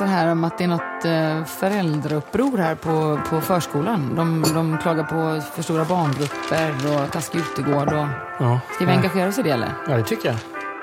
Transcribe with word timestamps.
Läser 0.00 0.16
här 0.16 0.32
om 0.32 0.44
att 0.44 0.58
det 0.58 0.64
är 0.64 0.68
något 0.68 1.04
eh, 1.04 1.44
föräldrauppror 1.44 2.58
här 2.58 2.74
på, 2.74 3.20
på 3.30 3.40
förskolan. 3.40 4.14
De, 4.16 4.44
de 4.54 4.78
klagar 4.78 5.04
på 5.04 5.40
för 5.54 5.62
stora 5.62 5.84
barngrupper 5.84 6.72
och 6.94 7.12
taskig 7.12 7.38
utegård. 7.38 7.92
Och... 7.92 8.06
Ja. 8.38 8.60
Ska 8.74 8.84
vi 8.86 8.92
engagera 8.92 9.28
oss 9.28 9.38
i 9.38 9.42
det 9.42 9.50
eller? 9.50 9.72
ja, 9.88 9.96
det 9.96 10.02
tycker 10.02 10.28
jag. 10.28 10.36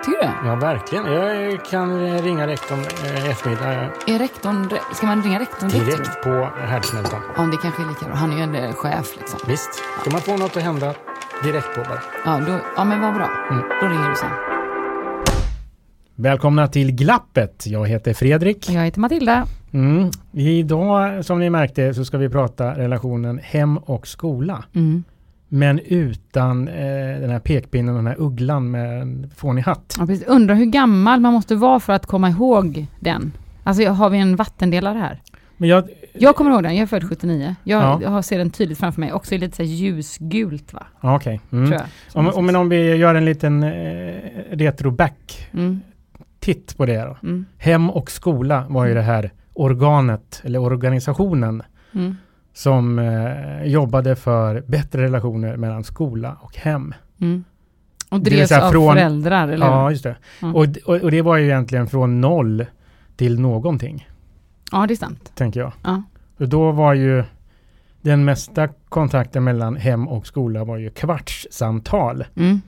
Tycker 0.06 0.22
du? 0.22 0.48
Ja, 0.48 0.56
verkligen. 0.56 1.06
Jag 1.06 1.66
kan 1.66 2.18
ringa 2.22 2.48
rektorn 2.48 2.80
eh, 2.80 3.26
i 3.28 3.32
eftermiddag 3.32 3.74
Är 4.08 4.20
rektorn, 4.20 4.70
ska 4.94 5.06
man 5.06 5.24
ringa 5.24 5.40
rektorn 5.40 5.70
direkt? 5.70 5.98
direkt 5.98 6.24
på 6.24 6.50
härdsmältan. 6.68 7.22
Ja, 7.38 7.42
det 7.44 7.58
kanske 7.58 7.82
är 7.82 7.88
lika 7.88 8.06
bra. 8.06 8.16
Han 8.16 8.32
är 8.32 8.38
ju 8.38 8.44
ändå 8.44 8.74
chef 8.74 9.16
liksom. 9.18 9.40
Visst. 9.48 9.74
Ska 10.02 10.12
man 10.12 10.22
få 10.22 10.38
något 10.38 10.58
att 10.58 10.64
hända 10.64 10.94
direkt 11.44 11.76
på 11.76 11.82
bara. 11.82 12.02
Ja, 12.26 12.42
då, 12.48 12.60
ja 12.76 12.84
men 12.84 13.02
vad 13.02 13.14
bra. 13.14 13.30
Mm. 13.50 13.64
Då 13.82 13.88
ringer 13.88 14.10
du 14.10 14.16
sen. 14.16 14.55
Välkomna 16.16 16.68
till 16.68 16.92
Glappet. 16.92 17.64
Jag 17.68 17.88
heter 17.88 18.14
Fredrik. 18.14 18.70
Jag 18.70 18.84
heter 18.86 19.00
Matilda. 19.00 19.48
Mm. 19.74 20.10
Idag, 20.34 21.26
som 21.26 21.40
ni 21.40 21.50
märkte, 21.50 21.94
så 21.94 22.06
ska 22.06 22.18
vi 22.18 22.30
prata 22.30 22.78
relationen 22.78 23.40
hem 23.44 23.78
och 23.78 24.08
skola. 24.08 24.64
Mm. 24.76 25.04
Men 25.50 25.80
utan 25.86 26.68
eh, 26.68 27.20
den 27.20 27.30
här 27.30 27.40
pekpinnen 27.40 27.90
och 27.96 28.04
den 28.04 28.08
här 28.08 28.16
ugglan 28.20 28.72
med 28.72 29.02
en 29.02 29.30
fånig 29.36 29.62
hatt. 29.64 29.96
Ja, 30.00 30.06
precis. 30.06 30.28
Undrar 30.28 30.56
hur 30.56 30.66
gammal 30.66 31.20
man 31.20 31.34
måste 31.34 31.56
vara 31.56 31.80
för 31.80 31.94
att 31.94 32.06
komma 32.06 32.30
ihåg 32.30 32.86
den. 33.00 33.32
Alltså 33.64 33.90
har 33.90 34.10
vi 34.10 34.18
en 34.18 34.36
vattendelare 34.36 34.98
här? 34.98 35.22
Men 35.58 35.70
jag, 35.70 35.90
Jag 36.14 36.36
kommer 36.36 36.52
ihåg 36.52 36.64
den, 36.64 36.76
jag 36.76 36.84
är 36.84 36.88
född 36.88 37.10
79. 37.10 37.56
Jag 37.64 38.02
Ja. 38.04 38.10
har 38.10 38.22
ser 38.22 38.38
den 38.38 38.50
tydligt 38.50 38.78
framför 38.78 39.02
mig. 39.02 39.14
Också 39.14 39.36
i 39.36 39.38
lite 39.38 39.56
så 39.56 39.64
ljusgult 39.64 40.74
va? 40.74 40.84
ja, 41.02 41.16
okej. 41.16 41.42
Mm. 41.52 41.66
Tror 41.68 41.82
jag. 41.82 41.88
Om, 42.20 42.34
om, 42.50 42.56
om 42.56 42.70
vi 42.70 42.96
gör 42.96 43.16
en 43.16 43.26
liten 43.26 43.64
eh, 43.64 44.14
retro-back 44.52 45.48
Mm. 45.54 45.82
Titt 46.46 46.78
på 46.78 46.86
det 46.86 46.98
då. 47.02 47.18
Mm. 47.24 47.46
Hem 47.58 47.90
och 47.90 48.12
skola 48.12 48.66
var 48.70 48.86
ju 48.86 48.94
det 48.94 49.02
här 49.02 49.32
organet 49.54 50.42
eller 50.44 50.60
organisationen 50.60 51.64
Mm. 51.94 52.16
som 52.54 53.00
eh, 53.00 53.64
jobbade 53.64 54.16
för 54.16 54.62
bättre 54.68 55.02
relationer 55.04 55.58
mellan 55.58 55.84
skola 55.84 56.38
och 56.42 56.56
hem. 56.58 56.94
Mm. 57.22 57.44
Och 58.10 58.20
drevs 58.20 58.52
av 58.52 58.72
från- 58.72 58.94
föräldrar, 58.94 59.48
eller 59.48 59.66
Ja, 59.66 59.92
just 59.92 60.04
det. 60.04 60.16
Mm. 60.42 60.56
Och, 60.56 60.66
och, 60.86 60.96
och 60.96 61.12
det 61.12 61.22
var 61.22 61.38
ju 61.38 61.46
egentligen 61.46 61.88
från 61.88 62.22
noll 62.22 62.66
till 63.16 63.40
någonting, 63.40 64.08
Ja, 64.72 64.86
det 64.88 64.94
är 64.94 64.96
sant. 64.96 65.32
tänker 65.36 65.60
jag. 65.60 65.72
Ja. 65.84 66.04
Och 66.38 66.50
då 66.50 66.72
var 66.72 66.94
ju 66.94 67.24
den 68.02 68.26
mesta 68.26 68.68
kontakten 68.90 69.44
mellan 69.44 69.76
hem 69.76 70.08
och 70.08 70.28
skola 70.28 70.64
var 70.64 70.78
ju 70.78 70.90
kvartssamtal. 70.90 72.24
Mm. 72.36 72.62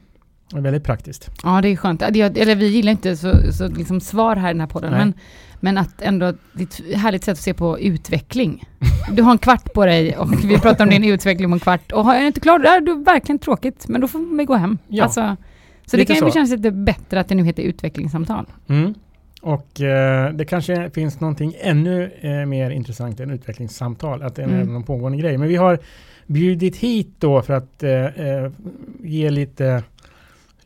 Det 0.49 0.55
var 0.55 0.61
väldigt 0.61 0.83
praktiskt. 0.83 1.29
Ja, 1.43 1.61
det 1.61 1.67
är 1.69 1.75
skönt. 1.75 1.99
Det- 1.99 2.21
Eller 2.37 2.55
vi 2.55 2.67
gillar 2.67 2.91
inte 2.91 3.17
så, 3.17 3.51
så 3.53 3.67
liksom 3.67 4.01
svar 4.01 4.35
här 4.35 4.49
i 4.49 4.53
den 4.53 4.59
här 4.59 4.67
podden, 4.67 4.91
Nej. 4.91 4.99
men, 4.99 5.13
men 5.59 5.77
att 5.77 6.01
ändå, 6.01 6.33
det 6.53 6.61
är 6.61 6.91
ett 6.91 6.97
härligt 6.97 7.23
sätt 7.23 7.31
att 7.33 7.37
se 7.39 7.53
på 7.53 7.79
utveckling. 7.79 8.63
Du 9.11 9.21
har 9.23 9.31
en 9.31 9.37
kvart 9.37 9.73
på 9.73 9.85
dig 9.85 10.17
och 10.17 10.33
vi 10.43 10.59
pratar 10.59 10.83
om 10.83 10.89
din 10.89 11.03
utveckling 11.03 11.45
om 11.45 11.53
en 11.53 11.59
kvart. 11.59 11.91
Och 11.91 12.05
har 12.05 12.15
jag 12.15 12.27
inte 12.27 12.39
klar, 12.39 12.59
det 12.59 12.67
är 12.67 12.81
du 12.81 13.03
verkligen 13.03 13.39
tråkigt, 13.39 13.87
men 13.87 14.01
då 14.01 14.07
får 14.07 14.37
vi 14.37 14.45
gå 14.45 14.55
hem. 14.55 14.77
Ja, 14.87 15.03
alltså, 15.03 15.35
så 15.85 15.97
det 15.97 16.05
kan 16.05 16.15
ju 16.15 16.31
kännas 16.31 16.49
lite 16.51 16.71
bättre 16.71 17.19
att 17.19 17.27
det 17.29 17.35
nu 17.35 17.43
heter 17.43 17.63
utvecklingssamtal. 17.63 18.45
Mm. 18.67 18.93
Och 19.41 19.81
eh, 19.81 20.33
det 20.33 20.45
kanske 20.45 20.89
finns 20.89 21.19
någonting 21.19 21.53
ännu 21.61 22.11
eh, 22.21 22.31
mer 22.45 22.69
intressant 22.69 23.19
än 23.19 23.29
utvecklingssamtal, 23.31 24.21
att 24.23 24.35
det 24.35 24.43
är 24.43 24.47
Mm. 24.47 24.73
någon 24.73 24.83
pågående 24.83 25.17
grej. 25.17 25.37
Men 25.37 25.47
vi 25.47 25.55
har 25.55 25.79
bjudit 26.27 26.75
hit 26.77 27.09
då 27.19 27.41
för 27.41 27.53
att 27.53 27.83
eh, 27.83 27.91
eh, 27.91 28.51
ge 29.03 29.29
lite 29.29 29.83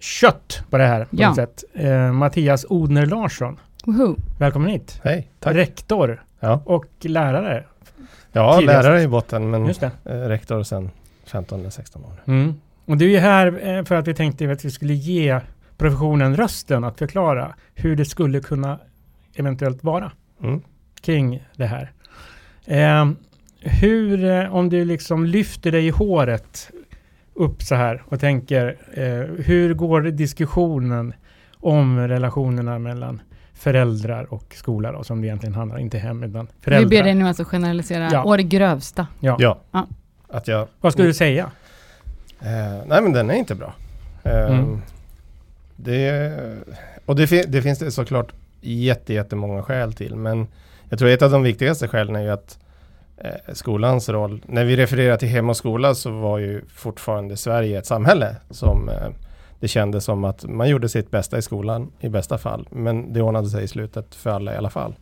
kött 0.02 0.64
på 0.70 0.78
det 0.78 0.84
här 0.86 1.06
på 1.06 1.08
Ja. 1.12 1.36
sätt. 1.36 1.64
Eh, 1.74 2.12
Mattias 2.12 2.66
Odner 2.70 3.06
Larsson, 3.06 3.60
Woho. 3.86 4.16
välkommen 4.40 4.70
hit. 4.70 5.00
Hej, 5.04 5.32
tack. 5.40 5.56
Rektor 5.56 6.24
Ja, 6.40 6.62
och 6.66 6.86
lärare. 7.02 7.64
ja 8.32 8.58
Tidigast. 8.60 8.84
lärare 8.84 9.02
i 9.02 9.08
botten 9.08 9.50
men 9.50 9.66
Just 9.66 9.82
det. 9.82 9.92
eh, 10.06 10.12
rektor 10.14 10.64
sedan 10.64 10.90
15-16 11.26 12.04
år. 12.06 12.14
Mm. 12.26 12.54
Och 12.86 12.98
du 12.98 13.14
är 13.14 13.20
här 13.20 13.68
eh, 13.78 13.84
för 13.84 13.96
att 13.96 14.08
vi 14.08 14.14
tänkte 14.14 14.52
att 14.52 14.66
vi 14.66 14.72
skulle 14.72 14.94
ge 14.94 15.40
professionen 15.78 16.36
rösten 16.36 16.84
att 16.84 16.98
förklara 17.00 17.56
hur 17.76 17.96
det 17.96 18.06
skulle 18.06 18.40
kunna 18.40 18.80
eventuellt 19.36 19.84
vara 19.84 20.12
Mm. 20.44 20.62
kring 21.02 21.44
det 21.56 21.66
här. 21.66 21.92
Eh, 22.66 23.10
hur, 23.60 24.24
eh, 24.26 24.56
om 24.56 24.70
du 24.70 24.86
liksom 24.86 25.26
lyfter 25.26 25.72
dig 25.72 25.88
i 25.88 25.90
håret 25.90 26.72
upp 27.42 27.62
så 27.64 27.76
här 27.76 28.04
och 28.06 28.20
tänker, 28.20 28.78
eh, 28.94 29.44
hur 29.46 29.74
går 29.74 30.02
diskussionen 30.02 31.14
om 31.60 32.00
relationerna 32.08 32.80
mellan 32.80 33.22
föräldrar 33.54 34.34
och 34.34 34.54
skola 34.56 34.92
då, 34.92 35.04
som 35.04 35.22
det 35.22 35.28
egentligen 35.28 35.56
handlar, 35.56 35.78
inte 35.80 35.98
hem 35.98 36.24
utan 36.24 36.46
Vi 36.46 36.52
föräldrar. 36.64 36.90
ber 36.90 37.04
dig 37.04 37.14
nu 37.16 37.28
alltså 37.28 37.44
generalisera 37.44 38.10
Ja. 38.12 38.24
å 38.24 38.38
det 38.38 38.44
grövsta. 38.44 39.08
ja. 39.20 39.36
Ja. 39.40 39.60
Ja. 39.72 39.88
Att 40.30 40.48
jag... 40.48 40.68
Vad 40.82 40.92
skulle 40.94 41.08
du 41.08 41.14
säga? 41.14 41.52
Eh, 42.42 42.86
nej 42.88 43.02
men 43.02 43.14
den 43.14 43.30
är 43.30 43.34
inte 43.36 43.56
bra. 43.56 43.74
Eh, 44.24 44.52
Mm. 44.60 44.82
det, 45.76 46.34
och 47.06 47.16
det, 47.16 47.28
fi- 47.28 47.46
det 47.48 47.62
finns 47.62 47.80
det 47.80 47.92
såklart 47.92 48.32
jätte, 48.62 49.14
jättemånga 49.14 49.64
skäl 49.64 49.94
till. 49.94 50.16
Men 50.16 50.48
jag 50.90 51.00
tror 51.00 51.10
ett 51.10 51.22
av 51.22 51.32
de 51.32 51.44
viktigaste 51.44 51.88
skälen 51.88 52.16
är 52.16 52.22
ju 52.22 52.30
att 52.30 52.58
eh, 52.58 52.71
Eh, 53.24 53.54
skolans 53.54 54.10
roll, 54.10 54.44
när 54.48 54.66
vi 54.66 54.76
refererar 54.76 55.18
till 55.18 55.28
hem 55.28 55.50
och 55.50 55.58
skola 55.58 55.96
så 55.96 56.12
var 56.12 56.38
ju 56.38 56.62
fortfarande 56.68 57.38
Sverige 57.38 57.80
ett 57.80 57.86
samhälle 57.86 58.36
som 58.50 58.90
eh, 58.90 59.10
det 59.60 59.68
kändes 59.68 60.04
som 60.06 60.24
att 60.24 60.46
man 60.46 60.70
gjorde 60.70 60.90
sitt 60.90 61.12
bästa 61.12 61.38
i 61.38 61.42
skolan 61.42 61.92
i 62.00 62.10
bästa 62.10 62.38
fall. 62.38 62.68
Men 62.72 63.14
det 63.14 63.22
ordnade 63.22 63.50
sig 63.50 63.64
i 63.64 63.68
slutet 63.68 64.16
för 64.16 64.30
alla 64.30 64.54
i 64.54 64.58
alla 64.58 64.70
fall. 64.70 64.96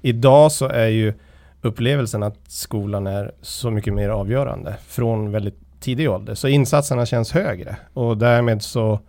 Idag 0.00 0.52
så 0.52 0.68
är 0.68 0.86
ju 0.86 1.14
upplevelsen 1.62 2.22
att 2.22 2.38
skolan 2.46 3.06
är 3.06 3.32
så 3.40 3.70
mycket 3.70 3.94
mer 3.94 4.08
avgörande 4.08 4.76
från 4.86 5.32
väldigt 5.32 5.80
tidig 5.80 6.10
ålder. 6.10 6.34
Så 6.34 6.48
insatserna 6.48 7.06
känns 7.06 7.32
högre 7.32 7.76
och 7.94 8.16
därmed 8.16 8.62
så 8.62 9.00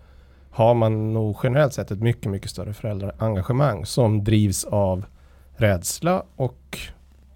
har 0.52 0.74
man 0.74 1.14
nog 1.14 1.38
generellt 1.44 1.74
sett 1.74 1.92
ett 1.92 2.02
mycket, 2.02 2.32
mycket 2.32 2.50
större 2.50 2.74
föräldraengagemang 2.74 3.86
som 3.86 4.24
drivs 4.24 4.66
av 4.66 5.06
rädsla 5.56 6.24
och 6.36 6.80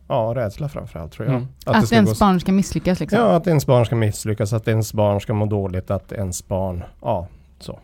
ja, 0.07 0.33
rädsla 0.35 0.69
framförallt 0.69 1.11
tror 1.11 1.27
jag. 1.27 1.35
Mm. 1.35 1.47
Att, 1.65 1.85
ska 1.87 1.95
ens 1.95 2.19
barn 2.19 2.39
ska 2.39 2.51
misslyckas 2.51 2.99
liksom. 2.99 3.19
Ja, 3.19 3.35
att 3.35 3.47
ens 3.47 3.65
barn 3.65 3.85
ska 3.85 3.95
misslyckas, 3.95 4.53
att 4.53 4.67
ens 4.67 4.93
barn 4.93 5.21
ska 5.21 5.33
må 5.33 5.45
dåligt, 5.45 5.91
att 5.91 6.11
ens 6.11 6.47
barn, 6.47 6.83
ja, 7.01 7.27
så. 7.59 7.79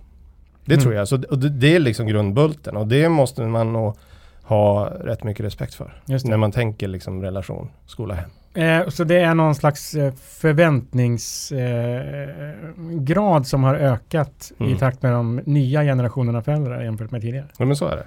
Det 0.65 0.73
Mm. 0.73 0.83
tror 0.83 0.93
jag. 0.95 1.07
Så, 1.07 1.15
och 1.29 1.39
det, 1.39 1.49
det 1.49 1.75
är 1.75 1.79
liksom 1.79 2.07
grundbulten 2.07 2.77
och 2.77 2.87
det 2.87 3.09
måste 3.09 3.41
man 3.41 3.73
nog 3.73 3.95
ha 4.43 4.85
rätt 4.85 5.23
mycket 5.23 5.45
respekt 5.45 5.73
för. 5.73 6.01
När 6.05 6.37
man 6.37 6.51
tänker 6.51 6.87
liksom 6.87 7.21
relation, 7.21 7.69
skola, 7.85 8.13
hem. 8.13 8.29
Eh, 8.53 8.87
så 8.89 9.03
det 9.03 9.15
är 9.19 9.35
någon 9.35 9.55
slags 9.55 9.93
eh, 9.93 10.13
förväntningsgrad 10.13 12.49
eh, 12.49 12.55
grad 12.99 13.47
som 13.47 13.63
har 13.63 13.75
ökat 13.75 14.51
i 14.59 14.63
Mm. 14.63 14.77
takt 14.77 15.01
med 15.01 15.11
de 15.11 15.41
nya 15.45 15.83
generationerna 15.83 16.41
föräldrar 16.41 16.83
jämfört 16.83 17.11
med 17.11 17.21
tidigare. 17.21 17.45
Ja 17.57 17.65
men 17.65 17.75
så 17.75 17.87
är 17.87 17.95
det. 17.95 18.03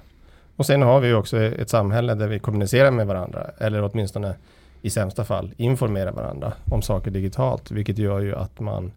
Och 0.57 0.67
sen 0.67 0.83
har 0.83 1.01
vi 1.01 1.09
ju 1.09 1.15
också 1.15 1.37
ett 1.43 1.71
samhälle 1.71 2.15
där 2.15 2.29
vi 2.29 2.39
kommunicerar 2.39 2.91
med 2.91 3.07
varandra, 3.07 3.47
eller 3.59 3.83
åtminstone 3.93 4.35
i 4.83 4.91
sämsta 4.91 5.25
fall 5.25 5.53
informerar 5.57 6.13
varandra 6.13 6.53
om 6.71 6.83
saker 6.83 7.11
digitalt, 7.11 7.71
vilket 7.71 7.99
gör 7.99 8.21
ju 8.21 8.35
att 8.37 8.61
man 8.61 8.93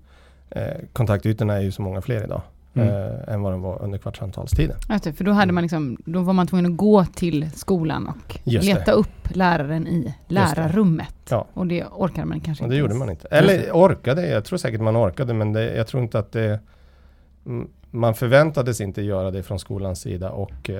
eh, 0.49 0.63
kontaktytorna 0.93 1.53
är 1.57 1.61
ju 1.61 1.71
så 1.71 1.81
många 1.81 2.01
fler 2.01 2.23
idag 2.23 2.41
Mm. 2.73 2.89
eh, 2.89 3.33
än 3.33 3.41
vad 3.41 3.53
de 3.53 3.61
var 3.61 3.81
under 3.81 3.97
kvartsamtalstiden. 3.97 4.75
Just 4.89 5.03
det, 5.03 5.13
för 5.13 5.23
då, 5.23 5.31
hade 5.31 5.53
man 5.53 5.61
liksom, 5.63 5.97
då 6.05 6.21
var 6.21 6.33
man 6.33 6.47
tvungen 6.47 6.65
att 6.71 6.77
gå 6.77 7.05
till 7.05 7.49
skolan 7.51 8.07
och 8.07 8.39
Just 8.43 8.67
det. 8.67 8.73
leta 8.73 8.91
upp 8.91 9.29
läraren 9.35 9.87
i 9.87 10.13
lärarrummet. 10.27 11.15
Ja. 11.29 11.45
Och 11.53 11.67
det 11.67 11.85
orkade 11.85 12.27
man 12.27 12.39
kanske 12.39 12.63
Och 12.63 12.65
inte. 12.67 12.75
det 12.75 12.79
gjorde 12.79 12.91
ens. 12.93 12.99
man 12.99 13.09
inte. 13.09 13.27
Eller 13.27 13.71
orkade, 13.71 14.27
jag 14.27 14.45
tror 14.45 14.57
säkert 14.57 14.81
man 14.81 14.97
orkade 14.97 15.33
men 15.33 15.53
det, 15.53 15.75
jag 15.75 15.87
tror 15.87 16.03
inte 16.03 16.19
att 16.19 16.31
det 16.31 16.59
mm, 17.45 17.67
man 17.91 18.13
förväntades 18.15 18.81
inte 18.81 19.01
göra 19.01 19.31
det 19.31 19.43
från 19.43 19.59
skolans 19.59 20.01
sida 20.01 20.29
och 20.29 20.69
eh, 20.69 20.77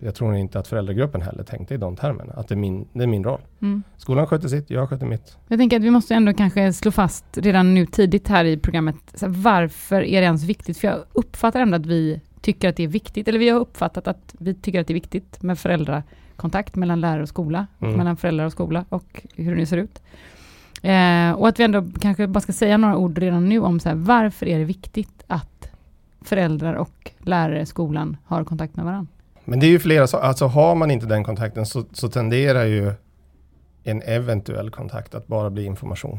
jag 0.00 0.14
tror 0.14 0.34
inte 0.36 0.58
att 0.58 0.68
föräldragruppen 0.68 1.22
heller 1.22 1.42
tänkte 1.42 1.74
i 1.74 1.76
de 1.76 1.96
termerna. 1.96 2.32
Att 2.32 2.48
det 2.48 2.54
är 2.54 2.56
min, 2.56 2.88
det 2.92 3.02
är 3.02 3.06
min 3.06 3.24
roll. 3.24 3.40
Mm. 3.62 3.82
Skolan 3.96 4.26
sköter 4.26 4.48
sitt, 4.48 4.70
jag 4.70 4.88
sköter 4.88 5.06
mitt. 5.06 5.36
Jag 5.48 5.58
tänker 5.58 5.76
att 5.76 5.82
vi 5.82 5.90
måste 5.90 6.14
ändå 6.14 6.32
kanske 6.32 6.72
slå 6.72 6.90
fast 6.90 7.24
redan 7.38 7.74
nu 7.74 7.86
tidigt 7.86 8.28
här 8.28 8.44
i 8.44 8.56
programmet, 8.56 8.96
här, 9.20 9.28
varför 9.28 10.02
är 10.02 10.20
det 10.20 10.26
ens 10.26 10.44
viktigt? 10.44 10.78
För 10.78 10.88
jag 10.88 10.98
uppfattar 11.12 11.60
ändå 11.60 11.76
att 11.76 11.86
vi 11.86 12.20
tycker 12.40 12.68
att 12.68 12.76
det 12.76 12.82
är 12.82 12.88
viktigt, 12.88 13.28
eller 13.28 13.38
vi 13.38 13.48
har 13.48 13.60
uppfattat 13.60 14.08
att 14.08 14.34
vi 14.38 14.54
tycker 14.54 14.80
att 14.80 14.86
det 14.86 14.92
är 14.92 14.94
viktigt 14.94 15.42
med 15.42 15.58
föräldrakontakt 15.58 16.76
mellan 16.76 17.00
lärare 17.00 17.22
och 17.22 17.28
skola, 17.28 17.66
Mm. 17.80 17.96
mellan 17.96 18.16
föräldrar 18.16 18.46
och 18.46 18.52
skola 18.52 18.84
och 18.88 19.22
hur 19.36 19.56
det 19.56 19.66
ser 19.66 19.76
ut. 19.76 20.02
Eh, 20.82 21.32
och 21.32 21.48
att 21.48 21.60
vi 21.60 21.64
ändå 21.64 21.84
kanske 22.00 22.26
bara 22.26 22.40
ska 22.40 22.52
säga 22.52 22.76
några 22.76 22.96
ord 22.96 23.18
redan 23.18 23.48
nu 23.48 23.60
om 23.60 23.80
så 23.80 23.88
här, 23.88 23.96
varför 23.96 24.46
är 24.46 24.58
det 24.58 24.64
viktigt 24.64 25.24
att 25.26 25.53
föräldrar 26.24 26.74
och 26.74 27.10
lärare 27.18 27.60
i 27.60 27.66
skolan 27.66 28.16
har 28.24 28.44
kontakt 28.44 28.76
med 28.76 28.84
varandra? 28.84 29.12
Men 29.44 29.60
det 29.60 29.66
är 29.66 29.70
ju 29.70 29.78
flera 29.78 30.06
saker, 30.06 30.26
alltså 30.26 30.46
har 30.46 30.74
man 30.74 30.90
inte 30.90 31.06
den 31.06 31.24
kontakten 31.24 31.66
så, 31.66 31.84
så 31.92 32.08
tenderar 32.08 32.64
ju 32.64 32.92
en 33.82 34.02
eventuell 34.02 34.70
kontakt 34.70 35.14
att 35.14 35.26
bara 35.26 35.50
bli 35.50 35.64
information. 35.64 36.18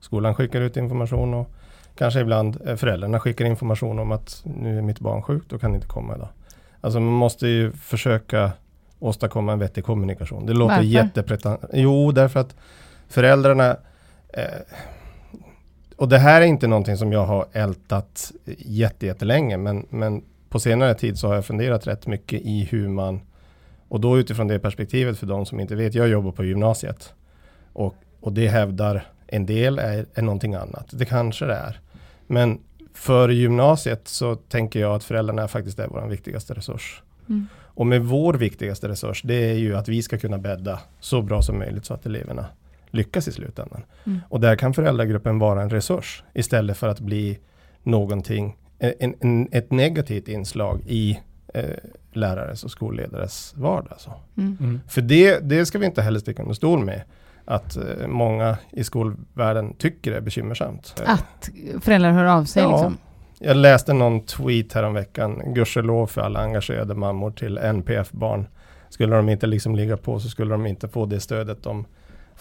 Skolan 0.00 0.34
skickar 0.34 0.60
ut 0.60 0.76
information 0.76 1.34
och 1.34 1.50
kanske 1.94 2.20
ibland 2.20 2.58
eh, 2.66 2.76
föräldrarna 2.76 3.20
skickar 3.20 3.44
information 3.44 3.98
om 3.98 4.12
att 4.12 4.42
nu 4.44 4.78
är 4.78 4.82
mitt 4.82 5.00
barn 5.00 5.22
sjukt 5.22 5.52
och 5.52 5.60
kan 5.60 5.74
inte 5.74 5.86
komma 5.86 6.14
idag. 6.14 6.28
Alltså 6.80 7.00
man 7.00 7.12
måste 7.12 7.48
ju 7.48 7.72
försöka 7.72 8.52
åstadkomma 8.98 9.52
en 9.52 9.58
vettig 9.58 9.84
kommunikation. 9.84 10.46
Det 10.46 10.52
låter 10.52 10.80
jättepretentiöst. 10.80 11.72
Jo, 11.74 12.12
därför 12.12 12.40
att 12.40 12.56
föräldrarna 13.08 13.76
eh, 14.28 14.44
och 16.00 16.08
det 16.08 16.18
här 16.18 16.40
är 16.40 16.46
inte 16.46 16.66
någonting 16.66 16.96
som 16.96 17.12
jag 17.12 17.26
har 17.26 17.46
ältat 17.52 18.32
jätte, 18.58 19.06
jättelänge 19.06 19.56
men, 19.56 19.86
men 19.90 20.22
på 20.48 20.60
senare 20.60 20.94
tid 20.94 21.18
så 21.18 21.28
har 21.28 21.34
jag 21.34 21.44
funderat 21.44 21.86
rätt 21.86 22.06
mycket 22.06 22.40
i 22.40 22.68
hur 22.70 22.88
man 22.88 23.20
och 23.88 24.00
då 24.00 24.18
utifrån 24.18 24.48
det 24.48 24.58
perspektivet 24.58 25.18
för 25.18 25.26
de 25.26 25.46
som 25.46 25.60
inte 25.60 25.74
vet, 25.74 25.94
jag 25.94 26.08
jobbar 26.08 26.32
på 26.32 26.44
gymnasiet 26.44 27.14
och, 27.72 27.94
och 28.20 28.32
det 28.32 28.48
hävdar 28.48 29.06
en 29.26 29.46
del 29.46 29.78
är, 29.78 30.06
är 30.14 30.22
någonting 30.22 30.54
annat. 30.54 30.86
Det 30.90 31.04
kanske 31.04 31.44
det 31.44 31.54
är. 31.54 31.80
Men 32.26 32.58
för 32.94 33.28
gymnasiet 33.28 34.08
så 34.08 34.34
tänker 34.34 34.80
jag 34.80 34.94
att 34.94 35.04
föräldrarna 35.04 35.48
faktiskt 35.48 35.78
är 35.78 35.88
vår 35.88 36.08
viktigaste 36.08 36.54
resurs. 36.54 37.02
Mm. 37.28 37.46
Och 37.56 37.86
med 37.86 38.04
vår 38.04 38.34
viktigaste 38.34 38.88
resurs, 38.88 39.22
det 39.22 39.50
är 39.50 39.54
ju 39.54 39.76
att 39.76 39.88
vi 39.88 40.02
ska 40.02 40.18
kunna 40.18 40.38
bädda 40.38 40.80
så 41.00 41.22
bra 41.22 41.42
som 41.42 41.58
möjligt 41.58 41.84
så 41.84 41.94
att 41.94 42.06
eleverna 42.06 42.46
lyckas 42.90 43.28
i 43.28 43.32
slutändan. 43.32 43.82
Mm. 44.06 44.18
Och 44.28 44.40
där 44.40 44.56
kan 44.56 44.74
föräldragruppen 44.74 45.38
vara 45.38 45.62
en 45.62 45.70
resurs 45.70 46.24
istället 46.34 46.76
för 46.76 46.88
att 46.88 47.00
bli 47.00 47.38
någonting, 47.82 48.56
en, 48.78 49.14
en, 49.20 49.48
ett 49.52 49.70
negativt 49.70 50.28
inslag 50.28 50.80
i 50.86 51.20
eh, 51.54 51.64
lärares 52.12 52.64
och 52.64 52.70
skolledares 52.70 53.54
vardag. 53.56 53.94
Så. 53.98 54.12
Mm. 54.36 54.56
Mm. 54.60 54.80
För 54.88 55.00
det, 55.00 55.38
det 55.38 55.66
ska 55.66 55.78
vi 55.78 55.86
inte 55.86 56.02
heller 56.02 56.20
sticka 56.20 56.42
under 56.42 56.54
stol 56.54 56.84
med. 56.84 57.02
Att 57.44 57.76
eh, 57.76 58.06
många 58.08 58.56
i 58.72 58.84
skolvärlden 58.84 59.74
tycker 59.74 60.10
det 60.10 60.16
är 60.16 60.20
bekymmersamt. 60.20 61.02
Eh, 61.06 61.10
Att 61.10 61.50
föräldrar 61.80 62.10
hör 62.12 62.24
av 62.24 62.44
sig 62.44 62.62
Ja. 62.62 62.70
liksom. 62.70 62.98
Jag 63.42 63.56
läste 63.56 63.92
någon 63.92 64.20
tweet 64.20 64.72
häromveckan, 64.72 65.42
gudskelov 65.54 66.06
för 66.06 66.20
alla 66.20 66.40
engagerade 66.40 66.94
mammor 66.94 67.30
till 67.30 67.58
NPF-barn. 67.58 68.46
Skulle 68.88 69.16
de 69.16 69.28
inte 69.28 69.46
liksom 69.46 69.76
ligga 69.76 69.96
på 69.96 70.20
så 70.20 70.28
skulle 70.28 70.50
de 70.50 70.66
inte 70.66 70.88
få 70.88 71.06
det 71.06 71.20
stödet 71.20 71.62
de 71.62 71.84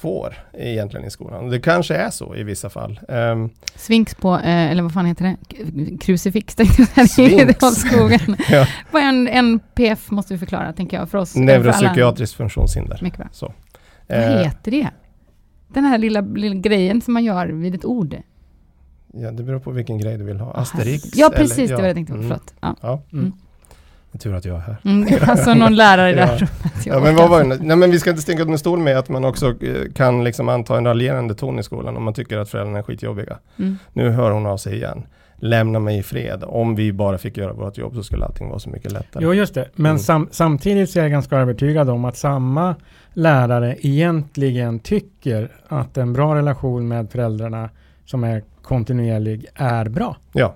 får 0.01 0.33
egentligen 0.53 1.05
i 1.05 1.09
skolan. 1.09 1.49
Det 1.49 1.59
kanske 1.59 1.95
är 1.95 2.09
så 2.09 2.35
i 2.35 2.43
vissa 2.43 2.69
fall. 2.69 2.99
Ehm, 3.09 3.49
Svinks 3.75 4.15
på, 4.15 4.35
eh, 4.35 4.71
eller 4.71 4.83
vad 4.83 4.93
fan 4.93 5.05
heter 5.05 5.25
det? 5.25 5.97
Krucifix 5.97 6.55
tänkte 6.55 6.81
jag 6.81 7.09
säga. 7.09 7.29
Svinx. 7.29 7.59
Dalskogen. 7.59 8.37
ja, 8.49 8.67
Vad 8.91 9.01
är 9.01 9.05
en 9.09 9.27
NPF 9.27 10.11
måste 10.11 10.33
vi 10.33 10.37
förklara, 10.37 10.73
tänker 10.73 10.97
jag, 10.99 11.09
för 11.09 11.17
oss. 11.17 11.35
neuropsykiatriskt 11.35 12.35
funktionshinder. 12.35 12.99
Mycket 13.01 13.17
bra. 13.19 13.27
Så. 13.31 13.53
Vad 14.07 14.17
Eh, 14.17 14.37
heter 14.43 14.71
det? 14.71 14.89
Den 15.73 15.83
här 15.85 15.97
lilla, 15.97 16.21
lilla 16.21 16.55
grejen 16.55 17.01
som 17.01 17.13
man 17.13 17.23
gör 17.23 17.47
vid 17.47 17.75
ett 17.75 17.85
ord. 17.85 18.15
ja, 19.13 19.31
det 19.31 19.43
beror 19.43 19.59
på 19.59 19.71
vilken 19.71 19.97
grej 19.97 20.17
du 20.17 20.23
vill 20.23 20.39
ha. 20.39 20.51
Ah, 20.53 20.61
Asterix? 20.61 21.03
Ja, 21.15 21.31
precis. 21.35 21.57
eller- 21.57 21.67
det 21.67 21.75
var 21.75 21.81
det 21.81 21.87
jag 21.87 21.95
tänkte 21.95 22.13
på. 22.13 22.17
mm, 22.19 22.29
Förlåt. 22.29 22.53
Ja. 22.61 22.75
Ja, 22.81 23.01
Mm. 23.13 23.33
Tur 24.17 24.33
att 24.33 24.45
jag 24.45 24.55
är 24.55 24.59
här. 24.59 24.77
Mm, 24.85 25.07
alltså 25.27 25.53
någon 25.53 25.75
lärare 25.75 26.11
i 26.11 26.13
det 26.13 26.25
här 26.25 26.37
rummet. 26.37 26.85
Jag 26.85 26.95
Ja, 26.95 26.99
men 26.99 27.15
vad 27.15 27.29
var 27.29 27.43
det? 27.43 27.57
Nej 27.61 27.77
men 27.77 27.91
vi 27.91 27.99
ska 27.99 28.09
inte 28.09 28.21
sticka 28.21 28.41
under 28.43 28.57
stol 28.57 28.79
med 28.79 28.97
att 28.97 29.09
man 29.09 29.25
också 29.25 29.47
eh, 29.63 29.91
kan 29.95 30.23
liksom 30.23 30.49
anta 30.49 30.77
en 30.77 30.85
raljerande 30.85 31.35
ton 31.35 31.59
i 31.59 31.63
skolan 31.63 31.97
om 31.97 32.03
man 32.03 32.13
tycker 32.13 32.37
att 32.37 32.49
föräldrarna 32.49 32.79
är 32.79 32.83
skitjobbiga. 32.83 33.37
Mm. 33.59 33.77
Nu 33.93 34.09
hör 34.09 34.31
hon 34.31 34.45
av 34.45 34.57
sig 34.57 34.75
igen. 34.75 35.03
Lämna 35.41 35.79
mig 35.79 35.97
i 35.97 36.03
fred. 36.03 36.43
Om 36.47 36.75
vi 36.75 36.93
bara 36.93 37.17
fick 37.17 37.37
göra 37.37 37.53
vårt 37.53 37.77
jobb 37.77 37.95
så 37.95 38.03
skulle 38.03 38.25
allting 38.25 38.49
vara 38.49 38.59
så 38.59 38.69
mycket 38.69 38.91
lättare. 38.91 39.23
Jo, 39.23 39.33
just 39.33 39.53
det. 39.53 39.69
Men 39.75 39.89
Mm. 39.91 39.99
sam, 39.99 40.27
samtidigt 40.31 40.89
så 40.89 40.99
är 40.99 41.03
jag 41.03 41.11
ganska 41.11 41.37
övertygad 41.37 41.89
om 41.89 42.05
att 42.05 42.17
samma 42.17 42.75
lärare 43.13 43.75
egentligen 43.79 44.79
tycker 44.79 45.51
att 45.67 45.97
en 45.97 46.13
bra 46.13 46.35
relation 46.35 46.87
med 46.87 47.11
föräldrarna 47.11 47.69
som 48.05 48.23
är 48.23 48.43
kontinuerlig 48.61 49.45
är 49.55 49.85
bra. 49.89 50.17
Ja, 50.33 50.55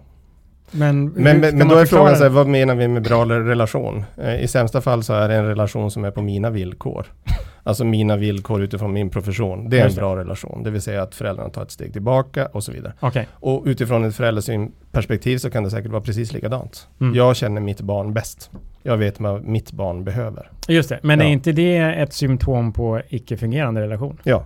Men, 0.74 1.06
men, 1.10 1.39
men, 1.39 1.68
då 1.68 1.75
är 1.75 1.86
frågan 1.86 2.15
så 2.15 2.24
här, 2.24 2.30
vad 2.30 2.48
menar 2.48 2.75
vi 2.75 2.88
med 2.88 3.03
bra 3.03 3.25
relation? 3.25 4.06
Eh, 4.18 4.44
I 4.44 4.48
sämsta 4.48 4.82
fall 4.82 5.03
så 5.03 5.13
är 5.13 5.30
det 5.30 5.36
en 5.36 5.46
relation 5.46 5.92
som 5.92 6.06
är 6.06 6.12
på 6.12 6.22
mina 6.22 6.50
villkor. 6.50 7.06
Alltså 7.65 7.84
mina 7.86 8.18
villkor 8.18 8.62
utifrån 8.63 8.94
min 8.94 9.10
profession. 9.10 9.70
Det 9.70 9.80
är 9.80 9.89
en 9.89 9.96
bra 9.96 10.15
relation. 10.15 10.63
Det 10.63 10.72
vill 10.72 10.82
säga 10.82 11.01
att 11.01 11.15
föräldrarna 11.15 11.50
tar 11.50 11.63
ett 11.63 11.72
steg 11.72 11.94
tillbaka 11.94 12.46
och 12.46 12.63
så 12.63 12.72
vidare. 12.72 12.94
Okej. 13.00 13.27
Och 13.34 13.63
utifrån 13.65 14.03
ett 14.03 14.15
föräldrasynperspektiv 14.15 15.38
så 15.38 15.50
kan 15.50 15.63
det 15.63 15.72
säkert 15.72 15.92
vara 15.92 16.01
precis 16.01 16.34
likadant. 16.34 16.88
Mm. 17.01 17.15
Jag 17.15 17.36
känner 17.36 17.62
mitt 17.62 17.82
barn 17.82 18.13
bäst. 18.13 18.51
Jag 18.84 18.98
vet 18.98 19.20
vad 19.20 19.44
mitt 19.44 19.72
barn 19.72 20.03
behöver. 20.03 20.50
Just 20.68 20.89
det. 20.89 21.00
Men 21.03 21.20
Ja. 21.20 21.25
är 21.25 21.30
inte 21.30 21.51
det 21.51 21.77
ett 21.77 22.13
symptom 22.13 22.74
på 22.74 23.01
icke-fungerande 23.10 23.82
relation? 23.82 24.20
Ja, 24.24 24.46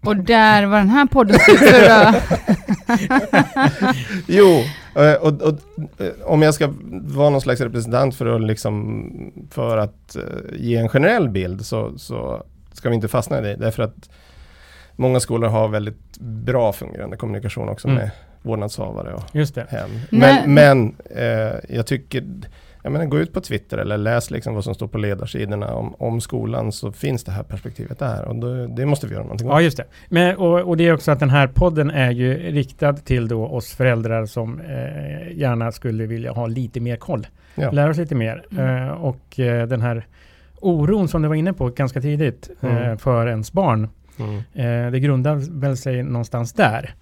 Och 0.00 0.16
där 0.16 0.66
var 0.66 0.78
den 0.78 0.88
här 0.88 1.06
podden 1.06 1.38
för 1.40 2.14
jo, 4.26 4.62
eh, 5.02 5.12
och, 5.14 5.42
och, 5.42 5.58
eh, 6.00 6.12
om 6.24 6.42
jag 6.42 6.54
ska 6.54 6.68
vara 6.90 7.30
någon 7.30 7.40
slags 7.40 7.60
representant 7.60 8.14
för 8.14 8.26
att, 8.26 8.42
liksom, 8.42 9.10
för 9.50 9.76
att 9.78 10.16
eh, 10.16 10.22
ge 10.58 10.76
en 10.76 10.88
generell 10.88 11.28
bild 11.28 11.66
så, 11.66 11.98
så 11.98 12.42
ska 12.72 12.88
vi 12.88 12.94
inte 12.94 13.08
fastna 13.08 13.38
i 13.38 13.42
det. 13.42 13.56
Därför 13.56 13.82
att 13.82 14.10
många 14.96 15.20
skolor 15.20 15.48
har 15.48 15.68
väldigt 15.68 16.18
bra 16.20 16.72
fungerande 16.72 17.16
kommunikation 17.16 17.68
också 17.68 17.88
Mm. 17.88 17.98
med 18.00 18.10
vårdnadshavare 18.42 19.14
och 19.14 19.22
Just 19.32 19.54
det. 19.54 19.66
hem. 19.70 19.90
Men, 20.10 20.54
men 20.54 20.94
eh, 21.16 21.76
jag 21.76 21.86
tycker, 21.86 22.24
jag 22.88 22.92
menar, 22.92 23.06
gå 23.06 23.18
ut 23.18 23.32
på 23.32 23.40
Twitter 23.40 23.78
eller 23.78 23.98
läs 23.98 24.30
liksom 24.30 24.54
vad 24.54 24.64
som 24.64 24.74
står 24.74 24.88
på 24.88 24.98
ledarsidorna 24.98 25.74
om, 25.74 25.94
om 25.98 26.20
skolan 26.20 26.72
så 26.72 26.92
finns 26.92 27.24
det 27.24 27.32
här 27.32 27.42
perspektivet 27.42 27.98
där 27.98 28.24
och 28.24 28.36
då, 28.36 28.66
det 28.66 28.86
måste 28.86 29.06
vi 29.06 29.12
göra 29.12 29.22
någonting 29.22 29.48
Ja, 29.48 29.56
åt. 29.56 29.62
just 29.62 29.76
det. 29.76 29.84
Men, 30.08 30.36
och, 30.36 30.60
och 30.60 30.76
det 30.76 30.86
är 30.88 30.94
också 30.94 31.10
att 31.10 31.20
den 31.20 31.30
här 31.30 31.46
podden 31.46 31.90
är 31.90 32.10
ju 32.10 32.34
riktad 32.34 32.92
till 32.92 33.28
då 33.28 33.46
oss 33.46 33.72
föräldrar 33.74 34.26
som 34.26 34.60
eh, 34.60 35.32
gärna 35.38 35.72
skulle 35.72 36.06
vilja 36.06 36.32
ha 36.32 36.46
lite 36.46 36.80
mer 36.80 36.96
koll. 36.96 37.26
Ja. 37.54 37.70
Lära 37.70 37.90
oss 37.90 37.96
lite 37.96 38.14
mer. 38.14 38.44
Mm. 38.52 38.82
Eh, 38.88 38.92
och 38.92 39.40
eh, 39.40 39.66
den 39.68 39.80
här 39.82 40.06
oron 40.60 41.08
som 41.08 41.22
du 41.22 41.28
var 41.28 41.34
inne 41.34 41.52
på 41.52 41.68
ganska 41.68 42.00
tidigt 42.00 42.50
eh, 42.60 42.76
Mm. 42.76 42.98
för 42.98 43.26
ens 43.26 43.52
barn 43.52 43.88
Mm. 44.20 44.36
Eh, 44.86 44.92
det 44.92 45.00
grundar 45.00 45.60
väl 45.60 45.76
sig 45.76 46.02
någonstans 46.02 46.52
där. 46.52 46.94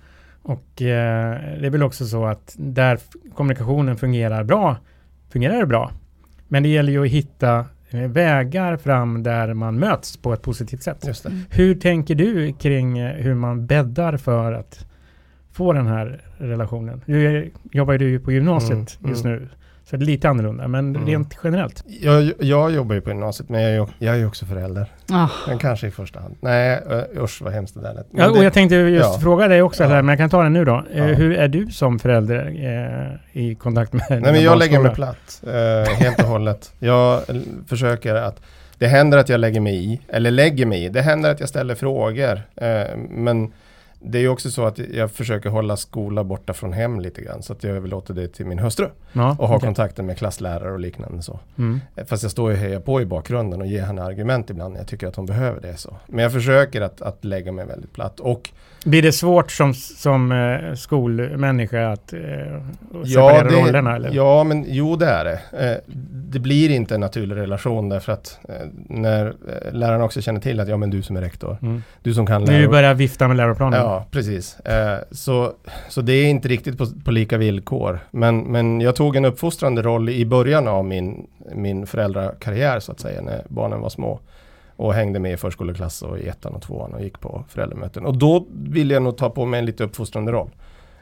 Och 0.43 0.83
eh, 0.83 1.39
det 1.61 1.67
är 1.67 1.71
väl 1.71 1.83
också 1.83 2.07
så 2.07 2.25
att 2.27 2.55
där 2.59 2.99
kommunikationen 3.35 3.97
fungerar 3.97 4.45
bra, 4.45 4.77
fungerar 5.37 5.61
det 5.61 5.67
bra. 5.67 5.91
Men 6.49 6.63
det 6.63 6.69
gäller 6.69 6.93
ju 6.93 7.03
att 7.05 7.11
hitta 7.11 7.65
eh, 7.91 8.01
vägar 8.01 8.77
fram 8.77 9.23
där 9.23 9.55
man 9.55 9.79
möts 9.79 10.17
på 10.17 10.33
ett 10.33 10.43
positivt 10.43 10.83
sätt. 10.83 11.05
Just 11.07 11.23
det. 11.23 11.33
Hur 11.51 11.75
tänker 11.75 12.15
du 12.15 12.53
kring 12.53 12.99
eh, 12.99 13.13
hur 13.15 13.35
man 13.35 13.67
bäddar 13.67 14.17
för 14.17 14.53
att 14.53 14.87
få 15.53 15.73
den 15.73 15.87
här 15.87 16.21
relationen? 16.39 17.01
Nu 17.07 17.27
är- 17.37 17.51
jobbar 17.73 17.93
ju 17.93 17.99
du 17.99 18.19
på 18.21 18.33
gymnasiet 18.33 18.99
Mm, 19.01 19.11
just 19.11 19.25
mm. 19.25 19.37
nu, 19.39 19.49
så 19.91 19.97
det 19.97 20.05
är 20.05 20.07
lite 20.07 20.29
annorlunda, 20.29 20.69
men 20.69 20.97
Mm. 20.97 21.07
rent 21.09 21.39
generellt. 21.45 21.85
Jag, 22.01 22.33
jag 22.39 22.71
jobbar 22.73 22.95
ju 22.95 23.01
på 23.01 23.11
gymnasiet 23.11 23.49
men 23.49 23.63
jag 23.63 23.71
är 23.71 23.75
ju, 23.75 23.87
jag 23.99 24.15
är 24.15 24.19
ju 24.19 24.27
också 24.27 24.47
förälder. 24.47 24.87
Ah, 25.13 25.29
Men 25.49 25.59
kanske 25.59 25.87
i 25.87 25.91
första 25.91 26.21
hand. 26.21 26.37
Nej 26.41 26.81
usch 27.19 27.43
vad 27.43 27.53
hemskt 27.53 27.75
det 27.75 27.81
där 27.81 27.95
lät. 27.95 28.07
Ja, 28.11 28.31
och 28.31 28.37
det- 28.37 28.45
jag 28.45 28.53
tänkte 28.53 28.75
just 28.77 29.05
ja. 29.15 29.19
fråga 29.21 29.49
dig 29.49 29.63
också, 29.63 29.83
Ja. 29.83 29.89
här, 29.89 30.03
men 30.03 30.09
jag 30.09 30.19
kan 30.19 30.31
ta 30.31 30.43
den 30.43 30.53
nu 30.53 30.65
då. 30.65 30.85
Eh, 30.93 30.99
Ja. 30.99 31.05
Hur 31.05 31.33
är 31.37 31.49
du 31.49 31.67
som 31.71 31.99
förälder 31.99 32.37
eh, 33.35 33.43
i 33.43 33.55
kontakt 33.55 33.93
med 33.93 34.03
Nej 34.11 34.21
men 34.21 34.43
jag 34.43 34.59
lägger 34.59 34.81
mig 34.81 34.95
platt, 34.95 35.43
eh, 35.47 35.95
helt 35.95 36.19
och 36.23 36.29
hållet. 36.29 36.73
Jag 36.79 37.21
försöker 37.69 38.15
att, 38.15 38.41
det 38.79 38.87
händer 38.87 39.19
att 39.19 39.29
jag 39.29 39.41
lägger 39.41 39.61
mig 39.61 39.93
i, 39.93 40.01
eller 40.09 40.31
lägger 40.31 40.67
mig 40.67 40.85
i, 40.85 40.89
det 40.89 41.03
händer 41.03 41.31
att 41.31 41.41
jag 41.41 41.49
ställer 41.49 41.75
frågor. 41.75 42.41
Eh, 42.57 42.97
men 43.11 43.53
det 44.01 44.19
är 44.19 44.23
ju 44.23 44.29
också 44.29 44.51
så 44.51 44.65
att 44.67 44.79
jag 44.79 45.11
försöker 45.11 45.51
hålla 45.51 45.77
skola 45.77 46.25
borta 46.25 46.53
från 46.53 46.73
hem 46.73 47.01
lite 47.01 47.23
grann, 47.23 47.43
så 47.43 47.53
att 47.53 47.65
jag 47.65 47.77
överlåter 47.77 48.15
det 48.15 48.29
till 48.29 48.47
min 48.47 48.59
hustru 48.59 48.89
Ja, 49.13 49.37
och 49.39 49.49
ha 49.49 49.57
okej. 49.57 49.67
kontakter 49.67 50.03
med 50.03 50.19
klasslärare 50.19 50.73
och 50.73 50.81
liknande 50.81 51.23
så. 51.23 51.41
Mm. 51.59 51.81
Eh, 51.97 52.05
Fast 52.07 52.23
jag 52.23 52.33
står 52.33 52.51
och 52.51 52.57
hejar 52.57 52.81
på 52.81 53.01
i 53.01 53.07
bakgrunden 53.07 53.61
och 53.61 53.67
ger 53.67 53.83
henne 53.83 54.03
argument 54.03 54.51
ibland 54.51 54.73
när 54.75 54.81
jag 54.81 54.89
tycker 54.89 55.07
att 55.07 55.17
hon 55.17 55.27
behöver 55.27 55.61
det 55.61 55.77
så. 55.77 55.97
Men 56.07 56.23
jag 56.23 56.33
försöker 56.33 56.81
att, 56.81 57.03
att 57.03 57.25
lägga 57.25 57.53
mig 57.53 57.67
väldigt 57.67 57.93
platt 57.93 58.21
och 58.21 58.51
Blir 58.87 59.03
det 59.03 59.13
svårt 59.13 59.51
som, 59.51 59.75
som 59.75 60.33
eh, 60.33 60.75
skolmänniska 60.75 61.89
att 61.89 62.13
eh, 62.13 62.21
separera 63.07 63.45
det, 63.51 63.57
rollerna? 63.57 63.97
Eller? 63.97 64.11
Ja, 64.13 64.45
men 64.45 64.65
jo 64.69 64.97
det 64.97 65.07
är 65.07 65.25
det. 65.25 65.41
Eh, 65.71 65.77
det 66.13 66.39
blir 66.39 66.71
inte 66.71 66.95
en 66.95 67.01
naturlig 67.01 67.37
relation 67.37 67.89
därför 67.89 68.13
att 68.13 68.39
eh, 68.49 68.55
när 68.89 69.27
eh, 69.27 69.73
lärarna 69.73 70.05
också 70.05 70.21
känner 70.21 70.41
till 70.41 70.61
att 70.61 70.69
ja 70.69 70.77
men 70.77 70.91
du 70.91 71.03
som 71.03 71.17
är 71.17 71.21
rektor, 71.21 71.59
Mm. 71.63 71.83
du 72.03 72.15
som 72.15 72.27
kan 72.27 72.45
Nu 72.45 72.59
lära 72.61 72.71
börjar 72.71 72.95
vifta 72.95 73.29
med 73.29 73.37
läroplanen. 73.37 73.81
Ja, 73.81 74.07
precis. 74.11 74.61
Eh, 74.61 74.99
så, 75.11 75.53
så 75.89 76.01
det 76.01 76.13
är 76.13 76.27
inte 76.27 76.49
riktigt 76.49 76.79
på, 76.79 76.87
på 77.05 77.11
lika 77.11 77.39
villkor. 77.39 77.99
Men, 78.11 78.39
men 78.39 78.81
jag 78.81 78.97
tog 78.97 79.17
en 79.17 79.25
uppfostrande 79.25 79.83
roll 79.83 80.09
i 80.09 80.27
början 80.27 80.69
av 80.69 80.85
min, 80.85 81.27
min 81.55 81.87
föräldrakarriär 81.87 82.81
så 82.81 82.93
att 82.93 83.01
säga, 83.01 83.21
när 83.23 83.43
barnen 83.49 83.81
var 83.81 83.89
små. 83.89 84.21
Och 84.77 84.95
hängde 84.95 85.19
med 85.19 85.33
i 85.33 85.37
förskoleklass 85.37 86.03
och 86.03 86.19
i 86.19 86.29
ettan 86.29 86.55
och 86.55 86.63
tvåan 86.63 86.95
och 86.95 87.01
gick 87.01 87.21
på 87.21 87.45
föräldramöten. 87.49 88.07
Och 88.07 88.19
då 88.19 88.47
ville 88.51 88.95
jag 88.95 89.03
nog 89.03 89.17
ta 89.17 89.31
på 89.31 89.45
mig 89.45 89.59
en 89.59 89.67
lite 89.67 89.85
uppfostrande 89.85 90.33
roll. 90.33 90.51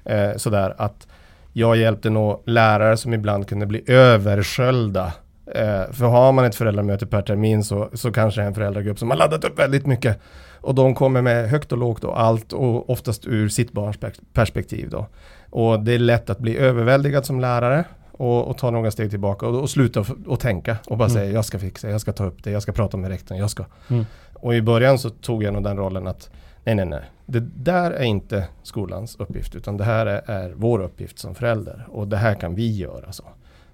Eh, 0.04 0.36
sådär 0.36 0.74
att 0.78 1.06
jag 1.52 1.76
hjälpte 1.76 2.10
nog 2.10 2.42
lärare 2.46 2.96
som 2.96 3.14
ibland 3.14 3.48
kunde 3.48 3.66
bli 3.66 3.82
översköljda. 3.86 5.12
Eh, 5.46 5.92
för 5.92 6.06
har 6.06 6.32
man 6.32 6.44
ett 6.44 6.54
föräldramöte 6.54 7.06
per 7.06 7.22
termin 7.22 7.64
så, 7.64 7.88
så 7.92 8.12
kanske 8.12 8.40
det 8.40 8.44
är 8.44 8.48
en 8.48 8.54
föräldragrupp 8.54 8.98
som 8.98 9.10
har 9.10 9.16
laddat 9.16 9.44
upp 9.44 9.58
väldigt 9.58 9.86
mycket. 9.86 10.20
Och 10.60 10.74
de 10.74 10.94
kommer 10.94 11.22
med 11.22 11.50
högt 11.50 11.72
och 11.72 11.78
lågt 11.78 12.04
och 12.04 12.20
allt 12.20 12.52
och 12.52 12.90
oftast 12.90 13.26
ur 13.26 13.48
sitt 13.48 13.72
barns 13.72 13.98
perspektiv 14.32 14.90
då. 14.90 15.06
Och 15.50 15.80
det 15.80 15.92
är 15.92 15.98
lätt 15.98 16.30
att 16.30 16.38
bli 16.38 16.56
överväldigad 16.56 17.26
som 17.26 17.40
lärare 17.40 17.84
och, 18.18 18.48
och 18.48 18.58
ta 18.58 18.70
några 18.70 18.90
steg 18.90 19.10
tillbaka 19.10 19.46
och, 19.46 19.60
och 19.60 19.70
sluta 19.70 20.00
f- 20.00 20.10
och 20.26 20.40
tänka 20.40 20.76
och 20.86 20.96
bara 20.98 21.04
Mm. 21.08 21.14
säga 21.14 21.30
jag 21.32 21.44
ska 21.44 21.58
fixa, 21.58 21.90
jag 21.90 22.00
ska 22.00 22.12
ta 22.12 22.24
upp 22.24 22.44
det, 22.44 22.50
jag 22.50 22.62
ska 22.62 22.72
prata 22.72 22.96
med 22.96 23.10
rektorn, 23.10 23.38
jag 23.38 23.50
ska. 23.50 23.64
Mm. 23.88 24.04
Och 24.34 24.54
i 24.54 24.62
början 24.62 24.98
så 24.98 25.10
tog 25.10 25.42
jag 25.42 25.54
nog 25.54 25.62
den 25.64 25.76
rollen 25.76 26.06
att 26.06 26.30
nej, 26.64 26.74
nej, 26.74 26.86
nej, 26.86 27.02
det 27.26 27.40
där 27.40 27.90
är 27.90 28.04
inte 28.04 28.48
skolans 28.62 29.16
uppgift 29.16 29.54
utan 29.54 29.76
det 29.76 29.84
här 29.84 30.06
är, 30.06 30.30
är 30.30 30.52
vår 30.56 30.78
uppgift 30.82 31.18
som 31.18 31.34
förälder 31.34 31.86
och 31.90 32.08
det 32.08 32.16
här 32.16 32.34
kan 32.34 32.54
vi 32.54 32.76
göra. 32.76 33.12
Så. 33.12 33.24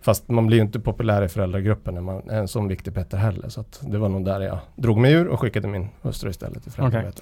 Fast 0.02 0.28
man 0.28 0.46
blir 0.46 0.56
ju 0.56 0.62
inte 0.62 0.80
populär 0.80 1.22
i 1.22 1.28
föräldragruppen 1.28 1.94
när 1.94 2.00
man 2.00 2.28
är 2.30 2.38
en 2.38 2.48
sån 2.48 2.68
viktig 2.68 2.94
Petter 2.94 3.16
heller. 3.18 3.48
Så 3.48 3.60
att 3.60 3.80
det 3.86 3.98
var 3.98 4.08
nog 4.08 4.24
där 4.24 4.40
jag 4.40 4.58
drog 4.76 4.98
mig 4.98 5.12
ur 5.12 5.26
och 5.28 5.40
skickade 5.40 5.68
min 5.68 5.88
hustru 6.02 6.30
istället 6.30 6.62
till 6.62 6.72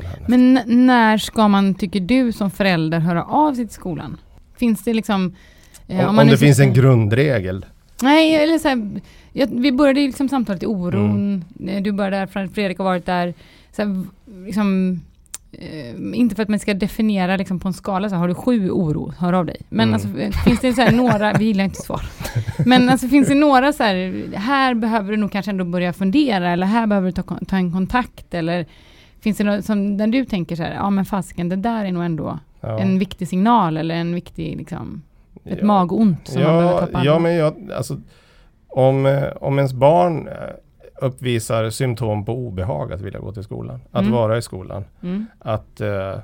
här. 0.06 0.18
Men 0.28 0.60
när 0.86 1.18
ska 1.18 1.48
man, 1.48 1.74
tycker 1.74 2.00
du 2.00 2.32
som 2.32 2.50
förälder, 2.50 2.98
höra 2.98 3.24
av 3.24 3.54
sig 3.54 3.66
till 3.66 3.74
skolan? 3.74 4.16
Finns 4.56 4.84
det 4.84 4.92
liksom... 4.94 5.34
om, 5.88 6.18
om, 6.18 6.26
nu 6.26 6.32
det 6.32 6.38
finns 6.38 6.58
en 6.58 6.72
grundregel. 6.72 7.66
Nej, 8.02 8.34
eller 8.34 8.58
så 8.58 8.68
här, 8.68 9.00
jag, 9.32 9.46
vi 9.46 9.72
började 9.72 10.00
liksom 10.00 10.28
samtalet 10.28 10.62
i 10.62 10.66
oron. 10.66 11.44
Eh, 11.68 11.82
Du 11.82 11.92
började 11.92 12.16
där, 12.16 12.26
Fred- 12.26 12.50
Fredrik 12.54 12.78
har 12.78 12.84
varit 12.84 13.06
där. 13.06 13.34
Så 13.72 13.82
här, 13.82 14.04
liksom, 14.46 15.00
eh, 15.52 16.18
inte 16.20 16.34
för 16.34 16.42
att 16.42 16.48
man 16.48 16.58
ska 16.58 16.74
definiera 16.74 17.36
liksom 17.36 17.60
på 17.60 17.68
en 17.68 17.74
skala, 17.74 18.08
så 18.08 18.14
här, 18.14 18.20
har 18.20 18.28
du 18.28 18.34
sju 18.34 18.70
oro, 18.70 19.12
hör 19.18 19.32
av 19.32 19.46
dig. 19.46 19.56
Men 19.68 19.88
Mm. 19.88 19.94
alltså, 19.94 20.08
finns 20.44 20.60
det 20.60 20.72
så 20.72 20.90
några, 20.90 21.32
vi 21.32 21.44
gillar 21.44 21.64
inte 21.64 21.82
svar. 21.82 22.00
Men 22.66 22.88
alltså 22.88 23.08
finns 23.08 23.28
det 23.28 23.34
några 23.34 23.72
så 23.72 23.82
här, 23.82 24.24
här 24.36 24.74
behöver 24.74 25.10
du 25.10 25.16
nog 25.16 25.32
kanske 25.32 25.50
ändå 25.50 25.64
börja 25.64 25.92
fundera, 25.92 26.50
eller 26.50 26.66
här 26.66 26.86
behöver 26.86 27.06
du 27.06 27.12
ta, 27.12 27.38
ta 27.48 27.56
en 27.56 27.72
kontakt, 27.72 28.34
eller 28.34 28.66
finns 29.20 29.38
det 29.38 29.44
något 29.44 29.64
som, 29.64 29.96
när 29.96 30.06
du 30.06 30.24
tänker 30.24 30.56
så 30.56 30.62
här, 30.62 30.74
ja 30.74 30.90
men 30.90 31.04
fasiken, 31.04 31.48
det 31.48 31.56
där 31.56 31.84
är 31.84 31.92
nog 31.92 32.04
ändå 32.04 32.38
Ja. 32.60 32.78
en 32.78 32.98
viktig 32.98 33.28
signal, 33.28 33.76
eller 33.76 33.94
en 33.94 34.14
viktig, 34.14 34.56
liksom, 34.56 35.02
ett 35.52 35.58
Ja. 35.60 35.66
magont 35.66 36.28
som 36.28 36.42
man 36.42 36.52
behöver 36.52 36.80
ta 36.80 36.86
på 36.86 36.92
Ja, 36.92 37.04
ja 37.04 37.18
men 37.18 37.34
jag, 37.34 37.72
alltså, 37.76 37.96
om, 38.68 39.06
eh, 39.06 39.24
om 39.40 39.58
ens 39.58 39.72
barn 39.72 40.28
eh, 40.28 40.34
uppvisar 41.00 41.70
symptom 41.70 42.24
på 42.24 42.32
obehag 42.34 42.92
att 42.92 43.00
vilja 43.00 43.20
gå 43.20 43.32
till 43.32 43.42
skolan, 43.44 43.80
att 43.90 44.00
Mm. 44.02 44.12
vara 44.12 44.38
i 44.38 44.42
skolan, 44.42 44.84
Mm. 45.02 45.26
att 45.38 45.80
eh, 45.80 46.18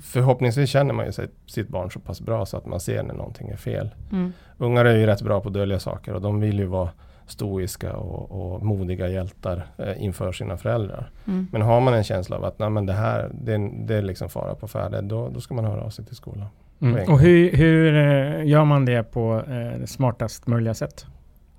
förhoppningsvis 0.00 0.70
känner 0.70 0.94
man 0.94 1.06
ju 1.06 1.12
sig, 1.12 1.28
sitt 1.46 1.68
barn 1.68 1.90
så 1.90 2.00
pass 2.00 2.20
bra 2.20 2.46
så 2.46 2.56
att 2.56 2.66
man 2.66 2.80
ser 2.80 3.02
när 3.02 3.14
någonting 3.14 3.48
är 3.48 3.56
fel. 3.56 3.90
Mm. 4.12 4.32
Ungar 4.58 4.84
är 4.84 4.96
ju 4.96 5.06
rätt 5.06 5.22
bra 5.22 5.40
på 5.40 5.48
att 5.48 5.54
dölja 5.54 5.78
saker 5.78 6.14
och 6.14 6.20
de 6.20 6.40
vill 6.40 6.58
ju 6.58 6.66
vara 6.66 6.88
stoiska 7.26 7.96
och, 7.96 8.30
och 8.54 8.62
modiga 8.64 9.08
hjältar 9.08 9.66
eh, 9.78 10.02
inför 10.04 10.32
sina 10.32 10.56
föräldrar. 10.56 11.10
Mm. 11.26 11.46
Men 11.52 11.62
har 11.62 11.80
man 11.80 11.94
en 11.94 12.04
känsla 12.04 12.36
av 12.36 12.44
att 12.44 12.58
Nej, 12.58 12.70
men 12.70 12.86
det 12.86 12.92
här 12.92 13.30
det, 13.34 13.52
är- 13.54 13.86
det 13.86 13.94
är 13.94 14.02
liksom 14.02 14.28
fara 14.28 14.54
på 14.54 14.68
färde, 14.68 15.00
då, 15.00 15.28
då 15.28 15.40
ska 15.40 15.54
man 15.54 15.64
höra 15.64 15.82
av 15.82 15.90
sig 15.90 16.04
till 16.04 16.16
skolan. 16.16 16.46
Mm. 16.80 17.08
Och 17.12 17.20
hur, 17.20 17.52
hur 17.56 17.94
eh, 17.96 18.46
gör 18.46 18.64
man 18.64 18.84
det 18.84 19.02
på 19.02 19.42
eh, 19.48 19.84
smartast 19.86 20.46
möjliga 20.46 20.74
sätt? 20.74 21.06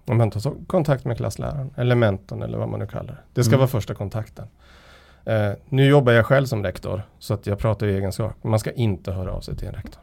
Om 0.07 0.17
man 0.17 0.31
tar 0.31 0.65
kontakt 0.67 1.05
med 1.05 1.17
klassläraren 1.17 1.69
eller 1.77 1.95
mentorn 1.95 2.41
eller 2.41 2.57
vad 2.57 2.69
man 2.69 2.79
nu 2.79 2.87
kallar 2.87 3.03
det. 3.13 3.17
Det 3.33 3.43
ska 3.43 3.51
Mm. 3.51 3.59
vara 3.59 3.67
första 3.67 3.93
kontakten. 3.93 4.47
Eh, 5.25 5.51
nu 5.69 5.85
jobbar 5.85 6.11
jag 6.13 6.25
själv 6.25 6.45
som 6.45 6.63
rektor 6.63 7.01
så 7.19 7.33
att 7.33 7.47
jag 7.47 7.59
pratar 7.59 7.87
i 7.87 7.95
egen 7.95 8.11
sak. 8.11 8.35
Man 8.43 8.59
ska 8.59 8.71
inte 8.71 9.11
höra 9.11 9.31
av 9.31 9.41
sig 9.41 9.55
till 9.57 9.67
en 9.67 9.73
rektor. 9.73 10.01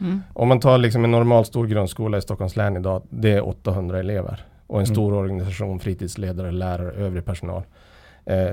Mm. 0.00 0.22
Om 0.32 0.48
man 0.48 0.60
tar 0.60 0.78
liksom 0.78 1.04
en 1.04 1.10
normal 1.10 1.44
stor 1.44 1.66
grundskola 1.66 2.18
i 2.18 2.22
Stockholms 2.22 2.56
län 2.56 2.76
idag, 2.76 3.02
det 3.10 3.30
är 3.32 3.48
800 3.48 3.98
elever. 3.98 4.44
Och 4.66 4.78
en 4.80 4.84
Mm. 4.84 4.94
stor 4.94 5.12
organisation, 5.14 5.80
fritidsledare, 5.80 6.50
lärare, 6.52 6.92
övrig 6.92 7.24
personal. 7.24 7.62
Eh, 8.24 8.50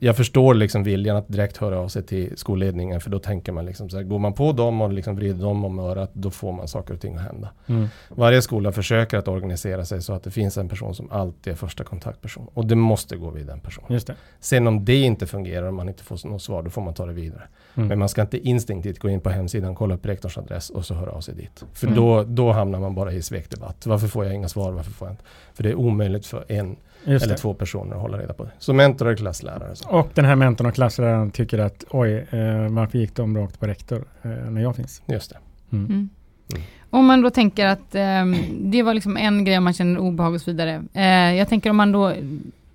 jag 0.00 0.16
förstår 0.16 0.54
liksom 0.54 0.82
viljan 0.82 1.16
att 1.16 1.28
direkt 1.28 1.56
höra 1.56 1.78
av 1.78 1.88
sig 1.88 2.02
till 2.02 2.36
skolledningen 2.36 3.00
för 3.00 3.10
då 3.10 3.18
tänker 3.18 3.52
man 3.52 3.66
liksom 3.66 3.90
så 3.90 3.96
här, 3.96 4.04
går 4.04 4.18
man 4.18 4.32
på 4.32 4.52
dem 4.52 4.80
och 4.80 4.92
liksom 4.92 5.16
vrider 5.16 5.42
dem 5.44 5.64
om 5.64 5.78
örat 5.78 6.10
då 6.12 6.30
får 6.30 6.52
man 6.52 6.68
saker 6.68 6.94
och 6.94 7.00
ting 7.00 7.16
att 7.16 7.22
hända. 7.22 7.50
Mm. 7.66 7.88
Varje 8.08 8.42
skola 8.42 8.72
försöker 8.72 9.18
att 9.18 9.28
organisera 9.28 9.84
sig 9.84 10.02
så 10.02 10.12
att 10.12 10.22
det 10.22 10.30
finns 10.30 10.58
en 10.58 10.68
person 10.68 10.94
som 10.94 11.10
alltid 11.10 11.52
är 11.52 11.56
första 11.56 11.84
kontaktperson. 11.84 12.48
Och 12.54 12.66
det 12.66 12.74
måste 12.74 13.16
gå 13.16 13.30
vid 13.30 13.46
den 13.46 13.60
personen. 13.60 14.00
Sen 14.40 14.66
om 14.66 14.84
det 14.84 14.96
inte 15.00 15.26
fungerar 15.26 15.66
och 15.66 15.74
man 15.74 15.88
inte 15.88 16.02
får 16.02 16.28
något 16.28 16.42
svar, 16.42 16.62
då 16.62 16.70
får 16.70 16.82
man 16.82 16.94
ta 16.94 17.06
det 17.06 17.12
vidare. 17.12 17.42
Mm. 17.74 17.88
Men 17.88 17.98
man 17.98 18.08
ska 18.08 18.22
inte 18.22 18.38
instinktivt 18.48 18.98
gå 18.98 19.08
in 19.08 19.20
på 19.20 19.30
hemsidan, 19.30 19.74
kolla 19.74 19.94
upp 19.94 20.06
rektorns 20.06 20.38
adress 20.38 20.70
och 20.70 20.84
så 20.84 20.94
höra 20.94 21.10
av 21.10 21.20
sig 21.20 21.34
dit. 21.34 21.64
För 21.72 21.86
Mm. 21.86 21.98
då, 21.98 22.22
då 22.22 22.52
hamnar 22.52 22.80
man 22.80 22.94
bara 22.94 23.12
i 23.12 23.22
svekdebatt. 23.22 23.86
Varför 23.86 24.08
får 24.08 24.24
jag 24.24 24.34
inga 24.34 24.48
svar? 24.48 24.72
Varför 24.72 24.90
får 24.90 25.08
jag 25.08 25.12
inte? 25.12 25.24
För 25.54 25.62
det 25.62 25.70
är 25.70 25.74
omöjligt 25.74 26.26
för 26.26 26.44
en 26.48 26.76
Just 27.06 27.24
eller 27.24 27.34
det. 27.34 27.40
två 27.40 27.54
personer 27.54 27.96
att 27.96 28.02
hålla 28.02 28.18
reda 28.18 28.32
på 28.34 28.44
det. 28.44 28.50
Så 28.58 28.72
mentor 28.72 29.06
och 29.06 29.18
klasslärare. 29.18 29.76
Så. 29.76 29.88
Och 29.88 30.08
den 30.14 30.24
här 30.24 30.36
mentorn 30.36 30.66
och 30.66 30.74
klassläraren 30.74 31.30
tycker 31.30 31.58
att 31.58 31.84
oj, 31.90 32.12
eh, 32.30 32.68
varför 32.70 32.98
gick 32.98 33.14
de 33.16 33.36
rakt 33.38 33.60
på 33.60 33.66
rektor 33.66 34.04
eh, 34.22 34.30
när 34.30 34.62
jag 34.62 34.76
finns? 34.76 35.02
Just 35.06 35.30
det. 35.30 35.36
Mm. 35.76 35.84
Mm. 35.86 36.08
Mm. 36.54 36.62
Om 36.90 37.06
man 37.06 37.22
då 37.22 37.30
tänker 37.30 37.66
att 37.66 37.94
ehm, 37.94 38.36
det 38.60 38.82
var 38.82 38.94
liksom 38.94 39.16
en 39.16 39.44
grej 39.44 39.60
man 39.60 39.72
känner 39.72 40.00
obehag 40.00 40.34
och 40.34 40.40
så 40.40 40.50
vidare. 40.50 40.82
Eh, 40.94 41.34
jag 41.34 41.48
tänker 41.48 41.70
om 41.70 41.76
man 41.76 41.92
då, 41.92 42.12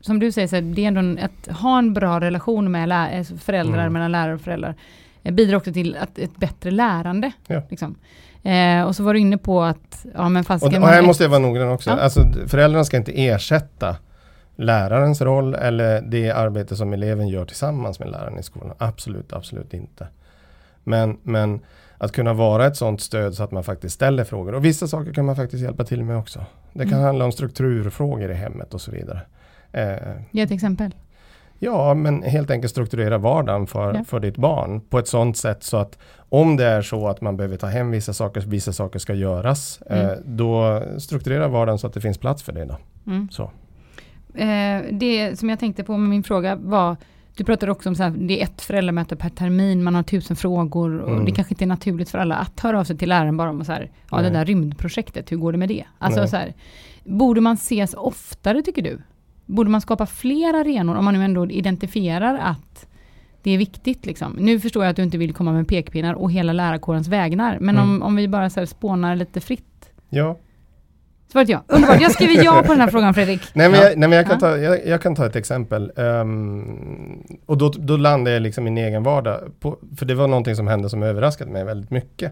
som 0.01 0.19
du 0.19 0.31
säger, 0.31 0.47
så 0.47 0.55
här, 0.55 0.61
det 0.63 0.83
är 0.83 0.87
ändå 0.87 0.99
en, 0.99 1.19
att 1.19 1.57
ha 1.57 1.77
en 1.79 1.93
bra 1.93 2.19
relation 2.19 2.71
med 2.71 2.89
lä- 2.89 3.23
föräldrar, 3.39 3.79
Mm. 3.81 3.93
mellan 3.93 4.11
lärare 4.11 4.33
och 4.33 4.41
föräldrar, 4.41 4.75
eh, 5.23 5.33
bidrar 5.33 5.57
också 5.57 5.73
till 5.73 5.97
att 5.99 6.19
ett 6.19 6.37
bättre 6.37 6.71
lärande. 6.71 7.31
Ja. 7.47 7.61
Liksom. 7.69 7.95
Eh, 8.43 8.83
och 8.83 8.95
så 8.95 9.03
var 9.03 9.13
du 9.13 9.19
inne 9.19 9.37
på 9.37 9.61
att, 9.63 10.05
ja 10.15 10.29
men 10.29 10.39
Och, 10.39 10.45
fasiken... 10.47 10.83
och 10.83 10.89
här 10.89 11.01
måste 11.01 11.23
jag 11.23 11.29
vara 11.29 11.39
noggrann 11.39 11.69
också. 11.69 11.89
Ja. 11.89 11.95
Alltså, 11.99 12.25
föräldrarna 12.47 12.83
ska 12.83 12.97
inte 12.97 13.11
ersätta 13.25 13.95
lärarens 14.55 15.21
roll 15.21 15.53
eller 15.55 16.01
det 16.01 16.31
arbete 16.31 16.75
som 16.75 16.93
eleven 16.93 17.27
gör 17.27 17.45
tillsammans 17.45 17.99
med 17.99 18.09
läraren 18.11 18.39
i 18.39 18.43
skolan. 18.43 18.75
Absolut, 18.77 19.33
absolut 19.33 19.73
inte. 19.73 20.07
Men, 20.83 21.17
men 21.23 21.59
att 21.97 22.11
kunna 22.11 22.33
vara 22.33 22.65
ett 22.67 22.75
sådant 22.77 23.01
stöd 23.01 23.33
så 23.35 23.43
att 23.43 23.51
man 23.51 23.63
faktiskt 23.63 23.95
ställer 23.95 24.23
frågor. 24.23 24.55
Och 24.55 24.65
vissa 24.65 24.87
saker 24.87 25.13
kan 25.13 25.25
man 25.25 25.35
faktiskt 25.35 25.63
hjälpa 25.63 25.83
till 25.83 26.03
med 26.03 26.17
också. 26.17 26.45
Det 26.73 26.83
kan 26.83 26.93
Mm. 26.93 27.03
handla 27.05 27.25
om 27.25 27.31
strukturfrågor 27.31 28.31
i 28.31 28.33
hemmet 28.33 28.73
och 28.73 28.81
så 28.81 28.91
vidare. 28.91 29.21
Eh, 29.71 29.95
Ge 30.31 30.41
ett 30.41 30.51
exempel. 30.51 30.95
Ja, 31.59 31.93
men 31.93 32.23
helt 32.23 32.51
enkelt 32.51 32.71
strukturera 32.71 33.17
vardagen 33.17 33.67
för, 33.67 33.93
Ja. 33.93 34.03
för 34.03 34.19
ditt 34.19 34.37
barn 34.37 34.81
på 34.81 34.99
ett 34.99 35.07
sådant 35.07 35.37
sätt 35.37 35.63
så 35.63 35.77
att 35.77 35.97
om 36.29 36.57
det 36.57 36.65
är 36.65 36.81
så 36.81 37.07
att 37.07 37.21
man 37.21 37.37
behöver 37.37 37.57
ta 37.57 37.67
hem 37.67 37.91
vissa 37.91 38.13
saker, 38.13 38.41
vissa 38.41 38.73
saker 38.73 38.99
ska 38.99 39.13
göras, 39.13 39.79
Mm. 39.89 40.05
eh, 40.05 40.11
då 40.25 40.83
strukturera 40.97 41.47
vardagen 41.47 41.79
så 41.79 41.87
att 41.87 41.93
det 41.93 42.01
finns 42.01 42.17
plats 42.17 42.43
för 42.43 42.51
det. 42.53 42.65
Då. 42.65 42.77
Mm. 43.07 43.29
Så. 43.31 43.51
Eh, 44.35 44.81
det 44.91 45.39
som 45.39 45.49
jag 45.49 45.59
tänkte 45.59 45.83
på 45.83 45.97
med 45.97 46.09
min 46.09 46.23
fråga 46.23 46.55
var, 46.55 46.97
du 47.35 47.43
pratade 47.43 47.71
också 47.71 47.89
om 47.89 47.95
här, 47.99 48.09
det 48.09 48.39
är 48.41 48.43
ett 48.43 48.61
föräldramöte 48.61 49.15
per 49.15 49.29
termin, 49.29 49.83
man 49.83 49.95
har 49.95 50.03
tusen 50.03 50.35
frågor 50.35 50.97
och 50.99 51.11
Mm. 51.11 51.25
det 51.25 51.31
kanske 51.31 51.53
inte 51.53 51.63
är 51.63 51.67
naturligt 51.67 52.09
för 52.09 52.17
alla 52.17 52.35
att 52.35 52.59
höra 52.59 52.79
av 52.79 52.83
sig 52.83 52.97
till 52.97 53.09
läraren 53.09 53.37
bara 53.37 53.49
om 53.49 53.65
så 53.65 53.71
här, 53.71 53.91
ja 54.11 54.21
det 54.21 54.29
där 54.29 54.45
rymdprojektet, 54.45 55.31
hur 55.31 55.37
går 55.37 55.51
det 55.51 55.57
med 55.57 55.69
det? 55.69 55.83
Alltså 55.97 56.19
Nej. 56.19 56.29
så 56.29 56.35
här, 56.35 56.53
borde 57.03 57.41
man 57.41 57.53
ses 57.53 57.93
oftare 57.93 58.61
tycker 58.61 58.81
du? 58.81 59.01
Borde 59.45 59.69
man 59.69 59.81
skapa 59.81 60.05
fler 60.05 60.53
arenor 60.53 60.95
om 60.95 61.05
man 61.05 61.13
nu 61.13 61.23
ändå 61.23 61.49
identifierar 61.51 62.37
att 62.37 62.87
det 63.43 63.51
är 63.51 63.57
viktigt 63.57 64.05
liksom. 64.05 64.31
Nu 64.39 64.59
förstår 64.59 64.83
jag 64.83 64.89
att 64.89 64.95
du 64.95 65.03
inte 65.03 65.17
vill 65.17 65.33
komma 65.33 65.51
med 65.51 65.67
pekpinnar 65.67 66.13
och 66.13 66.31
hela 66.31 66.53
lärarkårens 66.53 67.07
vägnar, 67.07 67.57
men 67.61 67.75
Mm. 67.77 67.89
om, 67.89 68.01
om 68.01 68.15
vi 68.15 68.27
bara 68.27 68.49
så 68.49 68.59
här 68.59 68.67
spånar 68.67 69.15
lite 69.15 69.39
fritt. 69.41 69.89
Ja. 70.09 70.37
Svaret 71.31 71.49
ja. 71.49 71.63
Underbart, 71.67 72.01
jag 72.01 72.11
skriver 72.11 72.43
ja 72.43 72.63
på 72.65 72.71
den 72.71 72.81
här 72.81 72.87
frågan 72.89 73.13
Fredrik. 73.13 73.41
Nej 73.53 73.69
men, 73.69 73.79
Ja. 73.79 73.85
jag, 73.89 73.97
nej, 73.97 74.09
men 74.09 74.17
jag, 74.17 74.25
kan 74.25 74.33
Ja. 74.35 74.39
ta, 74.39 74.57
jag, 74.57 74.87
jag 74.87 75.01
kan 75.01 75.15
ta 75.15 75.25
ett 75.25 75.35
exempel. 75.35 75.91
Ehm, 75.95 77.23
och 77.45 77.57
då, 77.57 77.69
då 77.69 77.97
landade 77.97 78.33
jag 78.33 78.41
liksom 78.41 78.67
i 78.67 78.71
min 78.71 78.85
egen 78.85 79.03
vardag. 79.03 79.39
På, 79.59 79.77
för 79.97 80.05
det 80.05 80.15
var 80.15 80.27
någonting 80.27 80.55
som 80.55 80.67
hände 80.67 80.89
som 80.89 81.03
överraskade 81.03 81.51
mig 81.51 81.63
väldigt 81.63 81.91
mycket. 81.91 82.31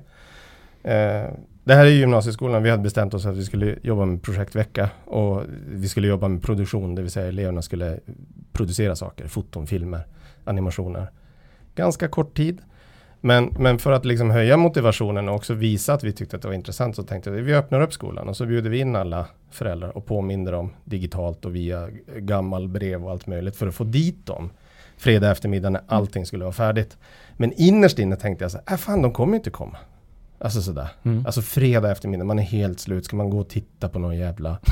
Eh, 0.84 1.26
det 1.64 1.76
här 1.76 1.86
är 1.86 1.90
gymnasieskolan. 1.90 2.64
Vi 2.64 2.70
hade 2.70 2.84
bestämt 2.84 3.14
oss 3.14 3.26
att 3.26 3.38
vi 3.38 3.44
skulle 3.46 3.76
jobba 3.84 4.06
med 4.06 4.22
projektvecka. 4.24 4.90
Och 5.06 5.44
vi 5.70 5.88
skulle 5.90 6.08
jobba 6.08 6.28
med 6.28 6.44
produktion. 6.44 6.96
Det 6.96 7.02
vill 7.02 7.12
säga 7.12 7.28
eleverna 7.28 7.62
skulle 7.62 8.00
producera 8.52 8.96
saker. 8.96 9.28
Foton, 9.28 9.68
filmer, 9.68 10.02
animationer. 10.44 11.08
Ganska 11.76 12.08
kort 12.08 12.38
tid. 12.38 12.62
Men, 13.22 13.54
men 13.60 13.80
för 13.80 13.92
att 13.92 14.06
liksom 14.06 14.32
höja 14.32 14.58
motivationen 14.58 15.30
och 15.30 15.36
också 15.36 15.54
visa 15.54 15.94
att 15.94 16.04
vi 16.04 16.12
tyckte 16.12 16.36
att 16.36 16.42
det 16.42 16.48
var 16.48 16.56
intressant 16.56 16.96
så 16.96 17.04
tänkte 17.04 17.32
vi 17.32 17.42
vi 17.42 17.56
öppnar 17.56 17.82
upp 17.82 17.94
skolan 17.94 18.30
och 18.30 18.38
så 18.38 18.46
bjuder 18.46 18.70
vi 18.70 18.80
in 18.80 18.96
alla 18.96 19.26
föräldrar 19.52 19.98
och 19.98 20.06
påminner 20.06 20.52
dem 20.52 20.74
digitalt 20.84 21.46
och 21.46 21.56
via 21.56 21.90
gammal 22.18 22.68
brev 22.68 23.06
och 23.06 23.12
allt 23.12 23.28
möjligt 23.28 23.56
för 23.56 23.68
att 23.68 23.76
få 23.76 23.84
dit 23.84 24.26
dem 24.26 24.50
fredag 24.98 25.32
eftermiddag 25.32 25.70
när 25.70 25.82
allting 25.88 26.26
skulle 26.26 26.44
vara 26.44 26.54
färdigt. 26.54 26.98
Men 27.38 27.54
innerst 27.54 28.00
inne 28.00 28.16
tänkte 28.16 28.44
jag 28.44 28.52
så 28.52 28.60
här, 28.66 28.74
äh, 28.74 28.78
fan 28.78 29.02
de 29.02 29.14
kommer 29.14 29.36
inte 29.36 29.50
komma. 29.50 29.78
Alltså 30.42 30.62
sådär. 30.62 30.88
Mm. 31.04 31.26
Alltså 31.26 31.42
fredag 31.42 31.92
eftermiddag, 31.92 32.24
man 32.26 32.40
är 32.40 32.44
helt 32.44 32.80
slut, 32.80 33.06
ska 33.06 33.16
man 33.16 33.30
gå 33.30 33.40
och 33.40 33.50
titta 33.50 33.90
på 33.90 34.00
någon 34.00 34.18
jävla... 34.18 34.60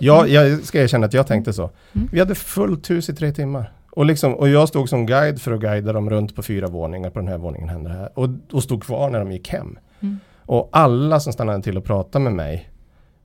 Ja, 0.00 0.26
jag 0.26 0.64
ska 0.64 0.82
erkänna 0.82 1.06
att 1.06 1.14
jag 1.14 1.26
tänkte 1.26 1.52
så. 1.52 1.70
Mm. 1.92 2.08
Vi 2.12 2.18
hade 2.18 2.34
fullt 2.34 2.90
hus 2.90 3.08
i 3.08 3.14
tre 3.14 3.32
timmar. 3.32 3.72
Och, 3.96 4.06
liksom, 4.06 4.34
och 4.34 4.48
jag 4.48 4.68
stod 4.68 4.88
som 4.88 5.06
guide 5.06 5.40
för 5.40 5.52
att 5.52 5.60
guida 5.60 5.92
dem 5.92 6.10
runt 6.10 6.36
på 6.36 6.42
fyra 6.42 6.66
våningar, 6.66 7.10
på 7.10 7.18
den 7.18 7.28
här 7.28 7.38
våningen 7.38 7.68
hände 7.68 7.90
det 7.90 7.96
här. 7.96 8.18
Och, 8.18 8.28
och 8.52 8.62
stod 8.62 8.82
kvar 8.82 9.10
när 9.10 9.18
de 9.18 9.32
gick 9.32 9.48
hem. 9.48 9.78
Mm. 10.00 10.18
Och 10.46 10.68
alla 10.72 11.20
som 11.20 11.32
stannade 11.32 11.62
till 11.62 11.78
och 11.78 11.84
pratade 11.84 12.24
med 12.24 12.32
mig 12.32 12.70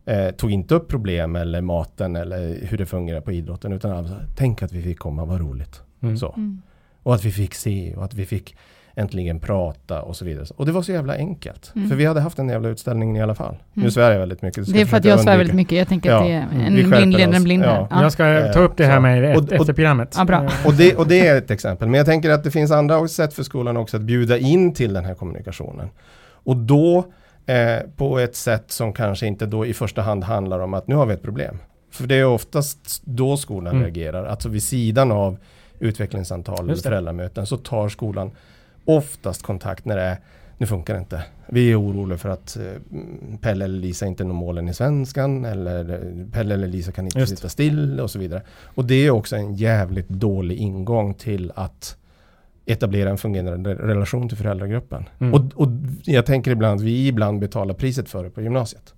eh, 0.05 0.31
tog 0.31 0.51
inte 0.51 0.75
upp 0.75 0.88
problem 0.88 1.36
eller 1.36 1.62
maten 1.62 2.15
eller 2.15 2.65
hur 2.65 2.77
det 2.77 2.86
fungerar 2.86 3.21
på 3.21 3.31
idrotten. 3.31 3.74
Utan 3.74 3.91
alla 3.91 4.07
sa, 4.07 4.15
tänk 4.36 4.63
att 4.63 4.71
vi 4.71 4.81
fick 4.81 5.00
komma, 5.00 5.25
vad 5.25 5.39
roligt. 5.39 5.81
Mm. 6.01 6.17
Så. 6.17 6.33
Mm. 6.33 6.62
Och 7.03 7.15
att 7.15 7.25
vi 7.25 7.31
fick 7.31 7.53
se 7.53 7.95
och 7.95 8.05
att 8.05 8.13
vi 8.13 8.25
fick 8.25 8.55
äntligen 8.97 9.39
prata 9.39 10.01
och 10.01 10.15
så 10.15 10.25
vidare. 10.25 10.45
Och 10.55 10.65
det 10.65 10.71
var 10.71 10.81
så 10.81 10.91
jävla 10.91 11.15
enkelt. 11.15 11.71
Mm. 11.75 11.89
För 11.89 11.95
vi 11.95 12.05
hade 12.05 12.21
haft 12.21 12.37
den 12.37 12.49
jävla 12.49 12.69
utställningen 12.69 13.15
i 13.15 13.21
alla 13.21 13.35
fall. 13.35 13.55
Nu 13.73 13.81
Mm. 13.81 13.91
svär 13.91 14.11
jag 14.11 14.19
väldigt 14.19 14.41
mycket. 14.41 14.73
Det 14.73 14.81
är 14.81 14.85
för 14.85 14.97
att 14.97 15.05
jag 15.05 15.19
svär 15.19 15.37
väldigt 15.37 15.55
mycket. 15.55 15.77
Jag 15.77 15.87
tänker 15.87 16.11
att 16.13 16.29
Ja, 16.29 16.43
det 16.51 16.57
är 16.63 16.67
en 16.67 16.73
blind 16.89 17.13
leder 17.13 17.33
en 17.33 17.43
blind. 17.43 17.63
Ja. 17.63 17.87
Ja. 17.91 18.01
Jag 18.01 18.11
ska 18.11 18.25
Eh, 18.27 18.51
ta 18.53 18.59
upp 18.59 18.77
det 18.77 18.85
här 18.85 18.99
med 18.99 19.17
er 19.23 19.37
Och- 19.37 19.43
och- 19.43 19.51
efter 19.51 19.73
programmet. 19.73 20.15
Ja, 20.17 20.25
bra. 20.25 20.49
Och 20.65 20.73
det, 20.73 20.95
och 20.95 21.07
det 21.07 21.27
är 21.27 21.37
ett 21.37 21.51
exempel. 21.51 21.87
Men 21.87 21.97
jag 21.97 22.05
tänker 22.05 22.29
att 22.29 22.43
det 22.43 22.51
finns 22.51 22.71
andra 22.71 23.07
sätt 23.07 23.33
för 23.33 23.43
skolan 23.43 23.77
också 23.77 23.97
att 23.97 24.03
bjuda 24.03 24.37
in 24.37 24.73
till 24.73 24.93
den 24.93 25.05
här 25.05 25.13
kommunikationen. 25.13 25.89
Och 26.29 26.57
då 26.57 27.05
eh, 27.45 27.79
på 27.95 28.19
ett 28.19 28.35
sätt 28.35 28.71
som 28.71 28.93
kanske 28.93 29.27
inte 29.27 29.45
då 29.45 29.65
i 29.65 29.73
första 29.73 30.01
hand 30.01 30.23
handlar 30.23 30.59
om 30.59 30.73
att 30.73 30.87
nu 30.87 30.95
har 30.95 31.05
vi 31.05 31.13
ett 31.13 31.23
problem. 31.23 31.60
För 31.91 32.07
det 32.07 32.15
är 32.15 32.25
oftast 32.25 33.01
då 33.05 33.38
skolan 33.38 33.73
Mm. 33.73 33.83
reagerar. 33.83 34.25
Alltså 34.25 34.49
vid 34.49 34.63
sidan 34.63 35.12
av 35.12 35.38
utvecklingssamtal 35.79 36.60
eller 36.63 36.75
det. 36.75 36.81
föräldramöten 36.81 37.45
så 37.45 37.57
tar 37.57 37.89
skolan 37.89 38.31
oftast 38.88 39.43
kontakt 39.43 39.86
när 39.86 39.95
det 39.95 40.04
är 40.04 40.17
nu 40.58 40.65
funkar 40.65 40.93
det 40.93 41.00
inte. 41.00 41.23
Vi 41.47 41.71
är 41.71 41.82
oroliga 41.82 42.17
för 42.17 42.30
att 42.30 42.58
eh, 42.58 42.63
Pelle 43.41 43.65
eller 43.65 43.80
Lisa 43.80 44.06
inte 44.06 44.23
når 44.23 44.34
målen 44.34 44.69
i 44.69 44.73
svenskan 44.73 45.45
eller 45.45 45.93
eh, 45.93 46.32
Pelle 46.32 46.54
eller 46.54 46.67
Lisa 46.67 46.91
kan 46.91 47.06
inte 47.06 47.28
sitta 47.28 47.50
still 47.50 48.00
och 48.00 48.12
så 48.12 48.19
vidare. 48.19 48.41
Och 48.63 48.86
det 48.86 48.95
är 48.95 49.10
också 49.10 49.36
en 49.36 49.56
jävligt 49.56 50.10
dålig 50.10 50.58
ingång 50.58 51.13
till 51.13 51.52
att 51.56 51.97
etablera 52.65 53.10
en 53.10 53.17
fungerande 53.17 53.76
relation 53.76 54.30
till 54.30 54.38
föräldragruppen. 54.38 55.06
Mm. 55.19 55.34
Och, 55.34 55.41
och 55.56 55.67
jag 56.04 56.26
tänker 56.26 56.52
ibland 56.52 56.80
att 56.80 56.86
vi 56.86 57.08
ibland 57.08 57.39
betalar 57.39 57.73
priset 57.73 58.10
för 58.10 58.23
det 58.23 58.30
på 58.30 58.41
gymnasiet. 58.41 58.93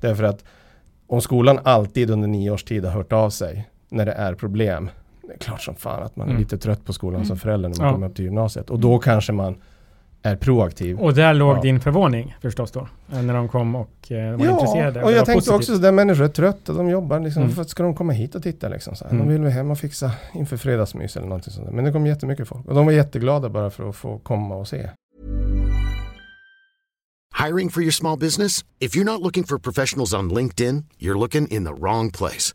Därför 0.00 0.24
att 0.24 0.44
om 1.06 1.20
skolan 1.20 1.58
alltid 1.62 2.10
under 2.10 2.28
nio 2.28 2.50
års 2.50 2.64
tid 2.64 2.84
har 2.84 2.92
hört 2.92 3.12
av 3.12 3.30
sig 3.30 3.68
när 3.88 4.06
det 4.06 4.12
är 4.12 4.34
problem. 4.34 4.90
Det 5.26 5.34
är 5.34 5.38
klart 5.38 5.62
som 5.62 5.74
fan 5.74 6.02
att 6.02 6.16
man 6.16 6.26
är 6.26 6.30
Mm. 6.30 6.42
lite 6.42 6.58
trött 6.58 6.84
på 6.84 6.92
skolan 6.92 7.20
som 7.24 7.32
Mm. 7.32 7.38
förälder 7.38 7.68
när 7.68 7.76
man 7.78 7.86
Ja. 7.86 7.92
kommer 7.92 8.08
upp 8.08 8.14
till 8.16 8.24
gymnasiet. 8.24 8.70
Och 8.70 8.78
då 8.80 8.98
kanske 8.98 9.32
man 9.32 9.56
är 10.22 10.36
proaktiv. 10.36 10.98
Och 10.98 11.14
där 11.14 11.34
låg 11.34 11.56
Ja. 11.56 11.60
din 11.62 11.80
förvåning 11.80 12.36
förstås 12.42 12.70
då? 12.70 12.88
eh, 13.12 13.22
När 13.22 13.34
de 13.34 13.48
kom 13.48 13.74
och 13.74 14.12
eh, 14.12 14.36
var 14.36 14.46
intresserade? 14.50 15.02
och 15.02 15.10
det 15.10 15.16
jag 15.16 15.26
tänkte 15.26 15.32
positivt. 15.34 15.54
också 15.56 15.74
sådär 15.74 15.92
människor 15.92 16.24
är 16.24 16.28
trötta, 16.28 16.72
de 16.72 16.88
jobbar 16.90 17.20
liksom. 17.20 17.42
Mm. 17.42 17.64
Ska 17.64 17.82
de 17.82 17.94
komma 17.94 18.12
hit 18.12 18.34
och 18.34 18.42
titta 18.42 18.68
liksom? 18.68 18.94
Så 18.96 19.04
här. 19.04 19.12
Mm. 19.12 19.26
De 19.26 19.32
vill 19.32 19.42
väl 19.42 19.52
hem 19.52 19.70
och 19.70 19.78
fixa 19.78 20.10
inför 20.34 20.56
fredagsmys 20.56 21.16
eller 21.16 21.26
någonting 21.26 21.52
sånt. 21.52 21.72
Men 21.72 21.84
det 21.84 21.92
kom 21.92 22.06
jättemycket 22.06 22.48
folk. 22.48 22.66
Och 22.66 22.74
de 22.74 22.86
var 22.86 22.92
jätteglada 22.92 23.48
bara 23.48 23.70
för 23.70 23.88
att 23.88 23.96
få 23.96 24.18
komma 24.18 24.54
och 24.54 24.68
se. 24.68 24.90
Hiring 27.46 27.70
for 27.70 27.82
your 27.82 27.92
small 27.92 28.18
business? 28.18 28.64
If 28.80 28.96
you're 28.96 29.04
not 29.04 29.20
looking 29.20 29.44
for 29.44 29.58
professionals 29.58 30.14
on 30.14 30.30
LinkedIn, 30.34 30.84
you're 30.98 31.18
looking 31.18 31.46
in 31.48 31.64
the 31.64 31.72
wrong 31.72 32.10
place. 32.10 32.54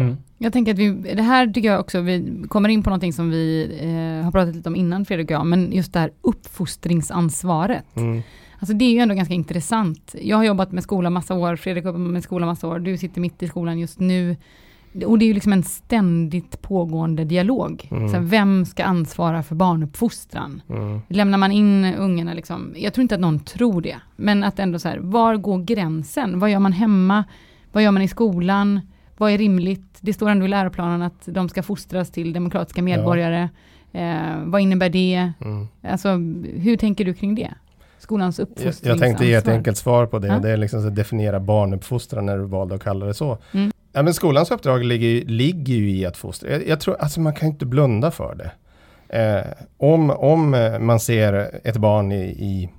Mm. 0.00 0.16
Jag 0.38 0.52
tänker 0.52 0.72
att 0.72 0.78
vi, 0.78 0.90
det 0.90 1.22
här 1.22 1.46
tycker 1.46 1.68
jag 1.68 1.80
också, 1.80 2.00
vi 2.00 2.44
kommer 2.48 2.68
in 2.68 2.82
på 2.82 2.90
någonting 2.90 3.12
som 3.12 3.30
vi 3.30 3.70
eh, 3.80 4.24
har 4.24 4.32
pratat 4.32 4.56
lite 4.56 4.68
om 4.68 4.76
innan 4.76 5.04
Fredrik 5.04 5.26
och 5.26 5.34
jag, 5.34 5.46
men 5.46 5.72
just 5.72 5.92
det 5.92 5.98
här 5.98 6.12
uppfostringsansvaret. 6.22 7.96
Mm. 7.96 8.22
Alltså 8.58 8.74
det 8.74 8.84
är 8.84 8.92
ju 8.92 8.98
ändå 8.98 9.14
ganska 9.14 9.34
intressant. 9.34 10.14
Jag 10.20 10.36
har 10.36 10.44
jobbat 10.44 10.72
med 10.72 10.82
skola 10.82 11.10
massa 11.10 11.34
år, 11.34 11.56
Fredrik 11.56 11.84
har 11.84 11.92
jobbat 11.92 12.12
med 12.12 12.22
skola 12.24 12.46
massa 12.46 12.68
år, 12.68 12.78
du 12.78 12.96
sitter 12.96 13.20
mitt 13.20 13.42
i 13.42 13.48
skolan 13.48 13.78
just 13.78 14.00
nu. 14.00 14.36
och 15.06 15.18
det 15.18 15.24
är 15.24 15.26
ju 15.26 15.34
liksom 15.34 15.52
en 15.52 15.62
ständigt 15.62 16.62
pågående 16.62 17.24
dialog. 17.24 17.88
Mm. 17.90 18.08
Så 18.08 18.14
här, 18.14 18.22
vem 18.22 18.64
ska 18.64 18.84
ansvara 18.84 19.42
för 19.42 19.54
barnuppfostran? 19.54 20.62
Mm. 20.68 21.00
Lämnar 21.08 21.38
man 21.38 21.52
in 21.52 21.84
ungarna 21.84 22.34
liksom, 22.34 22.74
jag 22.76 22.94
tror 22.94 23.02
inte 23.02 23.14
att 23.14 23.20
någon 23.20 23.40
tror 23.40 23.80
det, 23.80 23.96
men 24.16 24.44
att 24.44 24.58
ändå 24.58 24.78
så 24.78 24.88
här, 24.88 24.98
var 24.98 25.36
går 25.36 25.58
gränsen? 25.58 26.38
Vad 26.38 26.50
gör 26.50 26.58
man 26.58 26.72
hemma? 26.72 27.24
Vad 27.72 27.82
gör 27.82 27.90
man 27.90 28.02
i 28.02 28.08
skolan? 28.08 28.80
Vad 29.22 29.32
är 29.32 29.38
rimligt? 29.38 29.98
Det 30.00 30.12
står 30.12 30.30
ändå 30.30 30.44
i 30.44 30.48
läroplanen 30.48 31.02
att 31.02 31.22
de 31.24 31.48
ska 31.48 31.62
fostras 31.62 32.10
till 32.10 32.32
demokratiska 32.32 32.82
medborgare. 32.82 33.48
Eh, 33.92 34.44
vad 34.44 34.60
innebär 34.60 34.88
det? 34.88 35.32
Mm. 35.40 35.68
Alltså, 35.82 36.08
hur 36.54 36.76
tänker 36.76 37.04
du 37.04 37.14
kring 37.14 37.34
det? 37.34 37.54
Skolans 37.98 38.38
uppfostringsansvar. 38.38 38.90
jag 38.90 38.98
tänkte 38.98 39.26
ge 39.26 39.34
ett 39.34 39.48
enkelt 39.48 39.76
svar 39.78 40.06
på 40.06 40.18
det. 40.18 40.28
Ja. 40.28 40.38
Det 40.38 40.50
är 40.50 40.56
liksom 40.56 40.88
att 40.88 40.96
definiera 40.96 41.40
barnuppfostran 41.40 42.26
när 42.26 42.38
du 42.38 42.44
valde 42.44 42.74
att 42.74 42.82
kalla 42.82 43.06
det 43.06 43.14
så. 43.14 43.38
Mm. 43.52 43.72
Ja, 43.92 44.02
men 44.02 44.14
skolans 44.14 44.50
uppdrag 44.50 44.84
ligger, 44.84 45.26
ligger 45.26 45.74
ju 45.74 45.90
i 45.90 46.06
att 46.06 46.16
fostra. 46.16 46.50
Jag, 46.50 46.68
jag 46.68 46.80
tror, 46.80 46.96
alltså 46.96 47.20
man 47.20 47.34
kan 47.34 47.48
inte 47.48 47.66
blunda 47.66 48.10
för 48.10 48.34
det. 48.34 48.52
Eh, 49.18 49.46
om, 49.76 50.10
om 50.10 50.54
eh, 50.54 50.78
man 50.78 51.00
ser 51.00 51.60
ett 51.64 51.76
barn 51.76 52.12
i, 52.12 52.22
i 52.24 52.70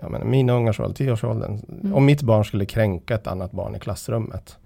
jag 0.00 0.10
menar, 0.10 0.26
mina 0.26 0.52
ungars 0.52 0.80
ålder, 0.80 0.94
tioårsåldern. 0.94 1.60
Mm. 1.82 1.94
Om 1.94 2.04
mitt 2.04 2.22
barn 2.22 2.44
skulle 2.44 2.66
kränka 2.66 3.14
ett 3.14 3.26
annat 3.26 3.52
barn 3.52 3.74
i 3.74 3.78
klassrummet. 3.78 4.58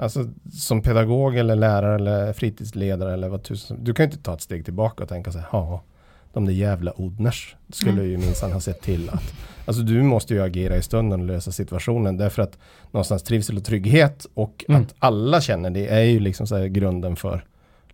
Alltså 0.00 0.24
som 0.52 0.82
pedagog 0.82 1.36
eller 1.36 1.56
lärare 1.56 1.94
eller 1.94 2.32
fritidsledare 2.32 3.12
eller 3.14 3.28
vad 3.28 3.42
tusen 3.42 3.84
Du 3.84 3.94
kan 3.94 4.04
ju 4.06 4.10
inte 4.12 4.22
ta 4.24 4.34
ett 4.34 4.40
steg 4.40 4.64
tillbaka 4.64 5.02
och 5.02 5.08
tänka 5.08 5.32
så 5.32 5.38
här, 5.38 5.46
ja, 5.52 5.82
de 6.32 6.44
där 6.46 6.52
jävla 6.52 7.00
Odners 7.00 7.56
skulle 7.72 7.92
Mm. 7.92 8.10
ju 8.10 8.18
minsann 8.18 8.52
ha 8.52 8.60
sett 8.60 8.80
till 8.82 9.10
att 9.10 9.34
Alltså 9.64 9.82
du 9.82 10.02
måste 10.02 10.34
ju 10.34 10.42
agera 10.42 10.76
i 10.76 10.82
stunden 10.82 11.20
och 11.20 11.26
lösa 11.26 11.52
situationen 11.52 12.16
därför 12.16 12.42
att 12.42 12.58
någonstans 12.90 13.22
trivsel 13.22 13.56
och 13.56 13.64
trygghet 13.64 14.26
och 14.34 14.64
Mm. 14.68 14.82
att 14.82 14.94
alla 14.98 15.40
känner 15.40 15.70
det 15.70 15.86
är 15.88 16.00
ju 16.02 16.20
liksom 16.20 16.46
så 16.46 16.66
grunden 16.66 17.16
för 17.16 17.44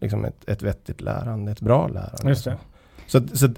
liksom 0.01 0.25
ett, 0.25 0.49
ett 0.49 0.62
vettigt 0.62 1.01
lärande, 1.01 1.53
ett 1.53 1.61
bra 1.61 1.88
lärande. 1.88 2.29
Just 2.29 2.45
det. 2.45 2.57
Så, 3.07 3.21
så, 3.33 3.49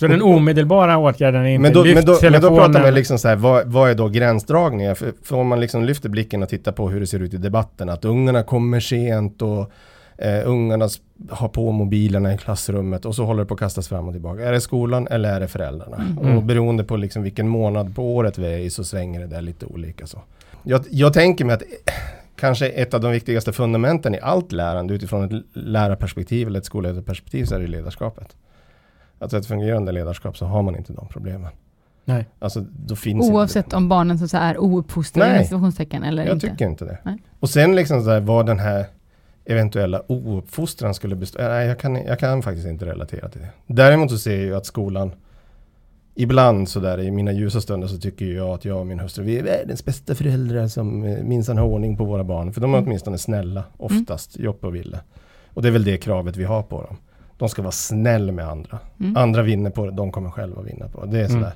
Så 0.00 0.06
den 0.06 0.22
omedelbara 0.22 0.98
åtgärden 0.98 1.46
är 1.46 1.48
inte 1.48 1.62
men, 1.62 1.72
då, 1.72 1.82
lyft 1.82 1.94
men, 1.94 2.04
då, 2.04 2.12
men 2.12 2.32
då 2.32 2.38
telefonen. 2.38 2.56
pratar 2.56 2.82
man 2.82 2.94
liksom 2.94 3.18
så 3.18 3.28
här, 3.28 3.36
vad, 3.36 3.66
vad 3.66 3.90
är 3.90 3.94
då 3.94 4.08
gränsdragningen? 4.08 4.96
För, 4.96 5.12
för 5.22 5.36
om 5.36 5.46
man 5.46 5.60
liksom 5.60 5.84
lyfter 5.84 6.08
blicken 6.08 6.42
och 6.42 6.48
tittar 6.48 6.72
på 6.72 6.88
hur 6.88 7.00
det 7.00 7.06
ser 7.06 7.20
ut 7.20 7.34
i 7.34 7.36
debatten, 7.36 7.88
att 7.88 8.04
ungarna 8.04 8.42
kommer 8.42 8.80
sent 8.80 9.42
och 9.42 9.72
eh, 10.18 10.42
ungarna 10.44 10.88
har 11.30 11.48
på 11.48 11.72
mobilerna 11.72 12.34
i 12.34 12.38
klassrummet 12.38 13.04
och 13.04 13.14
så 13.14 13.24
håller 13.24 13.42
det 13.42 13.46
på 13.46 13.54
att 13.54 13.60
kastas 13.60 13.88
fram 13.88 14.08
och 14.08 14.14
tillbaka. 14.14 14.42
Är 14.42 14.52
det 14.52 14.60
skolan 14.60 15.08
eller 15.10 15.34
är 15.34 15.40
det 15.40 15.48
föräldrarna? 15.48 15.96
Mm. 15.96 16.36
Och 16.36 16.42
beroende 16.42 16.84
på 16.84 16.96
liksom 16.96 17.22
vilken 17.22 17.48
månad 17.48 17.94
på 17.94 18.16
året 18.16 18.38
vi 18.38 18.46
är 18.46 18.58
i 18.58 18.70
så 18.70 18.84
svänger 18.84 19.20
det 19.20 19.26
där 19.26 19.40
lite 19.40 19.66
olika. 19.66 20.06
Så. 20.06 20.18
Jag, 20.62 20.84
jag 20.90 21.12
tänker 21.12 21.44
mig 21.44 21.54
att 21.54 21.62
eh, 21.62 21.92
kanske 22.36 22.68
ett 22.68 22.94
av 22.94 23.00
de 23.00 23.12
viktigaste 23.12 23.52
fundamenten 23.52 24.14
i 24.14 24.20
allt 24.20 24.52
lärande 24.52 24.94
utifrån 24.94 25.24
ett 25.24 25.44
lärarperspektiv 25.52 26.46
eller 26.46 26.58
ett 26.58 26.64
skolledarperspektiv 26.64 27.44
så 27.44 27.54
är 27.54 27.60
det 27.60 27.66
ledarskapet. 27.66 28.36
Alltså 29.18 29.36
ett 29.38 29.46
fungerande 29.46 29.92
ledarskap 29.92 30.36
så 30.36 30.46
har 30.46 30.62
man 30.62 30.76
inte 30.76 30.92
de 30.92 31.08
problemen. 31.08 31.50
Nej. 32.04 32.26
Alltså 32.38 32.64
då 32.86 32.96
finns 32.96 33.24
inte 33.24 33.36
Oavsett 33.36 33.72
om 33.72 33.88
barnen 33.88 34.28
så 34.28 34.36
är 34.36 34.58
ouppfostrade 34.58 35.42
situationstecken 35.44 36.02
eller 36.04 36.26
Jag 36.26 36.36
inte. 36.36 36.50
tycker 36.50 36.66
inte 36.66 36.84
det. 36.84 36.98
Nej. 37.02 37.16
Och 37.40 37.50
sen 37.50 37.76
liksom 37.76 38.02
så 38.02 38.10
här, 38.10 38.20
vad 38.20 38.46
den 38.46 38.58
här 38.58 38.86
eventuella 39.44 40.02
ouppfostran 40.06 40.94
skulle 40.94 41.16
bestå 41.16 41.38
Nej, 41.42 41.66
jag 41.66 41.78
kan, 41.78 41.94
jag 41.96 42.18
kan 42.18 42.42
faktiskt 42.42 42.66
inte 42.66 42.86
relatera 42.86 43.28
till 43.28 43.40
det. 43.40 43.48
Däremot 43.66 44.10
så 44.10 44.18
ser 44.18 44.34
jag 44.36 44.44
ju 44.44 44.56
att 44.56 44.66
skolan 44.66 45.12
Ibland 46.14 46.68
sådär 46.68 47.00
i 47.00 47.10
mina 47.10 47.32
ljusa 47.32 47.60
stunder 47.60 47.88
så 47.88 47.98
tycker 47.98 48.24
jag 48.26 48.48
att 48.48 48.64
jag 48.64 48.78
och 48.80 48.86
min 48.86 48.98
hustru, 49.00 49.24
vi 49.24 49.38
är 49.38 49.42
världens 49.42 49.84
bästa 49.84 50.14
föräldrar 50.14 50.68
som 50.68 51.04
eh, 51.04 51.22
minsann 51.22 51.58
har 51.58 51.64
ordning 51.64 51.96
på 51.96 52.04
våra 52.04 52.24
barn. 52.24 52.52
För 52.52 52.60
de 52.60 52.74
är 52.74 52.78
Mm. 52.78 52.86
åtminstone 52.88 53.18
snälla, 53.18 53.64
oftast, 53.76 54.38
Joppe 54.38 54.66
och 54.66 54.74
Ville. 54.74 55.00
Och 55.54 55.62
det 55.62 55.68
är 55.68 55.72
väl 55.72 55.84
det 55.84 55.96
kravet 55.96 56.36
vi 56.36 56.44
har 56.44 56.62
på 56.62 56.82
dem. 56.82 56.96
De 57.38 57.48
ska 57.48 57.62
vara 57.62 57.72
snäll 57.72 58.32
med 58.32 58.48
andra. 58.48 58.78
Mm. 59.00 59.16
Andra 59.16 59.42
vinner 59.42 59.70
på 59.70 59.86
det, 59.86 59.92
de 59.92 60.12
kommer 60.12 60.30
själva 60.30 60.62
vinna 60.62 60.88
på 60.88 61.04
det. 61.04 61.10
Det 61.10 61.18
är 61.18 61.24
Mm. 61.28 61.32
sådär. 61.32 61.52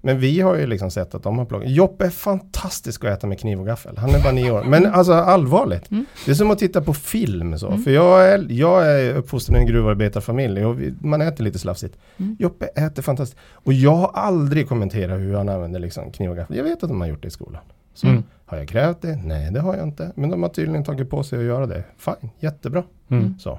Men 0.00 0.18
vi 0.18 0.40
har 0.40 0.56
ju 0.56 0.66
liksom 0.66 0.90
sett 0.90 1.14
att 1.14 1.22
de 1.22 1.38
har 1.38 1.44
plockat. 1.44 1.70
Joppe 1.70 2.06
är 2.06 2.10
fantastisk 2.10 3.04
att 3.04 3.10
äta 3.18 3.26
med 3.26 3.40
kniv 3.40 3.60
och 3.60 3.66
gaffel. 3.66 3.96
Han 3.98 4.10
är 4.10 4.22
bara 4.22 4.32
nio 4.32 4.50
år. 4.50 4.64
Men 4.64 4.86
alltså 4.86 5.12
allvarligt. 5.12 5.90
Mm. 5.90 6.04
Det 6.24 6.30
är 6.30 6.34
som 6.34 6.50
att 6.50 6.58
titta 6.58 6.80
på 6.82 6.94
film 6.94 7.58
så. 7.58 7.66
Mm. 7.68 7.82
För 7.82 7.90
jag 7.90 8.28
är, 8.28 8.46
jag 8.50 8.86
är 9.00 9.14
uppfostrad 9.14 9.56
i 9.56 9.60
en 9.60 9.66
gruvarbetarfamilj 9.66 10.64
och 10.64 10.80
vi, 10.80 10.94
man 11.00 11.20
äter 11.22 11.44
lite 11.44 11.58
slafsigt. 11.58 11.96
Mm. 12.16 12.36
Joppe 12.38 12.66
äter 12.66 13.02
fantastiskt. 13.02 13.40
Och 13.52 13.72
jag 13.72 13.94
har 13.94 14.10
aldrig 14.14 14.68
kommenterat 14.68 15.18
hur 15.20 15.34
han 15.34 15.48
använder 15.48 15.80
liksom 15.80 16.12
kniv 16.12 16.30
och 16.30 16.36
gaffel. 16.36 16.56
Jag 16.56 16.64
vet 16.64 16.82
att 16.82 16.88
de 16.88 17.00
har 17.00 17.08
gjort 17.08 17.22
det 17.22 17.28
i 17.28 17.30
skolan. 17.30 17.62
Så. 17.94 18.06
Mm. 18.06 18.22
Har 18.46 18.58
jag 18.58 18.68
krävt 18.68 19.02
det? 19.02 19.16
Nej, 19.24 19.50
det 19.52 19.60
har 19.60 19.76
jag 19.76 19.86
inte. 19.86 20.12
Men 20.14 20.30
de 20.30 20.42
har 20.42 20.50
tydligen 20.50 20.84
tagit 20.84 21.10
på 21.10 21.22
sig 21.22 21.38
att 21.38 21.44
göra 21.44 21.66
det. 21.66 21.84
Fine, 21.98 22.30
jättebra. 22.40 22.82
Mm. 23.10 23.38
Så. 23.38 23.58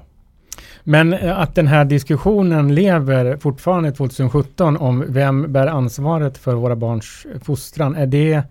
Men 0.84 1.12
eh, 1.12 1.40
att 1.40 1.54
den 1.54 1.66
här 1.66 1.84
diskussionen 1.84 2.74
lever 2.74 3.36
fortfarande 3.36 3.92
2017 3.92 4.76
om 4.76 5.04
vem 5.08 5.52
bär 5.52 5.66
ansvaret 5.66 6.38
för 6.38 6.54
våra 6.54 6.76
barns 6.76 7.26
fostran. 7.42 7.96
Är 7.96 8.06
det 8.06 8.42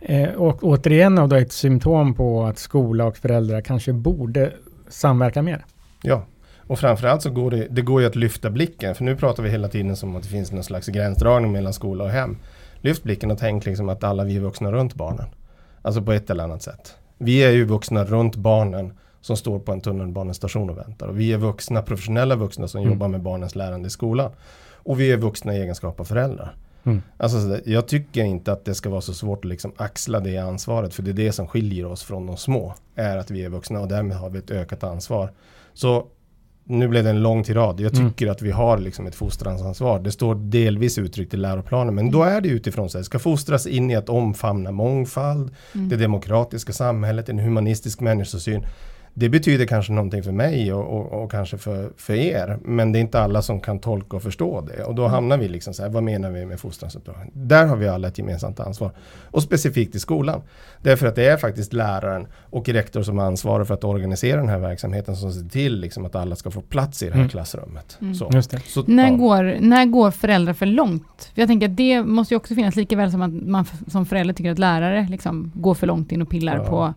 eh, 0.00 0.28
och 0.28 0.64
återigen 0.64 1.28
då 1.28 1.36
ett 1.36 1.52
symptom 1.52 2.14
på 2.14 2.44
att 2.44 2.58
skola 2.58 3.04
och 3.04 3.16
föräldrar 3.16 3.60
kanske 3.60 3.92
borde 3.92 4.52
samverka 4.88 5.42
mer? 5.42 5.64
Ja, 6.02 6.24
och 6.68 6.78
framförallt 6.78 7.22
så 7.22 7.30
går 7.30 7.50
det, 7.50 7.66
det 7.70 7.82
går 7.82 8.00
ju 8.00 8.06
att 8.06 8.16
lyfta 8.16 8.50
blicken. 8.50 8.94
För 8.94 9.04
nu 9.04 9.16
pratar 9.16 9.42
vi 9.42 9.50
hela 9.50 9.68
tiden 9.68 9.96
som 9.96 10.16
att 10.16 10.22
det 10.22 10.28
finns 10.28 10.52
någon 10.52 10.64
slags 10.64 10.88
gränsdragning 10.88 11.52
mellan 11.52 11.72
skola 11.72 12.04
och 12.04 12.10
hem. 12.10 12.36
Lyft 12.80 13.02
blicken 13.02 13.30
och 13.30 13.38
tänk 13.38 13.66
liksom 13.66 13.88
att 13.88 14.04
alla 14.04 14.24
vi 14.24 14.36
är 14.36 14.40
vuxna 14.40 14.72
runt 14.72 14.94
barnen. 14.94 15.26
Alltså 15.82 16.02
på 16.02 16.12
ett 16.12 16.30
eller 16.30 16.44
annat 16.44 16.62
sätt. 16.62 16.94
Vi 17.18 17.44
är 17.44 17.50
ju 17.50 17.64
vuxna 17.64 18.04
runt 18.04 18.36
barnen 18.36 18.92
som 19.28 19.36
står 19.36 19.58
på 19.58 19.72
en 19.72 19.80
tunnelbanestation 19.80 20.70
och 20.70 20.78
väntar. 20.78 21.06
Och 21.08 21.20
vi 21.20 21.32
är 21.32 21.38
vuxna, 21.38 21.82
professionella 21.82 22.36
vuxna 22.36 22.68
som 22.68 22.80
Mm. 22.80 22.92
jobbar 22.92 23.08
med 23.08 23.22
barnens 23.22 23.54
lärande 23.56 23.86
i 23.86 23.90
skolan. 23.90 24.30
Och 24.72 25.00
vi 25.00 25.12
är 25.12 25.16
vuxna 25.16 25.54
i 25.56 25.60
egenskap 25.60 26.00
av 26.00 26.04
föräldrar. 26.04 26.56
Mm. 26.84 27.02
Alltså, 27.16 27.60
jag 27.64 27.88
tycker 27.88 28.24
inte 28.24 28.52
att 28.52 28.64
det 28.64 28.74
ska 28.74 28.90
vara 28.90 29.00
så 29.00 29.14
svårt 29.14 29.38
att 29.44 29.48
liksom 29.48 29.72
axla 29.76 30.20
det 30.20 30.38
ansvaret. 30.38 30.94
För 30.94 31.02
det 31.02 31.10
är 31.10 31.14
det 31.14 31.32
som 31.32 31.46
skiljer 31.46 31.86
oss 31.86 32.02
från 32.02 32.26
de 32.26 32.36
små. 32.36 32.74
Är 32.94 33.16
att 33.16 33.30
vi 33.30 33.44
är 33.44 33.48
vuxna 33.48 33.80
och 33.80 33.88
därmed 33.88 34.16
har 34.16 34.30
vi 34.30 34.38
ett 34.38 34.50
ökat 34.50 34.84
ansvar. 34.84 35.30
Så 35.74 36.06
nu 36.64 36.88
blev 36.88 37.04
det 37.04 37.10
en 37.10 37.22
lång 37.22 37.44
tirad. 37.44 37.80
Jag 37.80 37.94
Mm. 37.96 38.10
tycker 38.10 38.30
att 38.30 38.42
vi 38.42 38.50
har 38.50 38.78
liksom 38.78 39.06
ett 39.06 39.14
fostransansvar. 39.14 39.98
Det 40.00 40.12
står 40.12 40.34
delvis 40.34 40.98
uttryckt 40.98 41.34
i 41.34 41.36
läroplanen. 41.36 41.94
Men 41.94 42.10
då 42.10 42.22
är 42.22 42.40
det 42.40 42.48
utifrån 42.48 42.90
sig. 42.90 43.04
ska 43.04 43.18
fostras 43.18 43.66
in 43.66 43.90
i 43.90 43.96
att 43.96 44.08
omfamna 44.08 44.70
mångfald. 44.72 45.50
Mm. 45.74 45.88
Det 45.88 45.96
demokratiska 45.96 46.72
samhället. 46.72 47.28
En 47.28 47.38
humanistisk 47.38 48.00
människosyn. 48.00 48.64
Det 49.14 49.28
betyder 49.28 49.66
kanske 49.66 49.92
någonting 49.92 50.22
för 50.22 50.32
mig 50.32 50.72
och, 50.72 50.96
och, 50.96 51.22
och 51.22 51.30
kanske 51.30 51.58
för, 51.58 51.90
för 51.96 52.14
er. 52.14 52.58
Men 52.64 52.92
det 52.92 52.98
är 52.98 53.00
inte 53.00 53.20
alla 53.20 53.42
som 53.42 53.60
kan 53.60 53.78
tolka 53.78 54.16
och 54.16 54.22
förstå 54.22 54.60
det. 54.60 54.84
Och 54.84 54.94
då 54.94 55.06
hamnar 55.06 55.38
vi 55.38 55.48
liksom 55.48 55.74
så 55.74 55.82
här, 55.82 55.90
vad 55.90 56.02
menar 56.02 56.30
vi 56.30 56.46
med 56.46 56.60
fostransuppdrag? 56.60 57.16
Där 57.32 57.66
har 57.66 57.76
vi 57.76 57.88
alla 57.88 58.08
ett 58.08 58.18
gemensamt 58.18 58.60
ansvar. 58.60 58.90
Och 59.30 59.42
specifikt 59.42 59.94
i 59.94 59.98
skolan. 59.98 60.42
Därför 60.82 61.06
att 61.06 61.14
det 61.14 61.26
är 61.26 61.36
faktiskt 61.36 61.72
läraren 61.72 62.26
och 62.50 62.68
rektor 62.68 63.02
som 63.02 63.18
ansvarar 63.18 63.64
för 63.64 63.74
att 63.74 63.84
organisera 63.84 64.40
den 64.40 64.48
här 64.48 64.58
verksamheten 64.58 65.16
som 65.16 65.32
ser 65.32 65.48
till 65.48 65.80
liksom 65.80 66.06
att 66.06 66.14
alla 66.14 66.36
ska 66.36 66.50
få 66.50 66.60
plats 66.60 67.02
i 67.02 67.06
det 67.06 67.12
här 67.12 67.18
Mm. 67.18 67.28
klassrummet. 67.28 67.98
Mm. 68.00 68.14
Så. 68.14 68.30
Just 68.34 68.50
det. 68.50 68.58
Så, 68.66 68.84
När, 68.86 69.10
ja. 69.10 69.16
går, 69.16 69.56
när 69.60 69.86
går 69.86 70.10
föräldrar 70.10 70.52
för 70.54 70.66
långt? 70.66 71.30
För 71.34 71.42
jag 71.42 71.48
tänker 71.48 71.68
att 71.68 71.76
det 71.76 72.02
måste 72.02 72.34
ju 72.34 72.36
också 72.36 72.54
finnas 72.54 72.76
lika 72.76 72.96
väl 72.96 73.10
som 73.10 73.22
att 73.22 73.32
man 73.32 73.64
som 73.86 74.06
förälder 74.06 74.34
tycker 74.34 74.50
att 74.52 74.58
lärare 74.58 75.06
liksom 75.10 75.52
går 75.54 75.74
för 75.74 75.86
långt 75.86 76.12
in 76.12 76.22
och 76.22 76.28
pillar 76.30 76.56
Ja. 76.56 76.64
på, 76.64 76.94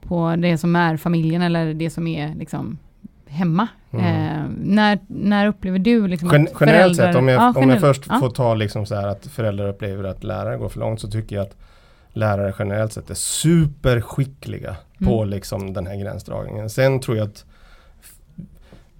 på 0.00 0.34
det 0.38 0.58
som 0.58 0.76
är 0.76 0.96
familjen 0.96 1.42
eller 1.42 1.74
det 1.74 1.90
som 1.90 2.06
är 2.06 2.34
liksom 2.34 2.78
hemma. 3.26 3.68
Mm. 3.92 4.04
Eh, 4.04 4.44
när, 4.64 4.98
när 5.06 5.46
upplever 5.46 5.78
du 5.78 6.06
liksom 6.08 6.28
Gen 6.32 6.42
att 6.42 6.52
generellt 6.60 6.96
föräldrar- 6.96 7.12
sett, 7.12 7.16
om 7.16 7.28
jag, 7.28 7.36
Ja, 7.42 7.48
om 7.48 7.54
jag 7.54 7.62
generellt. 7.62 7.80
först 7.80 8.06
Ja. 8.08 8.18
får 8.20 8.30
ta 8.30 8.54
liksom 8.54 8.86
så 8.86 8.94
här 8.94 9.08
att 9.08 9.26
föräldrar 9.26 9.68
upplever 9.68 10.04
att 10.04 10.24
lärare 10.24 10.56
går 10.56 10.68
för 10.68 10.80
långt 10.80 11.00
så 11.00 11.10
tycker 11.10 11.36
jag 11.36 11.42
att 11.42 11.56
lärare 12.12 12.54
generellt 12.58 12.92
sett 12.92 13.10
är 13.10 13.14
superskickliga 13.14 14.76
på 14.98 15.16
Mm. 15.18 15.28
liksom 15.28 15.72
den 15.72 15.86
här 15.86 15.96
gränsdragningen. 15.96 16.70
Sen 16.70 17.00
tror 17.00 17.16
jag 17.16 17.26
att 17.26 17.44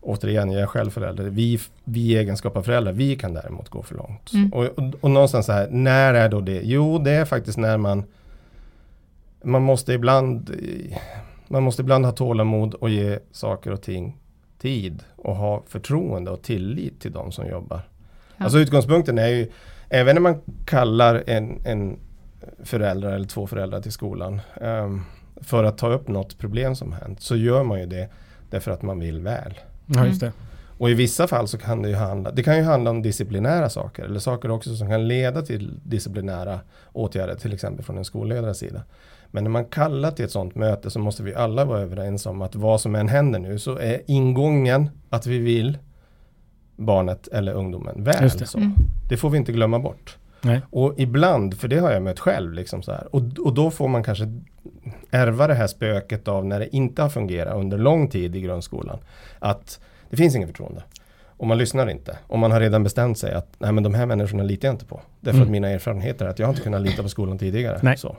Återigen, 0.03 0.51
jag 0.51 0.63
är 0.63 0.67
själv 0.67 0.91
förälder. 0.91 1.25
Vi, 1.25 1.61
vi 1.85 2.01
i 2.01 2.17
egenskap 2.19 2.57
av 2.57 2.63
föräldrar, 2.63 2.93
vi 2.93 3.17
kan 3.17 3.35
däremot 3.35 3.69
gå 3.69 3.83
för 3.83 3.95
långt. 3.95 4.33
Mm. 4.33 4.53
Och, 4.53 4.65
och, 4.65 4.95
och 5.01 5.11
någonstans 5.11 5.47
så 5.47 5.53
här, 5.53 5.69
när 5.71 6.15
är 6.15 6.29
då 6.29 6.41
det? 6.41 6.61
Jo, 6.65 6.99
det 6.99 7.11
är 7.11 7.25
faktiskt 7.25 7.59
när 7.59 7.77
man 7.77 8.05
Man 9.43 9.63
måste 9.63 9.93
ibland 9.93 10.51
Man 11.49 11.63
måste 11.63 11.83
ibland 11.83 12.05
ha 12.05 12.13
tålamod 12.13 12.75
och 12.75 12.91
ge 12.91 13.19
saker 13.33 13.71
och 13.73 13.83
ting 13.83 14.19
tid 14.59 15.03
och 15.17 15.37
ha 15.37 15.63
förtroende 15.67 16.31
och 16.31 16.43
tillit 16.43 17.01
till 17.01 17.13
de 17.13 17.33
som 17.33 17.47
jobbar. 17.47 17.83
Ja. 18.37 18.45
Alltså 18.45 18.59
utgångspunkten 18.59 19.19
är 19.19 19.29
ju, 19.29 19.51
även 19.89 20.15
när 20.15 20.21
man 20.21 20.41
kallar 20.65 21.25
en, 21.27 21.61
en 21.65 21.99
förälder 22.65 23.13
eller 23.13 23.29
två 23.29 23.47
föräldrar 23.47 23.81
till 23.81 23.93
skolan 23.93 24.41
ehm, 24.61 25.03
för 25.37 25.65
att 25.65 25.79
ta 25.79 25.93
upp 25.93 26.09
något 26.09 26.39
problem 26.39 26.77
som 26.77 26.93
hänt 26.93 27.21
så 27.21 27.37
gör 27.37 27.65
man 27.65 27.81
ju 27.81 27.87
det 27.87 28.09
därför 28.51 28.71
att 28.71 28.83
man 28.83 29.01
vill 29.01 29.21
väl. 29.21 29.55
Ja, 29.87 30.07
just 30.07 30.21
det. 30.21 30.33
Och 30.79 30.91
i 30.91 30.95
vissa 30.95 31.29
fall 31.29 31.49
så 31.49 31.59
kan 31.59 31.83
det 31.83 31.89
ju 31.89 31.95
handla, 31.95 32.31
det 32.31 32.43
kan 32.43 32.57
ju 32.57 32.63
handla 32.63 32.91
om 32.91 33.03
disciplinära 33.03 33.69
saker 33.69 34.05
eller 34.05 34.21
saker 34.21 34.51
också 34.51 34.77
som 34.77 34.89
kan 34.89 35.09
leda 35.09 35.43
till 35.43 35.81
disciplinära 35.85 36.61
åtgärder, 36.93 37.35
till 37.35 37.53
exempel 37.53 37.85
från 37.85 37.99
en 37.99 38.05
skolledares 38.05 38.59
sida. 38.59 38.83
Men 39.31 39.45
när 39.45 39.51
man 39.51 39.65
kallar 39.65 40.11
till 40.11 40.25
ett 40.25 40.31
sådant 40.31 40.55
möte 40.55 40.91
så 40.91 40.99
måste 40.99 41.23
vi 41.23 41.35
alla 41.35 41.65
vara 41.65 41.81
överens 41.81 42.27
om 42.27 42.43
att 42.43 42.55
vad 42.55 42.81
som 42.81 42.95
än 42.95 43.09
händer 43.09 43.39
nu 43.39 43.59
så 43.59 43.79
är 43.79 44.01
ingången 44.07 44.91
att 45.11 45.27
vi 45.27 45.39
vill 45.39 45.79
barnet 46.77 47.29
eller 47.29 47.53
ungdomen 47.53 48.05
väl. 48.05 48.29
Det. 48.39 48.47
Så. 48.47 48.59
Mm. 48.59 48.73
det 49.09 49.17
får 49.17 49.31
vi 49.31 49.39
inte 49.39 49.53
glömma 49.53 49.79
bort. 49.79 50.17
Nej. 50.43 50.61
Och 50.71 50.95
ibland, 50.97 51.55
för 51.59 51.69
det 51.69 51.79
har 51.79 51.91
jag 51.91 52.03
mött 52.03 52.21
själv, 52.21 52.53
liksom 52.53 52.83
så 52.83 52.93
här, 52.93 53.15
och, 53.15 53.23
och 53.39 53.55
då 53.55 53.71
får 53.71 53.89
man 53.89 54.03
kanske 54.05 54.25
ärva 55.11 55.47
det 55.47 55.55
här 55.55 55.67
spöket 55.67 56.29
av 56.29 56.47
när 56.47 56.59
det 56.61 56.77
inte 56.77 57.03
har 57.03 57.09
fungerat 57.09 57.55
under 57.57 57.79
lång 57.79 58.09
tid 58.09 58.37
i 58.37 58.41
grundskolan. 58.41 58.99
Att 59.39 59.81
det 60.11 60.17
finns 60.17 60.37
inget 60.37 60.49
förtroende. 60.49 60.83
Och 61.27 61.47
man 61.47 61.59
lyssnar 61.59 61.91
inte. 61.91 62.19
Och 62.27 62.39
man 62.39 62.51
har 62.51 62.61
redan 62.61 62.83
bestämt 62.83 63.19
sig 63.19 63.33
att 63.35 63.49
nej 63.59 63.73
men 63.73 63.83
de 63.83 63.95
här 63.95 64.07
människorna 64.07 64.43
litar 64.43 64.69
jag 64.69 64.75
inte 64.75 64.85
på. 64.85 65.01
Därför 65.21 65.37
Mm. 65.39 65.49
att 65.49 65.53
mina 65.53 65.69
erfarenheter 65.69 66.25
är 66.27 66.31
att 66.31 66.39
jag 66.39 66.47
har 66.47 66.53
inte 66.53 66.63
kunnat 66.63 66.83
lita 66.83 67.03
på 67.03 67.09
skolan 67.09 67.39
tidigare. 67.39 67.79
Nej. 67.83 67.97
Så. 67.97 68.17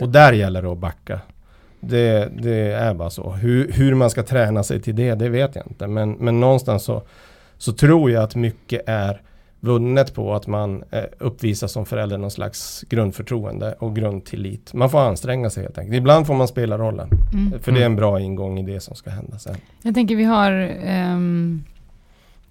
Och 0.00 0.08
där 0.08 0.32
gäller 0.32 0.62
det 0.62 0.72
att 0.72 0.78
backa. 0.78 1.20
Det, 1.80 2.28
det 2.42 2.72
är 2.72 2.94
bara 2.94 3.10
så. 3.10 3.30
Hur, 3.30 3.72
hur 3.72 3.94
man 3.94 4.10
ska 4.10 4.22
träna 4.22 4.62
sig 4.62 4.80
till 4.80 4.96
det, 4.96 5.14
det 5.14 5.28
vet 5.28 5.56
jag 5.56 5.66
inte. 5.66 5.86
Men, 5.86 6.12
men 6.12 6.40
någonstans 6.40 6.82
så, 6.84 7.02
så 7.58 7.72
tror 7.72 8.10
jag 8.10 8.24
att 8.24 8.34
mycket 8.34 8.82
är 8.86 9.20
vunnet 9.60 10.14
på 10.14 10.34
att 10.34 10.46
man 10.46 10.84
eh, 10.90 11.04
uppvisar 11.18 11.66
som 11.66 11.86
förälder 11.86 12.18
någon 12.18 12.30
slags 12.30 12.84
grundförtroende 12.88 13.74
och 13.78 13.96
grundtillit. 13.96 14.74
Man 14.74 14.90
får 14.90 15.00
anstränga 15.00 15.50
sig 15.50 15.62
helt 15.62 15.78
enkelt. 15.78 15.96
Ibland 15.96 16.26
får 16.26 16.34
man 16.34 16.48
spela 16.48 16.78
rollen. 16.78 17.08
Mm. 17.32 17.60
För 17.60 17.72
det 17.72 17.82
är 17.82 17.86
en 17.86 17.96
bra 17.96 18.20
ingång 18.20 18.58
i 18.58 18.62
det 18.62 18.80
som 18.80 18.96
ska 18.96 19.10
hända 19.10 19.38
sen. 19.38 19.56
Jag 19.82 19.94
tänker 19.94 20.16
vi 20.16 20.24
har 20.24 20.52
ehm, 20.84 21.64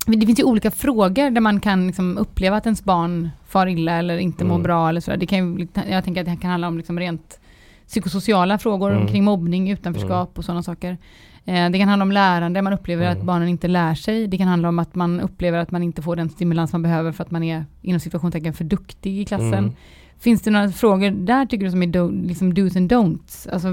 det 0.05 0.25
finns 0.25 0.39
ju 0.39 0.43
olika 0.43 0.71
frågor 0.71 1.29
där 1.29 1.41
man 1.41 1.59
kan 1.59 1.87
liksom 1.87 2.17
uppleva 2.17 2.57
att 2.57 2.65
ens 2.65 2.83
barn 2.83 3.29
far 3.47 3.67
illa 3.67 3.91
eller 3.91 4.17
inte 4.17 4.43
mår 4.45 4.55
Mm. 4.55 4.63
bra 4.63 4.89
eller 4.89 5.01
sådär. 5.01 5.17
Det 5.17 5.25
kan 5.25 5.59
ju, 5.59 5.67
jag 5.89 6.03
tänker 6.03 6.21
att 6.21 6.27
det 6.27 6.35
kan 6.41 6.49
handla 6.51 6.67
om 6.67 6.77
liksom 6.77 6.99
rent 6.99 7.39
psykosociala 7.87 8.57
frågor 8.57 8.91
Mm. 8.95 9.07
kring 9.07 9.23
mobbning, 9.23 9.71
utanförskap 9.71 10.37
och 10.37 10.45
sådana 10.45 10.63
saker. 10.63 10.97
Eh, 11.45 11.69
det 11.69 11.79
kan 11.79 11.87
handla 11.89 12.03
om 12.03 12.11
lärande, 12.11 12.61
man 12.61 12.73
upplever 12.73 13.05
Mm. 13.05 13.17
att 13.19 13.25
barnen 13.25 13.47
inte 13.47 13.67
lär 13.67 13.95
sig. 13.95 14.27
Det 14.27 14.37
kan 14.37 14.47
handla 14.47 14.69
om 14.69 14.79
att 14.79 14.95
man 14.95 15.19
upplever 15.21 15.57
att 15.59 15.71
man 15.71 15.83
inte 15.83 16.01
får 16.01 16.15
den 16.15 16.29
stimulans 16.29 16.71
man 16.71 16.81
behöver 16.81 17.11
för 17.11 17.23
att 17.23 17.31
man 17.31 17.43
är 17.43 17.65
inom 17.81 17.99
situationstecken 17.99 18.53
för 18.53 18.63
duktig 18.63 19.19
i 19.19 19.25
klassen. 19.25 19.53
Mm. 19.53 19.71
Finns 20.19 20.41
det 20.41 20.51
några 20.51 20.69
frågor 20.71 21.11
där 21.11 21.45
tycker 21.45 21.65
du 21.65 21.71
som 21.71 21.83
är 21.83 21.87
do, 21.87 22.09
liksom 22.11 22.53
do's 22.53 22.77
and 22.77 22.91
don'ts? 22.91 23.49
Alltså, 23.53 23.67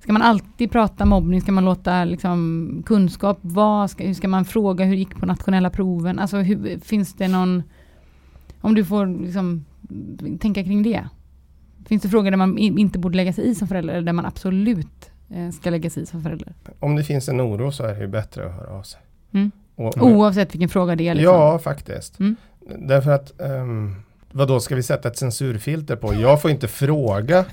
ska 0.00 0.12
man 0.12 0.22
alltid 0.22 0.70
prata 0.70 1.04
mobbning? 1.04 1.40
Ska 1.40 1.52
man 1.52 1.64
låta 1.64 2.04
liksom, 2.04 2.82
kunskap 2.86 3.38
vara? 3.40 3.88
Ska, 3.88 4.06
hur 4.06 4.14
ska 4.14 4.28
man 4.28 4.44
fråga 4.44 4.84
hur 4.84 4.92
det 4.92 4.98
gick 4.98 5.16
på 5.16 5.26
nationella 5.26 5.70
proven? 5.70 6.18
Alltså, 6.18 6.36
hur, 6.36 6.78
finns 6.78 7.14
det 7.14 7.28
någon... 7.28 7.62
Om 8.60 8.74
du 8.74 8.84
får 8.84 9.06
liksom, 9.06 9.64
tänka 10.40 10.64
kring 10.64 10.82
det. 10.82 11.08
Finns 11.86 12.02
det 12.02 12.08
frågor 12.08 12.30
där 12.30 12.38
man 12.38 12.58
inte 12.58 12.98
borde 12.98 13.16
lägga 13.16 13.32
sig 13.32 13.48
i 13.48 13.54
som 13.54 13.68
förälder 13.68 13.94
eller 13.94 14.06
där 14.06 14.12
man 14.12 14.26
absolut 14.26 15.10
eh, 15.30 15.50
ska 15.50 15.70
lägga 15.70 15.90
sig 15.90 16.02
i 16.02 16.06
som 16.06 16.22
förälder? 16.22 16.52
Om 16.80 16.96
det 16.96 17.04
finns 17.04 17.28
en 17.28 17.40
oro 17.40 17.72
så 17.72 17.84
är 17.84 17.94
det 17.94 18.00
ju 18.00 18.06
bättre 18.06 18.46
att 18.46 18.54
höra 18.54 18.70
av 18.70 18.82
sig. 18.82 19.00
Mm. 19.32 19.50
Och, 19.74 20.02
Oavsett 20.02 20.54
vilken 20.54 20.68
fråga 20.68 20.96
det 20.96 21.08
är. 21.08 21.14
Liksom. 21.14 21.34
Ja, 21.34 21.58
faktiskt. 21.58 22.20
Mm. 22.20 22.36
Därför 22.78 23.10
att 23.10 23.32
um, 23.38 23.96
vad 24.32 24.48
då 24.48 24.60
ska 24.60 24.74
vi 24.74 24.82
sätta 24.82 25.08
ett 25.08 25.16
censurfilter 25.16 25.96
på? 25.96 26.14
Jag 26.14 26.42
får 26.42 26.50
inte 26.50 26.68
fråga. 26.68 27.44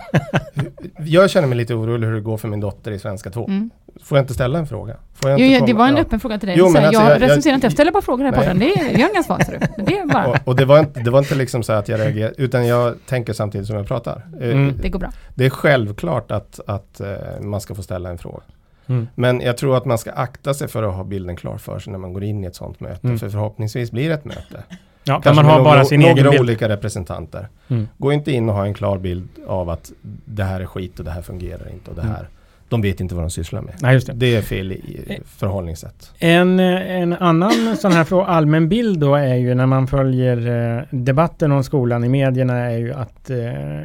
jag 1.00 1.30
känner 1.30 1.48
mig 1.48 1.58
lite 1.58 1.74
orolig 1.74 2.08
hur 2.08 2.14
det 2.14 2.22
går 2.22 2.38
för 2.38 2.48
min 2.48 2.60
dotter 2.60 2.92
i 2.92 3.00
svenska 3.00 3.30
2. 3.30 3.48
Mm. 3.48 3.70
Får 4.04 4.18
jag 4.18 4.24
inte 4.24 4.34
ställa 4.34 4.60
en 4.60 4.68
fråga? 4.68 4.96
Får 5.14 5.30
jag 5.32 5.40
Jo, 5.40 5.46
inte 5.46 5.66
det 5.66 5.74
var 5.74 5.88
en 5.88 5.96
ja. 5.96 6.02
öppen 6.02 6.20
fråga 6.20 6.40
till 6.40 6.48
dig. 6.48 6.56
Jo, 6.60 6.70
men 6.70 6.86
alltså, 6.86 7.02
jag, 7.02 7.12
jag- 7.12 7.22
recenserar 7.22 7.56
inte, 7.56 7.66
jag 7.66 7.72
ställer 7.74 7.92
bara 7.92 8.02
frågor 8.02 8.24
här 8.24 8.32
på 8.32 8.42
den. 8.42 8.60
Det 8.60 8.74
är, 8.74 9.00
jag 9.16 9.26
svar 9.26 9.40
ser 9.40 9.52
du. 9.78 9.84
Det 9.84 9.98
är 9.98 10.06
bara, 10.06 10.28
Och, 10.28 10.38
och 10.46 10.56
det, 10.56 10.66
var 10.66 10.80
inte, 10.80 11.00
det 11.00 11.12
var 11.12 11.20
inte 11.20 11.36
liksom 11.36 11.64
så 11.64 11.74
att 11.74 11.88
jag 11.88 12.00
reagerade, 12.00 12.34
utan 12.38 12.68
jag 12.68 12.96
tänker 13.06 13.34
samtidigt 13.34 13.68
som 13.68 13.76
jag 13.76 13.88
pratar. 13.88 14.22
Eh, 14.42 14.50
Mm. 14.50 14.74
det 14.82 14.90
går 14.90 15.00
bra. 15.00 15.12
Det 15.36 15.46
är 15.46 15.50
självklart 15.50 16.32
att, 16.32 16.60
att 16.68 17.00
eh, 17.00 17.08
man 17.42 17.62
ska 17.62 17.76
få 17.76 17.84
ställa 17.84 18.10
en 18.10 18.18
fråga. 18.18 18.44
Mm. 18.88 19.08
Men 19.16 19.42
jag 19.42 19.58
tror 19.58 19.78
att 19.78 19.86
man 19.86 19.98
ska 19.98 20.12
akta 20.12 20.54
sig 20.54 20.68
för 20.68 20.84
att 20.84 20.94
ha 20.96 21.04
bilden 21.04 21.36
klar 21.36 21.58
för 21.58 21.80
sig 21.80 21.92
när 21.92 22.00
man 22.00 22.14
går 22.14 22.24
in 22.24 22.44
i 22.44 22.48
ett 22.48 22.56
sånt 22.56 22.80
möte. 22.80 23.08
Mm. 23.08 23.20
För 23.20 23.30
förhoppningsvis 23.30 23.92
blir 23.92 24.08
det 24.10 24.16
ett 24.16 24.26
möte. 24.26 24.64
Ja, 25.08 25.14
där 25.14 25.22
Kanske 25.22 25.44
man 25.44 25.52
har 25.52 25.64
bara 25.64 25.74
några, 25.74 25.86
sin 25.86 26.00
några 26.00 26.14
egen 26.14 26.30
bild. 26.30 26.42
olika 26.42 26.70
representanter. 26.70 27.48
Mm. 27.68 27.88
Gå 27.98 28.14
inte 28.14 28.32
in 28.32 28.50
och 28.50 28.56
ha 28.56 28.66
en 28.66 28.74
klar 28.74 28.98
bild 28.98 29.28
av 29.48 29.70
att 29.70 29.92
det 30.26 30.44
här 30.44 30.62
är 30.62 30.66
skit 30.66 31.00
och 31.00 31.06
det 31.06 31.12
här 31.12 31.22
fungerar 31.22 31.70
inte 31.74 31.90
och 31.90 31.96
det 31.96 32.02
Mm. 32.02 32.14
här. 32.16 32.28
De 32.70 32.82
vet 32.82 33.00
inte 33.00 33.16
vad 33.16 33.24
de 33.24 33.30
sysslar 33.30 33.62
med. 33.62 33.74
Nej, 33.82 34.00
det. 34.00 34.14
Det 34.14 34.36
är 34.36 34.42
fel 34.42 34.72
i 34.72 35.20
förhållningssätt. 35.26 36.12
En, 36.20 36.60
eh, 36.60 36.92
en 37.02 37.14
annan 37.14 37.78
sån 37.78 37.92
här 37.92 38.24
allmän 38.26 38.70
bild 38.70 39.00
då 39.00 39.16
är 39.16 39.36
ju 39.36 39.56
när 39.56 39.66
man 39.66 39.88
följer 39.88 40.38
eh, 40.78 40.84
debatten 40.92 41.52
om 41.52 41.64
skolan 41.64 42.04
i 42.04 42.10
medierna 42.10 42.54
är 42.58 42.78
ju 42.78 42.94
att 42.94 43.30
eh, 43.30 43.38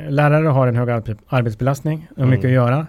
lärare 0.09 0.47
har 0.49 0.67
en 0.69 0.77
hög 0.77 0.89
arbe- 0.89 1.19
arbetsbelastning 1.29 2.07
och 2.17 2.29
mycket 2.29 2.45
Mm. 2.45 2.63
att 2.63 2.71
göra. 2.71 2.87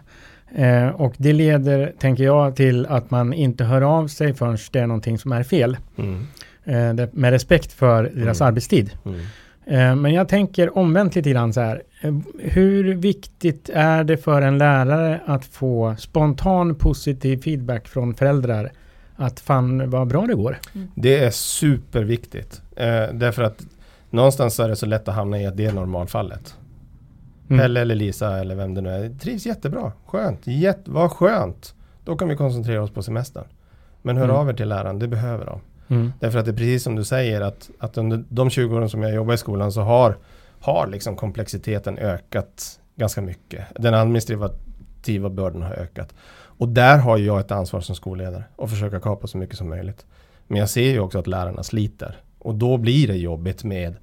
Eh, 0.55 0.87
och 0.87 1.13
det 1.17 1.33
leder, 1.33 1.93
tänker 1.99 2.23
jag, 2.23 2.55
till 2.55 2.85
att 2.85 3.11
man 3.11 3.33
inte 3.33 3.63
hör 3.63 3.81
av 3.81 4.07
sig 4.07 4.33
förrän 4.33 4.57
det 4.71 4.79
är 4.79 4.87
någonting 4.87 5.17
som 5.17 5.31
är 5.31 5.43
fel. 5.43 5.77
Mm. 5.97 6.27
Eh, 6.63 6.93
med 7.11 7.31
respekt 7.31 7.71
för 7.73 8.03
deras 8.03 8.41
Mm. 8.41 8.47
arbetstid. 8.47 8.91
Mm. 9.05 9.19
Eh, 9.65 9.95
Men 9.95 10.13
jag 10.13 10.27
tänker 10.29 10.77
omvänt 10.77 11.15
lite 11.15 11.29
grann 11.29 11.53
så 11.53 11.61
här. 11.61 11.81
Eh, 12.01 12.13
Hur 12.39 12.93
viktigt 12.95 13.69
är 13.73 14.03
det 14.03 14.17
för 14.17 14.41
en 14.41 14.57
lärare 14.57 15.21
att 15.25 15.45
få 15.45 15.95
spontan 15.99 16.75
positiv 16.75 17.41
feedback 17.41 17.87
från 17.87 18.13
föräldrar? 18.13 18.71
Att 19.15 19.39
fan 19.39 19.89
vad 19.89 20.07
bra 20.07 20.25
det 20.27 20.33
går. 20.35 20.57
Det 20.95 21.23
är 21.23 21.31
superviktigt. 21.31 22.61
Eh, 22.75 22.85
därför 23.13 23.43
att 23.43 23.61
någonstans 24.09 24.59
är 24.59 24.69
det 24.69 24.75
så 24.75 24.85
lätt 24.85 25.07
att 25.07 25.15
hamna 25.15 25.41
i 25.41 25.45
att 25.45 25.57
det 25.57 25.65
är 25.65 25.73
normalfallet. 25.73 26.55
Mm. 27.49 27.59
Pelle 27.61 27.81
eller 27.81 27.95
Lisa 27.95 28.37
eller 28.39 28.55
vem 28.55 28.73
det 28.73 28.81
nu 28.81 28.89
är. 28.89 29.09
Trivs 29.19 29.45
jättebra. 29.45 29.91
Skönt. 30.05 30.47
Jätte, 30.47 30.91
vad 30.91 31.11
skönt. 31.11 31.75
Då 32.05 32.15
kan 32.17 32.27
vi 32.29 32.35
koncentrera 32.35 32.83
oss 32.83 32.91
på 32.91 33.03
semestern. 33.03 33.43
Men 34.01 34.17
hör 34.17 34.23
Mm. 34.23 34.35
av 34.35 34.49
er 34.49 34.53
till 34.53 34.69
läraren. 34.69 34.99
Det 34.99 35.07
behöver 35.07 35.45
de. 35.45 35.59
Mm. 35.91 36.13
Därför 36.19 36.39
att 36.39 36.45
det 36.45 36.51
är 36.51 36.55
precis 36.55 36.83
som 36.83 36.95
du 36.95 37.03
säger 37.03 37.41
att, 37.41 37.69
att 37.79 37.97
under 37.97 38.23
de 38.29 38.49
20 38.49 38.75
åren 38.75 38.89
som 38.89 39.01
jag 39.01 39.13
jobbar 39.13 39.33
i 39.33 39.37
skolan 39.37 39.71
så 39.71 39.81
har, 39.81 40.17
har 40.59 40.87
liksom 40.87 41.15
komplexiteten 41.15 41.97
ökat 41.97 42.79
ganska 42.95 43.21
mycket. 43.21 43.65
Den 43.79 43.93
administrativa 43.93 45.29
bördan 45.29 45.61
har 45.61 45.73
ökat. 45.73 46.13
Och 46.33 46.69
där 46.69 46.97
har 46.97 47.17
jag 47.17 47.39
ett 47.39 47.51
ansvar 47.51 47.81
som 47.81 47.95
skolledare 47.95 48.43
att 48.57 48.69
försöka 48.69 48.99
kapa 48.99 49.27
så 49.27 49.37
mycket 49.37 49.57
som 49.57 49.69
möjligt. 49.69 50.05
Men 50.47 50.59
jag 50.59 50.69
ser 50.69 50.91
ju 50.91 50.99
också 50.99 51.19
att 51.19 51.27
lärarna 51.27 51.63
sliter. 51.63 52.17
Och 52.39 52.55
då 52.55 52.77
blir 52.77 53.07
det 53.07 53.17
jobbigt 53.17 53.63
med 53.63 53.95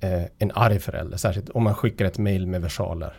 eh, 0.00 0.22
en 0.38 0.50
arg 0.54 0.78
förälder. 0.78 1.16
Särskilt 1.16 1.50
om 1.50 1.62
man 1.62 1.74
skickar 1.74 2.04
ett 2.04 2.18
mail 2.18 2.46
med 2.46 2.62
versaler. 2.62 3.14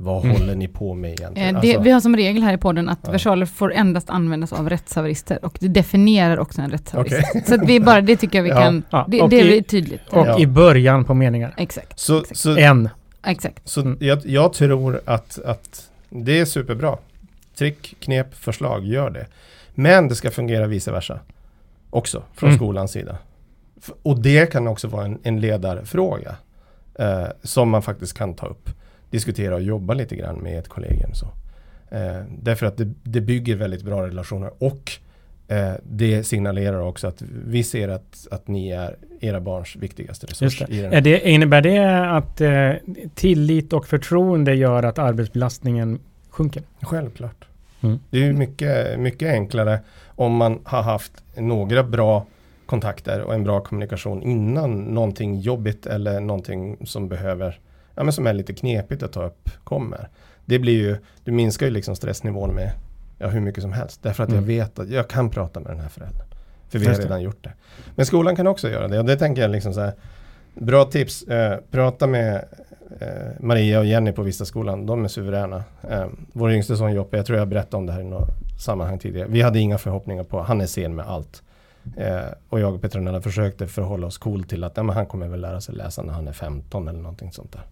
Vad 0.00 0.24
Mm. 0.24 0.36
håller 0.36 0.54
ni 0.54 0.68
på 0.68 0.94
med 0.94 1.10
egentligen? 1.10 1.56
Eh, 1.56 1.60
det, 1.62 1.68
Alltså- 1.68 1.82
vi 1.82 1.90
har 1.90 2.00
som 2.00 2.16
regel 2.16 2.42
här 2.42 2.54
i 2.54 2.58
podden 2.58 2.88
att 2.88 2.98
Ja. 3.02 3.10
versaler 3.12 3.46
får 3.46 3.72
endast 3.72 4.10
användas 4.10 4.52
av 4.52 4.68
rättshaverister 4.70 5.44
och 5.44 5.56
det 5.60 5.68
definierar 5.68 6.38
också 6.38 6.60
en 6.62 6.70
rättshaverist. 6.70 7.22
Okej. 7.30 7.42
Så 7.46 7.54
att 7.54 7.68
vi 7.68 7.80
bara, 7.80 8.00
det 8.00 8.16
tycker 8.16 8.38
jag 8.38 8.42
vi 8.42 8.48
Ja. 8.50 8.60
kan, 8.62 8.82
Ja, 8.90 9.06
det, 9.08 9.26
det 9.26 9.36
i- 9.40 9.58
är 9.58 9.62
tydligt. 9.62 10.00
Och 10.10 10.26
Ja. 10.26 10.38
i 10.38 10.46
början 10.46 11.04
på 11.04 11.14
meningar. 11.14 11.54
Exakt, 11.56 11.98
så, 11.98 12.24
så, 12.32 12.56
En. 12.56 12.88
exakt. 13.26 13.68
Så 13.68 13.80
Mm. 13.80 13.98
jag, 14.00 14.26
jag 14.26 14.52
tror 14.52 15.00
att, 15.04 15.38
att 15.44 15.88
det 16.10 16.38
är 16.40 16.44
superbra. 16.44 16.96
Trick, 17.58 17.94
knep, 18.00 18.34
förslag, 18.34 18.84
gör 18.86 19.10
det. 19.10 19.26
Men 19.74 20.08
det 20.08 20.14
ska 20.14 20.30
fungera 20.30 20.66
vice 20.66 20.92
versa. 20.92 21.20
Också 21.90 22.22
från 22.34 22.48
Mm. 22.50 22.58
skolans 22.58 22.92
sida. 22.92 23.18
Och 24.02 24.18
det 24.20 24.52
kan 24.52 24.66
också 24.68 24.88
vara 24.88 25.04
en, 25.04 25.18
en 25.22 25.40
ledarfråga. 25.40 26.36
Eh, 26.98 27.24
som 27.42 27.70
man 27.70 27.82
faktiskt 27.82 28.18
kan 28.18 28.34
ta 28.34 28.46
upp. 28.46 28.70
Diskutera 29.10 29.54
och 29.54 29.62
jobba 29.62 29.94
lite 29.94 30.16
grann 30.16 30.36
med 30.36 30.58
ett 30.58 30.68
kollegium. 30.68 31.14
Så. 31.14 31.26
Eh, 31.90 32.22
därför 32.42 32.66
att 32.66 32.76
det, 32.76 32.92
det 33.02 33.20
bygger 33.20 33.56
väldigt 33.56 33.82
bra 33.82 34.06
relationer. 34.06 34.50
Och 34.58 34.92
eh, 35.48 35.72
det 35.82 36.24
signalerar 36.24 36.80
också 36.80 37.06
att 37.06 37.22
vi 37.46 37.62
ser 37.62 37.88
att, 37.88 38.26
att 38.30 38.48
ni 38.48 38.70
är 38.70 38.96
era 39.20 39.40
barns 39.40 39.76
viktigaste 39.76 40.26
resurs. 40.26 40.62
det. 40.68 40.84
Är 40.84 41.00
det. 41.00 41.28
Innebär 41.28 41.62
det 41.62 42.10
att 42.10 42.40
eh, 42.40 42.72
tillit 43.14 43.72
och 43.72 43.86
förtroende 43.86 44.54
gör 44.54 44.82
att 44.82 44.98
arbetsbelastningen 44.98 45.98
sjunker? 46.30 46.62
Självklart. 46.82 47.44
Mm. 47.80 47.98
Det 48.10 48.26
är 48.26 48.32
mycket, 48.32 49.00
mycket 49.00 49.32
enklare 49.32 49.80
om 50.06 50.32
man 50.32 50.58
har 50.64 50.82
haft 50.82 51.12
några 51.36 51.82
bra 51.82 52.26
kontakter 52.66 53.20
och 53.20 53.34
en 53.34 53.44
bra 53.44 53.60
kommunikation 53.60 54.22
innan 54.22 54.80
någonting 54.80 55.40
jobbigt 55.40 55.86
eller 55.86 56.20
någonting 56.20 56.76
som 56.86 57.08
behöver, 57.08 57.58
ja 57.98 58.04
men 58.04 58.12
som 58.12 58.26
är 58.26 58.32
lite 58.32 58.54
knepigt 58.54 59.02
att 59.02 59.12
ta 59.12 59.24
upp 59.24 59.50
kommer. 59.64 60.08
Det 60.44 60.58
blir 60.58 60.72
ju, 60.78 60.96
du 61.24 61.32
minskar 61.32 61.66
ju 61.66 61.72
liksom 61.72 61.96
stressnivån 61.96 62.54
med 62.54 62.70
ja, 63.18 63.28
hur 63.28 63.40
mycket 63.40 63.62
som 63.62 63.72
helst. 63.72 64.02
Därför 64.02 64.22
att 64.24 64.28
jag 64.30 64.36
Mm. 64.36 64.48
vet 64.48 64.78
att 64.78 64.88
jag 64.88 65.08
kan 65.08 65.30
prata 65.30 65.60
med 65.60 65.72
den 65.72 65.80
här 65.80 65.88
föräldern. 65.88 66.26
För 66.68 66.78
vi 66.78 66.86
har 66.86 66.94
redan 66.94 67.22
gjort 67.22 67.44
det. 67.44 67.52
Men 67.94 68.06
skolan 68.06 68.36
kan 68.36 68.46
också 68.46 68.68
göra 68.70 68.88
det 68.88 68.98
och 68.98 69.04
det 69.04 69.16
tänker 69.16 69.42
jag 69.42 69.50
liksom 69.50 69.74
så 69.74 69.80
här. 69.80 69.92
Bra 70.54 70.84
tips, 70.84 71.22
eh, 71.22 71.58
prata 71.70 72.06
med 72.06 72.44
eh, 73.00 73.08
Maria 73.40 73.78
och 73.78 73.84
Jenny 73.86 74.12
på 74.12 74.22
Vista 74.22 74.44
skolan. 74.44 74.86
De 74.86 75.04
är 75.04 75.08
suveräna. 75.08 75.64
Eh, 75.90 76.06
vår 76.32 76.52
yngste 76.52 76.76
son 76.76 76.92
Joppe, 76.94 77.16
jag 77.16 77.26
tror 77.26 77.38
jag 77.38 77.48
berättade 77.48 77.76
om 77.76 77.86
det 77.86 77.92
här 77.92 78.00
i 78.00 78.04
något 78.04 78.28
sammanhang 78.60 78.98
tidigare. 78.98 79.28
Vi 79.28 79.42
hade 79.42 79.58
inga 79.58 79.78
förhoppningar 79.78 80.24
på, 80.24 80.42
han 80.42 80.60
är 80.60 80.66
sen 80.66 80.94
med 80.94 81.06
allt. 81.06 81.42
Eh, 81.96 82.20
och 82.48 82.60
jag 82.60 82.74
och 82.74 82.82
Petronella 82.82 83.20
försökte 83.20 83.66
förhålla 83.66 84.06
oss 84.06 84.18
cool 84.18 84.44
till 84.44 84.64
att 84.64 84.76
ja, 84.76 84.82
men 84.82 84.96
han 84.96 85.06
kommer 85.06 85.28
väl 85.28 85.40
lära 85.40 85.60
sig 85.60 85.74
läsa 85.74 86.02
när 86.02 86.12
han 86.12 86.28
är 86.28 86.32
15 86.32 86.88
eller 86.88 87.00
någonting 87.00 87.32
sånt 87.32 87.52
där. 87.52 87.62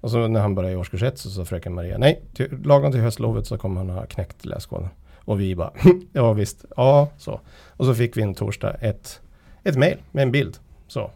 Och 0.00 0.10
så 0.10 0.28
när 0.28 0.40
han 0.40 0.54
började 0.54 0.74
i 0.74 0.76
årskurs 0.76 1.02
1 1.02 1.18
så 1.18 1.30
sa 1.30 1.44
fröken 1.44 1.74
Maria 1.74 1.98
nej, 1.98 2.22
till, 2.34 2.58
lagom 2.64 2.92
till 2.92 3.00
höstlovet 3.00 3.46
så 3.46 3.58
kommer 3.58 3.80
han 3.80 3.90
ha 3.90 4.06
knäckt 4.06 4.44
läskoden. 4.44 4.88
Och 5.24 5.40
vi 5.40 5.56
bara 5.56 5.72
ja 6.12 6.32
visst, 6.32 6.64
ja 6.76 7.08
så. 7.18 7.40
Och 7.68 7.86
så 7.86 7.94
fick 7.94 8.16
vi 8.16 8.22
en 8.22 8.34
torsdag 8.34 8.74
ett, 8.74 9.20
ett 9.64 9.76
mejl 9.76 9.98
med 10.10 10.22
en 10.22 10.32
bild 10.32 10.58
så. 10.88 11.10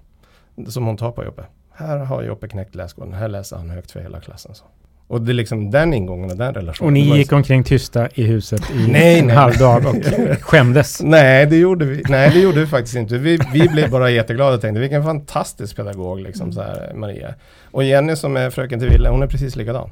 Som 0.69 0.87
hon 0.87 0.97
tar 0.97 1.13
på 1.13 1.25
Joppe. 1.25 1.45
Här 1.71 1.99
har 1.99 2.23
Joppe 2.23 2.49
knäckt 2.49 2.75
läskoden, 2.75 3.13
här 3.13 3.29
läser 3.29 3.57
han 3.57 3.71
högt 3.71 3.91
för 3.91 4.01
hela 4.01 4.21
klassen. 4.21 4.55
Så. 4.55 4.65
Och 5.07 5.23
det 5.23 5.33
är 5.33 5.35
liksom 5.35 5.71
den 5.71 5.95
ingången 5.95 6.31
och 6.31 6.37
den 6.37 6.55
relationen. 6.55 6.87
Och 6.87 6.93
ni 6.93 7.17
gick 7.19 7.33
omkring 7.33 7.65
tysta 7.65 8.09
i 8.15 8.23
huset 8.23 8.61
i 8.71 8.87
Nej, 8.89 9.19
en 9.19 9.27
nej. 9.27 9.37
halv 9.37 9.59
dag 9.59 9.87
och 9.87 9.95
skämdes. 10.41 11.03
Nej, 11.03 11.47
det 11.47 11.57
gjorde 11.57 11.85
vi, 11.85 12.03
nej, 12.09 12.31
det 12.35 12.41
gjorde 12.41 12.61
vi 12.61 12.67
faktiskt 12.67 12.97
inte. 12.97 13.19
Vi, 13.19 13.39
vi 13.53 13.69
blev 13.69 13.91
bara 13.91 14.11
jätteglada 14.11 14.55
och 14.55 14.61
tänkte 14.61 14.81
vilken 14.81 15.05
fantastisk 15.05 15.77
pedagog 15.77 16.21
liksom 16.21 16.53
så 16.53 16.61
här, 16.63 16.93
Maria. 16.95 17.35
Och 17.71 17.85
Jenny 17.85 18.17
som 18.17 18.37
är 18.37 18.51
fröken 18.51 18.81
till 18.81 18.89
Ville, 18.89 19.09
hon 19.09 19.23
är 19.23 19.27
precis 19.27 19.57
likadan. 19.57 19.91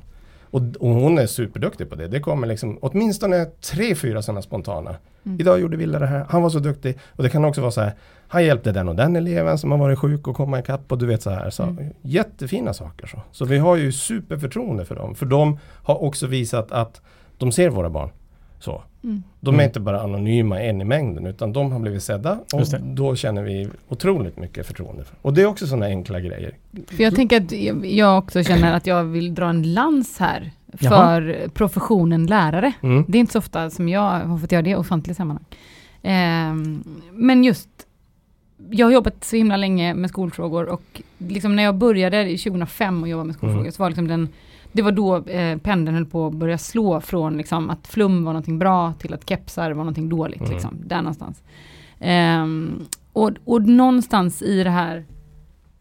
Och, 0.53 0.63
och 0.81 0.89
hon 0.89 1.19
är 1.19 1.27
superduktig 1.27 1.91
på 1.91 1.97
det. 1.97 2.09
Det 2.09 2.21
kommer 2.21 2.47
liksom 2.47 2.79
åtminstone 2.83 3.45
tre, 3.45 3.95
fyra 3.95 4.23
sådana 4.23 4.43
spontana. 4.43 4.97
Idag 5.39 5.61
gjorde 5.61 5.77
Ville 5.77 5.99
det 5.99 6.07
här, 6.07 6.27
han 6.29 6.43
var 6.43 6.51
så 6.51 6.59
duktig. 6.59 6.99
Och 7.17 7.23
det 7.23 7.29
kan 7.29 7.45
också 7.45 7.61
vara 7.61 7.71
så 7.71 7.81
här, 7.81 7.93
han 8.29 8.45
hjälpte 8.45 8.73
den 8.73 8.89
och 8.89 8.97
den 8.97 9.17
eleven 9.17 9.59
som 9.59 9.71
har 9.71 9.79
varit 9.79 9.99
sjuk 9.99 10.29
och 10.29 10.37
komma 10.37 10.59
ikapp 10.59 10.93
och 10.93 10.99
du 10.99 11.07
vet 11.07 11.23
så 11.23 11.31
här. 11.31 11.51
Så, 11.51 11.77
Jättefina 12.03 12.75
saker 12.75 13.07
så. 13.07 13.23
Så 13.33 13.45
vi 13.45 13.59
har 13.59 13.77
ju 13.77 13.93
superförtroende 13.93 14.85
för 14.85 14.95
dem. 14.95 15.15
För 15.15 15.27
de 15.27 15.59
har 15.83 16.03
också 16.03 16.27
visat 16.27 16.73
att 16.73 17.01
de 17.39 17.53
ser 17.53 17.69
våra 17.69 17.91
barn. 17.91 18.11
Så. 18.65 18.83
De 19.41 19.55
är 19.55 19.59
Mm. 19.59 19.65
inte 19.67 19.81
bara 19.81 20.01
anonyma 20.03 20.61
en 20.61 20.81
i 20.81 20.85
mängden 20.85 21.27
utan 21.27 21.53
de 21.53 21.73
har 21.73 21.79
blivit 21.79 22.03
sedda 22.03 22.39
och 22.55 22.63
då 22.83 23.17
känner 23.17 23.43
vi 23.43 23.69
otroligt 23.89 24.37
mycket 24.39 24.67
förtroende. 24.67 25.05
För. 25.05 25.17
Och 25.23 25.35
det 25.35 25.43
är 25.43 25.47
också 25.47 25.67
sådana 25.67 25.87
enkla 25.87 26.21
grejer. 26.21 26.55
För 26.87 27.03
jag 27.03 27.15
tänker 27.15 27.37
att 27.41 27.53
jag- 27.85 28.19
också 28.19 28.43
känner 28.45 28.73
att 28.77 28.87
jag 28.87 29.05
vill 29.05 29.35
dra 29.35 29.49
en 29.49 29.75
lans 29.75 30.19
här 30.19 30.51
Jaha. 30.79 30.91
för 31.21 31.49
professionen 31.55 32.27
lärare. 32.27 32.73
Mm. 32.83 33.05
Det 33.09 33.19
är 33.19 33.21
inte 33.21 33.33
så 33.33 33.39
ofta 33.39 33.71
som 33.71 33.89
jag 33.89 34.01
har 34.21 34.39
fått 34.39 34.53
göra 34.53 34.63
det 34.63 34.71
i 34.71 34.75
offentliga 34.75 35.15
sammanhang. 35.15 35.45
Ehm, 36.03 36.85
men 37.13 37.45
just, 37.45 37.69
jag 38.71 38.87
har 38.87 38.93
jobbat 38.93 39.25
så 39.25 39.37
himla 39.37 39.57
länge 39.57 39.95
med 39.95 40.11
skolfrågor 40.11 40.69
och 40.69 41.03
liksom 41.19 41.57
när 41.57 41.63
jag 41.63 41.75
började 41.75 42.31
i 42.31 42.39
2005 42.39 43.03
och 43.03 43.09
jobba 43.09 43.25
med 43.25 43.35
skolfrågor 43.35 43.61
Mm. 43.61 43.73
så 43.73 43.83
var 43.83 43.91
liksom 43.91 44.09
den, 44.09 44.29
det 44.73 44.83
var 44.83 44.93
då 44.93 45.17
eh, 45.17 45.59
pendeln 45.59 45.95
höll 45.95 46.07
på 46.07 46.27
att 46.27 46.33
börja 46.33 46.59
slå 46.59 47.01
från 47.01 47.37
liksom, 47.37 47.71
att 47.71 47.87
flum 47.87 48.25
var 48.25 48.33
någonting 48.33 48.59
bra 48.59 48.93
till 48.99 49.15
att 49.15 49.29
kepsar 49.29 49.71
var 49.71 49.77
någonting 49.85 50.09
dåligt. 50.09 50.41
Mm. 50.41 50.53
Liksom, 50.53 50.77
där 50.87 50.97
någonstans. 50.97 51.43
Ehm, 52.01 52.85
och, 53.13 53.31
och 53.45 53.63
någonstans 53.69 54.43
i 54.43 54.65
det 54.65 54.71
här 54.71 55.05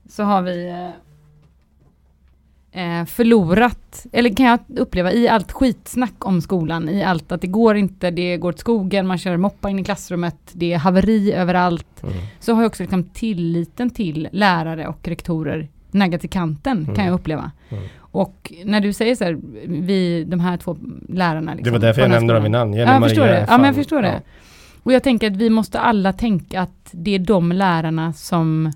så 0.10 0.24
har 0.24 0.42
vi 0.42 0.70
eh, 0.70 0.90
eh, 3.00 3.06
förlorat, 3.06 4.06
eller 4.12 4.36
kan 4.36 4.46
jag 4.46 4.60
uppleva, 4.78 5.12
i 5.14 5.28
allt 5.28 5.52
skitsnack 5.52 6.26
om 6.26 6.42
skolan, 6.42 6.90
i 6.90 7.04
allt 7.04 7.32
att 7.32 7.42
det 7.42 7.48
går 7.48 7.76
inte, 7.76 8.12
det 8.12 8.38
går 8.38 8.50
åt 8.50 8.60
skogen, 8.60 9.08
man 9.08 9.18
kör 9.18 9.38
moppa 9.38 9.70
in 9.70 9.80
i 9.80 9.84
klassrummet, 9.84 10.38
det 10.54 10.74
är 10.74 10.78
haveri 10.78 11.34
överallt, 11.34 12.04
Mm. 12.04 12.16
så 12.40 12.54
har 12.54 12.62
jag 12.62 12.70
också 12.70 12.84
liksom 12.84 13.04
tilliten 13.04 13.90
till 13.90 14.28
lärare 14.32 14.88
och 14.88 15.08
rektorer 15.08 15.70
naggat 15.92 16.26
i 16.26 16.28
kanten, 16.28 16.86
kan 16.86 16.94
Mm. 16.96 17.06
jag 17.08 17.14
uppleva. 17.16 17.52
Mm. 17.70 17.84
Och 18.12 18.54
när 18.66 18.82
du 18.82 18.94
säger 18.94 19.16
så 19.16 19.24
här, 19.24 19.40
vi, 19.68 20.24
de 20.24 20.40
här 20.40 20.58
två 20.58 20.78
lärarna. 21.10 21.54
Liksom, 21.54 21.64
Det 21.74 21.80
var 21.80 21.88
därför 21.88 22.02
på 22.02 22.06
jag 22.06 22.12
nämnde 22.12 22.34
dem 22.34 22.44
vid 22.44 22.52
namn. 22.52 22.74
Ja, 22.74 22.94
jag 22.94 23.04
förstår 23.04 23.26
det. 23.26 23.46
Ja, 23.50 23.58
men 23.58 23.66
jag 23.66 23.76
förstår 23.76 24.02
det. 24.02 24.22
Och 24.84 24.94
jag 24.94 25.04
tänker 25.04 25.32
att 25.32 25.38
vi 25.38 25.50
måste 25.50 25.80
alla 25.80 26.14
tänka 26.14 26.62
att 26.62 26.90
det 26.92 27.16
är 27.16 27.20
de 27.20 27.52
lärarna 27.52 28.14
som 28.14 28.72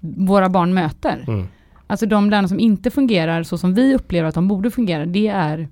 våra 0.00 0.48
barn 0.48 0.74
möter. 0.74 1.24
Mm. 1.28 1.48
Alltså 1.86 2.06
de 2.06 2.30
lärarna 2.30 2.48
som 2.48 2.60
inte 2.60 2.90
fungerar 2.90 3.42
så 3.42 3.58
som 3.58 3.74
vi 3.74 3.94
upplever 3.94 4.28
att 4.28 4.34
de 4.34 4.48
borde 4.48 4.70
fungera, 4.70 5.06
det 5.06 5.28
är, 5.28 5.68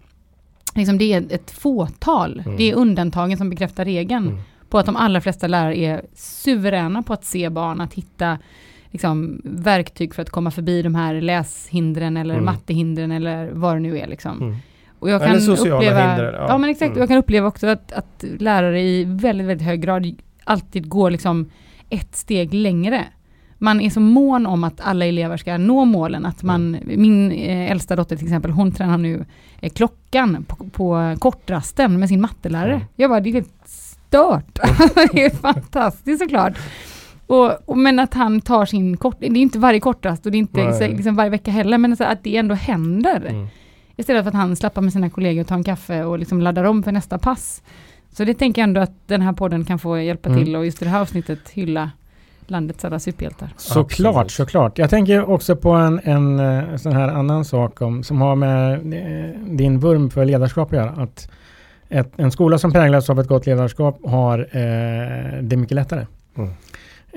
liksom 0.74 0.98
det 0.98 1.12
är 1.12 1.24
ett 1.30 1.50
fåtal. 1.50 2.42
Mm. 2.44 2.56
Det 2.56 2.70
är 2.70 2.74
undantagen 2.74 3.38
som 3.38 3.50
bekräftar 3.50 3.84
regeln. 3.84 4.26
Mm. 4.28 4.40
På 4.68 4.78
att 4.78 4.86
de 4.86 4.96
allra 4.96 5.20
flesta 5.20 5.46
lärare 5.46 5.78
är 5.78 6.02
suveräna 6.14 7.02
på 7.02 7.12
att 7.12 7.24
se 7.24 7.50
barn, 7.50 7.80
att 7.80 7.94
hitta 7.94 8.38
liksom, 8.90 9.40
verktyg 9.44 10.14
för 10.14 10.22
att 10.22 10.30
komma 10.30 10.50
förbi 10.50 10.82
de 10.82 10.94
här 10.94 11.20
läshindren 11.20 12.16
eller 12.16 12.34
Mm. 12.34 12.44
mattehindren 12.44 13.12
eller 13.12 13.50
vad 13.52 13.76
det 13.76 13.80
nu 13.80 13.98
är. 13.98 14.06
Liksom. 14.06 14.42
Mm. 14.42 14.56
Och 14.98 15.10
jag 15.10 15.22
Eller 15.22 15.32
kan 15.32 15.40
sociala 15.40 15.76
uppleva, 15.76 16.08
hinder, 16.08 16.32
ja. 16.32 16.46
ja. 16.48 16.58
men 16.58 16.70
exakt, 16.70 16.88
Mm. 16.88 16.98
jag 16.98 17.08
kan 17.08 17.18
uppleva 17.18 17.46
också 17.46 17.66
att, 17.66 17.92
att 17.92 18.24
lärare 18.38 18.80
i 18.82 19.04
väldigt, 19.04 19.46
väldigt 19.46 19.66
hög 19.66 19.80
grad 19.82 20.14
alltid 20.44 20.88
går 20.88 21.10
liksom 21.10 21.50
ett 21.90 22.16
steg 22.16 22.54
längre. 22.54 23.04
Man 23.58 23.80
är 23.80 23.90
så 23.90 24.00
mån 24.00 24.46
om 24.46 24.64
att 24.64 24.80
alla 24.80 25.06
elever 25.06 25.36
ska 25.36 25.58
nå 25.58 25.84
målen, 25.84 26.26
att 26.26 26.42
man, 26.42 26.74
Mm. 26.74 27.02
min 27.02 27.32
eh, 27.32 27.70
äldsta 27.70 27.96
dotter 27.96 28.16
till 28.16 28.26
exempel, 28.26 28.50
hon 28.50 28.72
tränar 28.72 28.98
nu 28.98 29.24
eh, 29.60 29.70
klockan 29.72 30.44
på, 30.48 30.56
på 30.70 31.14
kortrasten 31.18 32.00
med 32.00 32.08
sin 32.08 32.20
mattelärare. 32.20 32.74
Mm. 32.74 32.86
Jag 32.96 33.10
bara, 33.10 33.20
det 33.20 33.28
är 33.30 33.32
helt 33.34 33.62
stört. 33.64 34.54
det 35.12 35.24
är 35.24 35.30
fantastiskt 35.30 36.22
såklart. 36.22 36.52
Och, 37.28 37.68
och, 37.68 37.78
men 37.78 37.98
att 37.98 38.14
han 38.14 38.40
tar 38.40 38.66
sin 38.66 38.96
kort, 38.96 39.16
det 39.18 39.26
är 39.26 39.36
inte 39.36 39.58
varje 39.58 39.80
kortrast 39.80 40.26
och 40.26 40.32
det 40.32 40.36
är 40.36 40.40
inte 40.40 40.64
Nej. 40.64 40.94
liksom 40.94 41.16
varje 41.16 41.30
vecka 41.30 41.50
heller, 41.50 41.78
men 41.78 41.96
att 42.00 42.24
det 42.24 42.36
ändå 42.36 42.54
händer. 42.54 43.26
Mm. 43.28 43.46
Istället 43.96 44.22
för 44.24 44.28
att 44.28 44.34
han 44.34 44.56
slappar 44.56 44.82
med 44.82 44.92
sina 44.92 45.10
kollegor 45.10 45.40
och 45.40 45.46
tar 45.46 45.56
en 45.56 45.64
kaffe 45.64 46.04
och 46.04 46.18
liksom 46.18 46.40
laddar 46.40 46.64
om 46.64 46.82
för 46.82 46.92
nästa 46.92 47.18
pass. 47.18 47.62
Så 48.12 48.24
det 48.24 48.34
tänker 48.34 48.62
jag 48.62 48.68
ändå 48.68 48.80
att 48.80 48.92
den 49.06 49.22
här 49.22 49.32
podden 49.32 49.64
kan 49.64 49.78
få 49.78 49.98
hjälpa 49.98 50.28
Mm. 50.28 50.44
till 50.44 50.56
och 50.56 50.64
just 50.64 50.82
i 50.82 50.84
det 50.84 50.90
här 50.90 51.00
avsnittet 51.00 51.48
hylla 51.50 51.90
landets 52.46 52.84
alla 52.84 52.98
superhjältar. 52.98 53.48
Såklart, 53.56 54.16
Absolut. 54.16 54.30
såklart. 54.30 54.78
Jag 54.78 54.90
tänker 54.90 55.30
också 55.30 55.56
på 55.56 55.70
en, 55.70 56.00
en 56.04 56.40
eh, 56.40 56.76
sån 56.76 56.92
här 56.92 57.08
annan 57.08 57.44
sak 57.44 57.82
om, 57.82 58.02
som 58.02 58.20
har 58.20 58.36
med 58.36 58.72
eh, 58.72 59.40
din 59.40 59.78
vurm 59.80 60.10
för 60.10 60.24
ledarskap 60.24 60.68
att 60.72 60.76
göra. 60.78 60.90
Att 60.90 61.30
ett, 61.88 62.12
en 62.16 62.30
skola 62.30 62.58
som 62.58 62.72
präglas 62.72 63.10
av 63.10 63.20
ett 63.20 63.28
gott 63.28 63.46
ledarskap 63.46 63.98
har 64.06 64.38
eh, 64.38 65.42
det 65.42 65.56
mycket 65.56 65.74
lättare. 65.74 66.06
Mm. 66.36 66.50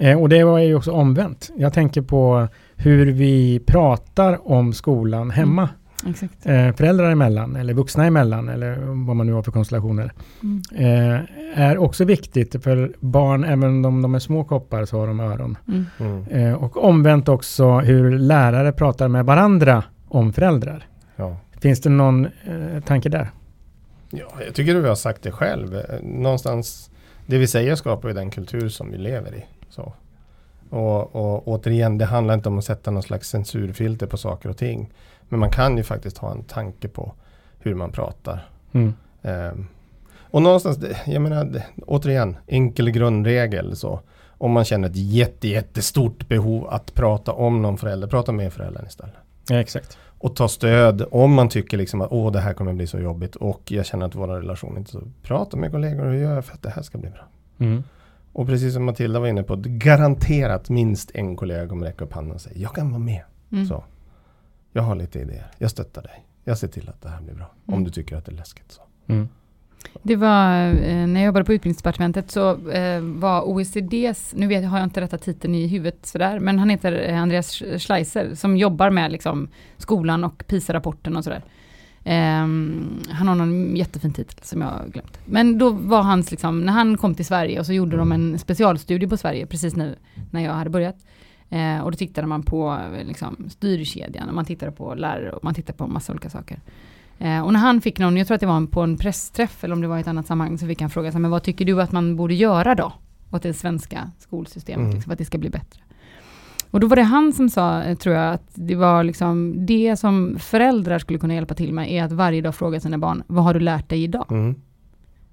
Eh, 0.01 0.21
och 0.21 0.29
det 0.29 0.43
var 0.43 0.59
ju 0.59 0.75
också 0.75 0.91
omvänt. 0.91 1.51
Jag 1.57 1.73
tänker 1.73 2.01
på 2.01 2.47
hur 2.75 3.11
vi 3.11 3.59
pratar 3.59 4.51
om 4.51 4.73
skolan 4.73 5.31
hemma. 5.31 5.69
Exakt. 6.09 6.45
Eh, 6.45 6.71
föräldrar 6.75 7.11
emellan 7.11 7.55
eller 7.55 7.73
vuxna 7.73 8.05
emellan 8.05 8.49
eller 8.49 8.75
vad 9.05 9.15
man 9.15 9.27
nu 9.27 9.33
har 9.33 9.43
för 9.43 9.51
konstellationer. 9.51 10.11
Mm. 10.43 10.61
Eh, 10.75 11.21
är 11.55 11.77
också 11.77 12.05
viktigt 12.05 12.63
för 12.63 12.93
barn, 12.99 13.43
även 13.43 13.85
om 13.85 14.01
de 14.01 14.15
är 14.15 14.19
små 14.19 14.43
koppar 14.43 14.85
så 14.85 14.99
har 14.99 15.07
de 15.07 15.19
öron. 15.19 15.57
Mm. 15.67 15.85
Mm. 15.99 16.27
Eh, 16.27 16.63
och 16.63 16.83
omvänt 16.83 17.29
också 17.29 17.79
hur 17.79 18.19
lärare 18.19 18.71
pratar 18.71 19.07
med 19.07 19.25
varandra 19.25 19.83
om 20.07 20.33
föräldrar. 20.33 20.87
Ja. 21.15 21.37
Finns 21.59 21.81
det 21.81 21.89
någon 21.89 22.25
eh, 22.25 22.83
tanke 22.85 23.09
där? 23.09 23.31
ja, 24.09 24.31
jag 24.45 24.53
tycker 24.53 24.73
du 24.73 24.87
har 24.87 24.95
sagt 24.95 25.23
det 25.23 25.31
själv. 25.31 25.75
Eh, 25.75 26.01
Någonstans, 26.03 26.89
det 27.25 27.37
vi 27.37 27.47
säger 27.47 27.75
skapar 27.75 28.09
ju 28.09 28.15
den 28.15 28.31
kultur 28.31 28.69
som 28.69 28.91
vi 28.91 28.97
lever 28.97 29.35
i. 29.35 29.45
Så. 29.71 29.93
Och, 30.69 31.15
och 31.15 31.47
återigen, 31.47 31.97
det 31.97 32.05
handlar 32.05 32.33
inte 32.33 32.49
om 32.49 32.57
att 32.57 32.65
sätta 32.65 32.91
någon 32.91 33.03
slags 33.03 33.29
censurfilter 33.29 34.07
på 34.07 34.17
saker 34.17 34.49
och 34.49 34.57
ting. 34.57 34.93
Men 35.29 35.39
man 35.39 35.49
kan 35.49 35.77
ju 35.77 35.83
faktiskt 35.83 36.17
ha 36.17 36.31
en 36.31 36.43
tanke 36.43 36.87
på 36.87 37.13
hur 37.59 37.75
man 37.75 37.91
pratar. 37.91 38.49
Mm. 38.71 38.93
Ehm, 39.21 39.67
och 40.19 40.41
någonstans, 40.41 40.79
jag 41.05 41.21
menar, 41.21 41.61
återigen, 41.87 42.37
enkel 42.47 42.91
grundregel 42.91 43.75
så. 43.75 43.99
Om 44.27 44.51
man 44.51 44.65
känner 44.65 44.89
ett 44.89 44.95
jätte, 44.95 45.47
jättestort 45.47 46.27
behov 46.27 46.67
att 46.69 46.93
prata 46.93 47.31
om 47.31 47.61
någon 47.61 47.77
förälder, 47.77 48.07
prata 48.07 48.31
med 48.31 48.53
föräldern 48.53 48.85
istället. 48.87 49.15
Ja, 49.49 49.59
exakt. 49.59 49.97
Och 50.21 50.35
ta 50.35 50.47
stöd 50.47 51.05
om 51.11 51.33
man 51.33 51.49
tycker 51.49 51.77
liksom 51.77 52.01
att 52.01 52.11
åh 52.11 52.31
det 52.31 52.39
här 52.39 52.53
kommer 52.53 52.73
bli 52.73 52.87
så 52.87 52.99
jobbigt 52.99 53.35
och 53.35 53.71
jag 53.71 53.85
känner 53.85 54.05
att 54.05 54.15
vår 54.15 54.27
relation 54.27 54.77
inte 54.77 54.89
är 54.89 54.99
så. 54.99 55.07
Prata 55.23 55.57
med 55.57 55.71
kollegor 55.71 56.05
och 56.05 56.15
gör 56.15 56.41
för 56.41 56.53
att 56.53 56.61
det 56.61 56.69
här 56.69 56.81
ska 56.81 56.97
bli 56.97 57.09
bra. 57.09 57.23
Mm. 57.57 57.83
Och 58.33 58.47
precis 58.47 58.73
som 58.73 58.85
Matilda 58.85 59.19
var 59.19 59.27
inne 59.27 59.43
på, 59.43 59.55
garanterat 59.65 60.69
minst 60.69 61.11
en 61.13 61.35
kollega 61.35 61.67
kommer 61.67 61.85
räcka 61.85 62.05
upp 62.05 62.13
handen 62.13 62.35
och 62.35 62.41
säga 62.41 62.55
jag 62.57 62.75
kan 62.75 62.89
vara 62.89 62.99
med. 62.99 63.21
Mm. 63.51 63.65
Så. 63.65 63.83
Jag 64.73 64.83
har 64.83 64.95
lite 64.95 65.19
idéer, 65.19 65.47
jag 65.57 65.71
stöttar 65.71 66.01
dig. 66.01 66.25
Jag 66.43 66.57
ser 66.57 66.67
till 66.67 66.89
att 66.89 67.01
det 67.01 67.09
här 67.09 67.21
blir 67.21 67.33
bra. 67.33 67.51
Om 67.65 67.73
Mm. 67.73 67.83
du 67.83 67.91
tycker 67.91 68.15
att 68.15 68.25
det 68.25 68.31
är 68.31 68.35
läskigt. 68.35 68.71
Så. 68.71 68.81
Mm. 69.07 69.29
Det 70.03 70.15
var, 70.15 70.67
eh, 70.67 71.07
när 71.07 71.19
jag 71.19 71.25
jobbade 71.25 71.45
på 71.45 71.53
utbildningsdepartementet 71.53 72.31
så 72.31 72.69
eh, 72.69 73.01
var 73.01 73.41
OECDs, 73.41 74.33
nu 74.35 74.47
vet, 74.47 74.65
har 74.65 74.77
jag 74.77 74.85
inte 74.85 75.01
rätta 75.01 75.17
titeln 75.17 75.55
i 75.55 75.67
huvudet 75.67 76.05
sådär, 76.05 76.39
men 76.39 76.59
han 76.59 76.69
heter 76.69 77.09
eh, 77.09 77.21
Andreas 77.21 77.63
Schleiser 77.77 78.35
som 78.35 78.57
jobbar 78.57 78.89
med 78.89 79.11
liksom, 79.11 79.47
skolan 79.77 80.23
och 80.23 80.43
PISA-rapporten 80.47 81.17
och 81.17 81.23
sådär. 81.23 81.41
Ehm, 82.03 82.99
han 83.09 83.27
har 83.27 83.35
någon 83.35 83.75
jättefin 83.75 84.13
titel 84.13 84.37
som 84.41 84.61
jag 84.61 84.67
har 84.67 84.85
glömt. 84.87 85.19
Men 85.25 85.57
då 85.57 85.69
var 85.69 86.01
hans, 86.01 86.31
liksom, 86.31 86.61
när 86.65 86.73
han 86.73 86.97
kom 86.97 87.15
till 87.15 87.25
Sverige 87.25 87.59
och 87.59 87.65
så 87.65 87.73
gjorde 87.73 87.97
de 87.97 88.11
en 88.11 88.39
specialstudie 88.39 89.07
på 89.07 89.17
Sverige 89.17 89.45
precis 89.45 89.75
nu 89.75 89.95
när 90.31 90.41
jag 90.41 90.53
hade 90.53 90.69
börjat. 90.69 90.95
Eh, 91.49 91.79
och 91.79 91.91
då 91.91 91.97
tittade 91.97 92.27
man 92.27 92.43
på 92.43 92.79
eh, 92.99 93.05
liksom, 93.07 93.49
styrkedjan 93.49 94.29
och 94.29 94.35
man 94.35 94.45
tittade 94.45 94.71
på 94.71 94.95
lärare 94.95 95.31
och 95.31 95.43
man 95.43 95.53
tittade 95.53 95.77
på 95.77 95.87
massa 95.87 96.11
olika 96.13 96.29
saker. 96.29 96.59
Eh, 97.19 97.41
och 97.45 97.53
när 97.53 97.59
han 97.59 97.81
fick 97.81 97.99
någon, 97.99 98.17
jag 98.17 98.27
tror 98.27 98.35
att 98.35 98.41
det 98.41 98.47
var 98.47 98.67
på 98.67 98.81
en 98.81 98.97
pressträff 98.97 99.63
eller 99.63 99.73
om 99.75 99.81
det 99.81 99.87
var 99.87 99.97
i 99.97 100.01
ett 100.01 100.07
annat 100.07 100.27
sammanhang, 100.27 100.57
så 100.57 100.67
fick 100.67 100.81
han 100.81 100.89
fråga 100.89 101.11
sig, 101.11 101.21
men 101.21 101.31
vad 101.31 101.43
tycker 101.43 101.65
du 101.65 101.81
att 101.81 101.91
man 101.91 102.15
borde 102.15 102.33
göra 102.33 102.75
då? 102.75 102.93
åt 103.33 103.43
det 103.43 103.53
svenska 103.53 104.11
skolsystemet, 104.19 104.79
Mm. 104.83 104.91
liksom, 104.95 105.09
för 105.09 105.13
att 105.13 105.17
det 105.17 105.25
ska 105.25 105.37
bli 105.37 105.49
bättre. 105.49 105.81
Och 106.71 106.79
då 106.79 106.87
var 106.87 106.95
det 106.95 107.01
han 107.01 107.33
som 107.33 107.49
sa, 107.49 107.83
eh, 107.83 107.97
tror 107.97 108.15
jag, 108.15 108.33
att 108.33 108.47
det 108.53 108.75
var 108.75 109.03
liksom 109.03 109.65
det 109.65 109.95
som 109.99 110.35
föräldrar 110.39 110.99
skulle 110.99 111.19
kunna 111.19 111.33
hjälpa 111.33 111.53
till 111.53 111.73
med, 111.73 111.91
är 111.91 112.03
att 112.03 112.11
varje 112.11 112.41
dag 112.41 112.55
fråga 112.55 112.79
sina 112.79 112.97
barn, 112.97 113.23
vad 113.27 113.43
har 113.43 113.53
du 113.53 113.59
lärt 113.59 113.89
dig 113.89 114.03
idag? 114.03 114.25
Mm. 114.31 114.55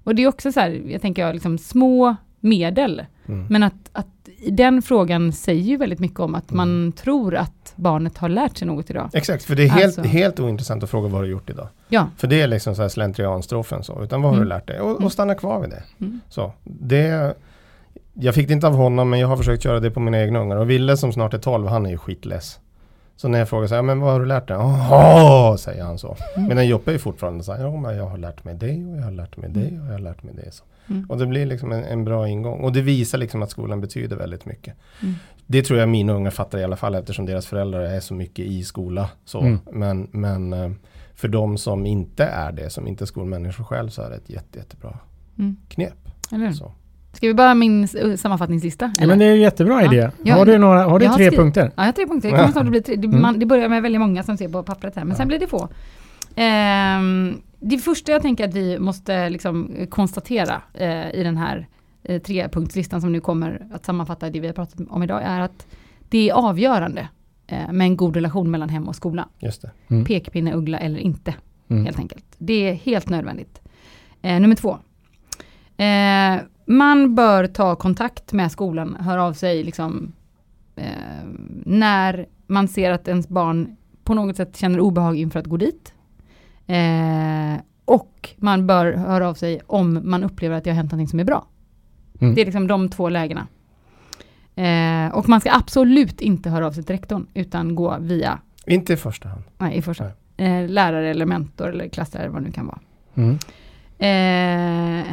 Och 0.03 0.15
det 0.15 0.23
är 0.23 0.27
också 0.27 0.51
så 0.51 0.59
här, 0.59 0.81
jag 0.87 1.01
tänker 1.01 1.33
liksom 1.33 1.57
små 1.57 2.15
medel, 2.39 3.01
Mm. 3.27 3.45
men 3.49 3.63
att, 3.63 3.89
att 3.91 4.07
den 4.49 4.81
frågan 4.81 5.33
säger 5.33 5.61
ju 5.63 5.77
väldigt 5.77 5.99
mycket 5.99 6.19
om 6.19 6.35
att 6.35 6.51
Mm. 6.51 6.57
man 6.57 6.91
tror 6.91 7.35
att 7.35 7.73
barnet 7.75 8.17
har 8.17 8.29
lärt 8.29 8.57
sig 8.57 8.67
något 8.67 8.89
idag. 8.89 9.09
Exakt, 9.13 9.43
för 9.43 9.55
det 9.55 9.63
är 9.63 9.67
helt, 9.69 9.85
Alltså. 9.85 10.01
helt 10.01 10.39
ointressant 10.39 10.83
att 10.83 10.89
fråga 10.89 11.07
vad 11.07 11.17
har 11.19 11.23
du 11.25 11.29
gjort 11.31 11.49
idag. 11.49 11.67
Ja. 11.89 12.07
För 12.17 12.27
det 12.27 12.41
är 12.41 12.47
liksom 12.47 12.75
så 12.75 12.81
här 12.81 12.89
slentrianstrofen 12.89 13.83
så, 13.83 14.03
utan 14.03 14.21
vad 14.21 14.31
har 14.31 14.37
Mm. 14.37 14.45
du 14.45 14.49
lärt 14.49 14.67
dig? 14.67 14.79
Och, 14.79 14.89
Mm. 14.91 15.03
och 15.03 15.11
stanna 15.11 15.35
kvar 15.35 15.61
vid 15.61 15.69
det. 15.69 15.83
Mm. 15.99 16.19
Så, 16.29 16.51
det. 16.63 17.33
Jag 18.21 18.35
fick 18.35 18.47
det 18.47 18.53
inte 18.53 18.67
av 18.67 18.73
honom, 18.75 19.09
men 19.09 19.19
jag 19.19 19.27
har 19.27 19.37
försökt 19.37 19.65
göra 19.65 19.79
det 19.79 19.91
på 19.91 19.99
mina 19.99 20.19
egna 20.21 20.39
ungar. 20.39 20.55
Och 20.55 20.69
Ville 20.69 20.97
som 20.97 21.13
snart 21.13 21.33
är 21.33 21.37
12, 21.37 21.67
han 21.67 21.85
är 21.85 21.89
ju 21.89 21.97
skitless. 21.97 22.59
Så 23.15 23.27
när 23.27 23.39
jag 23.39 23.49
frågar 23.49 23.67
så 23.67 23.75
här, 23.75 23.81
men 23.81 23.99
vad 23.99 24.11
har 24.13 24.19
du 24.19 24.25
lärt 24.25 24.47
dig? 24.47 24.57
Jaha, 24.57 25.57
säger 25.57 25.83
han 25.83 25.97
så. 25.97 26.17
Mm. 26.35 26.47
Medan 26.49 26.67
Joppe 26.67 26.93
är 26.93 26.97
fortfarande 26.97 27.43
så 27.43 27.53
här, 27.53 27.63
ja 27.63 27.77
men 27.77 27.97
jag 27.97 28.05
har 28.05 28.17
lärt 28.17 28.43
mig 28.43 28.55
det 28.55 28.85
och 28.91 28.97
jag 28.97 29.03
har 29.03 29.11
lärt 29.11 29.37
mig 29.37 29.49
det 29.49 29.79
och 29.79 29.87
jag 29.87 29.91
har 29.91 29.99
lärt 29.99 30.23
mig 30.23 30.33
det. 30.35 30.51
Så. 30.51 30.63
Mm. 30.89 31.05
Och 31.09 31.17
det 31.17 31.25
blir 31.25 31.45
liksom 31.45 31.71
en, 31.71 31.83
en 31.83 32.05
bra 32.05 32.27
ingång. 32.27 32.59
Och 32.59 32.73
det 32.73 32.81
visar 32.81 33.17
liksom 33.17 33.41
att 33.41 33.49
skolan 33.51 33.81
betyder 33.81 34.15
väldigt 34.15 34.45
mycket. 34.45 34.73
Mm. 35.01 35.15
Det 35.47 35.63
tror 35.63 35.79
jag 35.79 35.89
mina 35.89 36.13
unga 36.13 36.31
fattar 36.31 36.57
i 36.57 36.63
alla 36.63 36.75
fall 36.75 36.95
eftersom 36.95 37.25
deras 37.25 37.45
föräldrar 37.47 37.81
är 37.81 37.99
så 37.99 38.13
mycket 38.13 38.45
i 38.45 38.63
skola. 38.63 39.09
Så. 39.25 39.41
Mm. 39.41 39.59
Men, 39.71 40.07
men 40.11 40.53
eh, 40.53 40.71
för 41.15 41.27
de 41.27 41.57
som 41.57 41.85
inte 41.85 42.23
är 42.23 42.51
det, 42.51 42.69
som 42.69 42.87
inte 42.87 43.03
är 43.03 43.05
skolmänniskor 43.05 43.63
själv, 43.63 43.89
så 43.89 44.01
är 44.01 44.09
det 44.09 44.15
ett 44.15 44.29
jätte, 44.29 44.59
jättebra 44.59 44.97
Mm. 45.39 45.57
knep. 45.69 45.93
Så. 46.55 46.71
Ska 47.13 47.27
vi 47.27 47.33
bara 47.33 47.53
min 47.55 47.83
s- 47.83 48.21
sammanfattningslista? 48.21 48.93
Ja, 48.99 49.07
men 49.07 49.19
det 49.19 49.25
är 49.25 49.33
ju 49.35 49.41
jättebra 49.41 49.83
Ja. 49.83 49.93
idé. 49.93 50.11
Ja, 50.23 50.35
har 50.35 50.45
du, 50.45 50.57
några, 50.57 50.83
har 50.83 50.99
du 50.99 51.05
tre 51.05 51.13
skrivit- 51.13 51.35
punkter? 51.39 51.61
Ja, 51.65 51.71
jag 51.75 51.83
har 51.85 51.91
tre 51.91 52.05
punkter. 52.07 52.31
Det, 52.31 52.37
kommer 52.37 52.51
snart 52.51 52.63
att 52.63 52.69
bli 52.69 52.81
tre. 52.81 52.95
Det, 52.95 53.07
Mm. 53.07 53.21
man, 53.21 53.39
det 53.39 53.45
börjar 53.45 53.69
med 53.69 53.81
väldigt 53.81 54.01
många 54.01 54.23
som 54.23 54.37
ser 54.37 54.49
på 54.49 54.63
pappret 54.63 54.95
här, 54.95 55.03
men 55.03 55.09
Ja. 55.11 55.15
sen 55.17 55.27
blir 55.27 55.39
det 55.39 55.47
få. 55.47 55.69
Ehm, 56.35 57.41
det 57.59 57.77
första 57.77 58.11
jag 58.11 58.21
tänker 58.21 58.47
att 58.47 58.53
vi 58.53 58.79
måste 58.79 59.29
liksom 59.29 59.71
konstatera 59.89 60.61
eh, 60.73 61.11
i 61.11 61.23
den 61.23 61.37
här 61.37 61.67
eh, 62.03 62.21
trepunktslistan 62.21 63.01
som 63.01 63.11
nu 63.11 63.19
kommer 63.19 63.67
att 63.73 63.85
sammanfatta 63.85 64.29
det 64.29 64.39
vi 64.39 64.47
har 64.47 64.53
pratat 64.53 64.79
om 64.89 65.03
idag 65.03 65.21
är 65.23 65.39
att 65.39 65.67
det 66.09 66.29
är 66.29 66.33
avgörande 66.33 67.07
eh, 67.47 67.71
med 67.71 67.85
en 67.85 67.97
god 67.97 68.15
relation 68.15 68.51
mellan 68.51 68.69
hem 68.69 68.87
och 68.87 68.95
skola. 68.95 69.27
Just 69.39 69.61
det. 69.61 69.71
Mm. 69.87 70.05
Pekpinne, 70.05 70.53
uggla 70.53 70.77
eller 70.79 70.99
inte, 70.99 71.33
Mm. 71.69 71.85
helt 71.85 71.99
enkelt. 71.99 72.25
Det 72.37 72.69
är 72.69 72.73
helt 72.73 73.09
nödvändigt. 73.09 73.61
Eh, 74.21 74.39
nummer 74.39 74.55
två. 74.55 74.77
Man 76.71 77.15
bör 77.15 77.47
ta 77.47 77.75
kontakt 77.75 78.33
med 78.33 78.51
skolan, 78.51 78.95
höra 78.99 79.23
av 79.23 79.33
sig 79.33 79.63
liksom, 79.63 80.11
eh, 80.75 80.85
när 81.65 82.25
man 82.47 82.67
ser 82.67 82.91
att 82.91 83.07
ens 83.07 83.29
barn 83.29 83.75
på 84.03 84.13
något 84.13 84.35
sätt 84.35 84.57
känner 84.57 84.79
obehag 84.79 85.17
inför 85.17 85.39
att 85.39 85.45
gå 85.45 85.57
dit. 85.57 85.93
Eh, 86.67 87.61
och 87.85 88.29
man 88.37 88.67
bör 88.67 88.93
höra 88.93 89.27
av 89.29 89.33
sig 89.33 89.61
om 89.67 90.01
man 90.03 90.23
upplever 90.23 90.57
att 90.57 90.63
det 90.63 90.69
har 90.69 90.75
hänt 90.75 90.91
någonting 90.91 91.07
som 91.07 91.19
är 91.19 91.23
bra. 91.23 91.45
Mm. 92.19 92.35
Det 92.35 92.41
är 92.41 92.45
liksom 92.45 92.67
de 92.67 92.89
två 92.89 93.09
lägena. 93.09 93.47
Eh, 94.55 95.15
och 95.15 95.29
man 95.29 95.41
ska 95.41 95.51
absolut 95.53 96.21
inte 96.21 96.49
höra 96.49 96.67
av 96.67 96.71
sig 96.71 96.83
till 96.83 96.95
rektorn, 96.95 97.27
utan 97.33 97.75
gå 97.75 97.97
via, 97.99 98.39
Inte 98.65 98.93
i 98.93 98.97
första 98.97 99.29
hand. 99.29 99.43
nej 99.57 99.77
i 99.77 99.81
första, 99.81 100.05
eh, 100.37 100.67
lärare 100.67 101.09
eller 101.09 101.25
mentor 101.25 101.69
eller 101.69 101.87
klasslärare 101.87 102.29
vad 102.29 102.41
det 102.41 102.45
nu 102.45 102.51
kan 102.51 102.65
vara. 102.65 102.79
Mm. 103.15 103.37
Eh, 103.99 104.99
eh, 104.99 105.05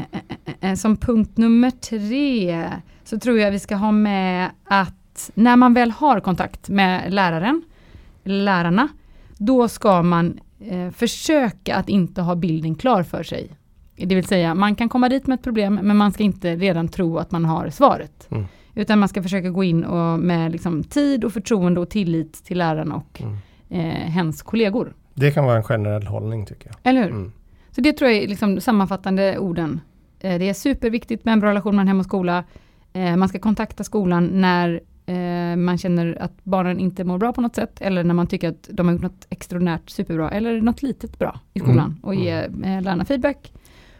eh, 0.60 0.74
som 0.74 0.96
punkt 0.96 1.36
nummer 1.36 1.70
tre 1.70 2.70
så 3.04 3.18
tror 3.18 3.38
jag 3.38 3.50
vi 3.50 3.58
ska 3.58 3.76
ha 3.76 3.92
med 3.92 4.50
att 4.64 5.30
när 5.34 5.56
man 5.56 5.74
väl 5.74 5.90
har 5.90 6.20
kontakt 6.20 6.68
med 6.68 7.12
läraren, 7.12 7.62
lärarna, 8.24 8.88
då 9.38 9.68
ska 9.68 10.02
man 10.02 10.40
eh, 10.60 10.90
försöka 10.90 11.76
att 11.76 11.88
inte 11.88 12.22
ha 12.22 12.34
bilden 12.34 12.74
klar 12.74 13.02
för 13.02 13.22
sig. 13.22 13.48
Det 13.96 14.14
vill 14.14 14.24
säga, 14.26 14.54
man 14.54 14.74
kan 14.74 14.88
komma 14.88 15.08
dit 15.08 15.26
med 15.26 15.34
ett 15.34 15.42
problem, 15.42 15.80
men 15.82 15.96
man 15.96 16.12
ska 16.12 16.22
inte 16.22 16.56
redan 16.56 16.88
tro 16.88 17.18
att 17.18 17.30
man 17.30 17.44
har 17.44 17.70
svaret. 17.70 18.28
Mm. 18.30 18.44
Utan 18.74 18.98
man 18.98 19.08
ska 19.08 19.22
försöka 19.22 19.50
gå 19.50 19.64
in 19.64 19.84
och 19.84 20.18
med 20.18 20.52
liksom 20.52 20.84
tid 20.84 21.24
och 21.24 21.32
förtroende 21.32 21.80
och 21.80 21.90
tillit 21.90 22.44
till 22.44 22.58
läraren 22.58 22.92
och 22.92 23.22
Mm. 23.22 23.36
eh, 23.70 24.10
hens 24.10 24.42
kollegor. 24.42 24.94
Det 25.14 25.30
kan 25.30 25.44
vara 25.44 25.56
en 25.56 25.62
generell 25.62 26.06
hållning 26.06 26.46
tycker 26.46 26.66
jag. 26.68 26.76
Eller 26.82 27.02
hur? 27.02 27.10
Mm. 27.10 27.32
Så 27.76 27.82
det 27.82 27.92
tror 27.92 28.10
jag 28.10 28.22
är 28.22 28.28
liksom 28.28 28.60
sammanfattande 28.60 29.38
orden. 29.38 29.80
Eh, 30.20 30.38
det 30.38 30.48
är 30.48 30.54
superviktigt 30.54 31.24
med 31.24 31.32
en 31.32 31.40
bra 31.40 31.50
relation 31.50 31.76
mellan 31.76 31.88
hem 31.88 32.00
och 32.00 32.04
skola. 32.04 32.44
Eh, 32.92 33.16
man 33.16 33.28
ska 33.28 33.38
kontakta 33.38 33.84
skolan 33.84 34.26
när 34.26 34.80
eh, 35.06 35.56
man 35.56 35.78
känner 35.78 36.22
att 36.22 36.44
barnen 36.44 36.78
inte 36.78 37.04
mår 37.04 37.18
bra 37.18 37.32
på 37.32 37.40
något 37.40 37.54
sätt. 37.54 37.80
Eller 37.80 38.04
när 38.04 38.14
man 38.14 38.26
tycker 38.26 38.48
att 38.48 38.68
de 38.72 38.86
har 38.86 38.92
gjort 38.92 39.02
något 39.02 39.26
extraordinärt 39.30 39.90
superbra. 39.90 40.30
Eller 40.30 40.60
något 40.60 40.82
litet 40.82 41.18
bra 41.18 41.40
i 41.54 41.60
skolan. 41.60 41.86
Mm. 41.86 41.98
Och 42.02 42.14
ge 42.14 42.30
eh, 42.30 42.82
lärarna 42.82 43.04
feedback. 43.04 43.52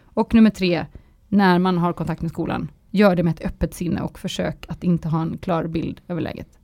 Och 0.03 0.33
nummer 0.33 0.49
tre, 0.49 0.85
när 1.27 1.59
man 1.59 1.77
har 1.77 1.93
kontakt 1.93 2.21
med 2.21 2.31
skolan. 2.31 2.71
Gör 2.91 3.15
det 3.15 3.23
med 3.23 3.33
ett 3.33 3.45
öppet 3.45 3.73
sinne 3.73 4.01
och 4.01 4.19
försök 4.19 4.65
att 4.69 4.83
inte 4.83 5.09
ha 5.09 5.21
en 5.21 5.37
klar 5.37 5.67
bild 5.67 6.01
över 6.07 6.21
läget. 6.21 6.59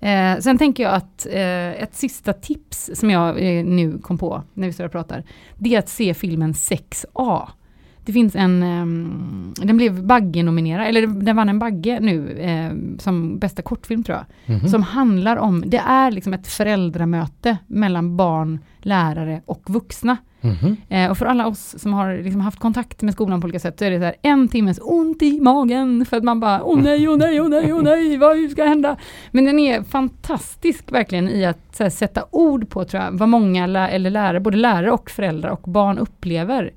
Eh, 0.00 0.38
sen 0.38 0.58
tänker 0.58 0.82
jag 0.82 0.94
att 0.94 1.26
eh, 1.30 1.82
ett 1.82 1.94
sista 1.94 2.32
tips 2.32 2.90
som 2.94 3.10
jag 3.10 3.28
eh, 3.28 3.64
nu 3.64 3.98
kom 3.98 4.18
på 4.18 4.42
när 4.54 4.66
vi 4.66 4.72
står 4.72 4.84
och 4.84 4.92
pratar, 4.92 5.24
det 5.58 5.74
är 5.74 5.78
att 5.78 5.88
se 5.88 6.14
filmen 6.14 6.52
6A. 6.52 7.48
Det 8.04 8.12
finns 8.12 8.36
en, 8.36 8.62
ehm, 8.62 9.54
den 9.56 9.76
blev 9.76 10.06
Bagge-nominerad, 10.06 10.86
eller 10.86 11.06
den 11.06 11.36
vann 11.36 11.48
en 11.48 11.58
Bagge 11.58 12.00
nu 12.00 12.38
eh, 12.38 12.98
som 12.98 13.38
bästa 13.38 13.62
kortfilm 13.62 14.04
tror 14.04 14.18
jag. 14.18 14.56
Mhm. 14.56 14.68
Som 14.68 14.82
handlar 14.82 15.36
om, 15.36 15.64
det 15.66 15.78
är 15.78 16.10
liksom 16.10 16.34
ett 16.34 16.46
föräldramöte 16.46 17.58
mellan 17.66 18.16
barn, 18.16 18.58
lärare 18.78 19.42
och 19.46 19.62
vuxna. 19.66 20.16
Mm. 20.42 20.76
Eh, 20.88 21.10
och 21.10 21.18
för 21.18 21.26
alla 21.26 21.46
oss 21.46 21.74
som 21.78 21.92
har 21.92 22.14
liksom 22.14 22.40
haft 22.40 22.58
kontakt 22.58 23.02
med 23.02 23.14
skolan 23.14 23.40
på 23.40 23.44
olika 23.44 23.58
sätt 23.58 23.78
så 23.78 23.84
är 23.84 23.90
det 23.90 23.98
så 23.98 24.04
här 24.04 24.14
en 24.22 24.48
timmes 24.48 24.78
ont 24.82 25.22
i 25.22 25.40
magen 25.40 26.06
för 26.06 26.16
att 26.16 26.24
man 26.24 26.40
bara 26.40 26.64
åh 26.64 26.82
nej, 26.82 27.08
åh 27.08 27.16
nej, 27.16 27.40
åh 27.40 27.48
nej, 27.48 27.72
åh 27.72 27.82
nej, 27.82 28.16
vad 28.16 28.50
ska 28.50 28.64
hända? 28.64 28.96
Men 29.30 29.44
den 29.44 29.58
är 29.58 29.82
fantastisk 29.82 30.92
verkligen 30.92 31.28
i 31.28 31.44
att 31.44 31.76
så 31.76 31.82
här, 31.82 31.90
sätta 31.90 32.24
ord 32.30 32.70
på 32.70 32.84
tror 32.84 33.02
jag, 33.02 33.12
vad 33.12 33.28
många 33.28 33.66
lä- 33.66 33.88
eller 33.88 34.10
lärare, 34.10 34.40
både 34.40 34.56
lärare 34.56 34.90
och 34.90 35.10
föräldrar 35.10 35.50
och 35.50 35.62
barn 35.70 35.98
upplever. 35.98 36.72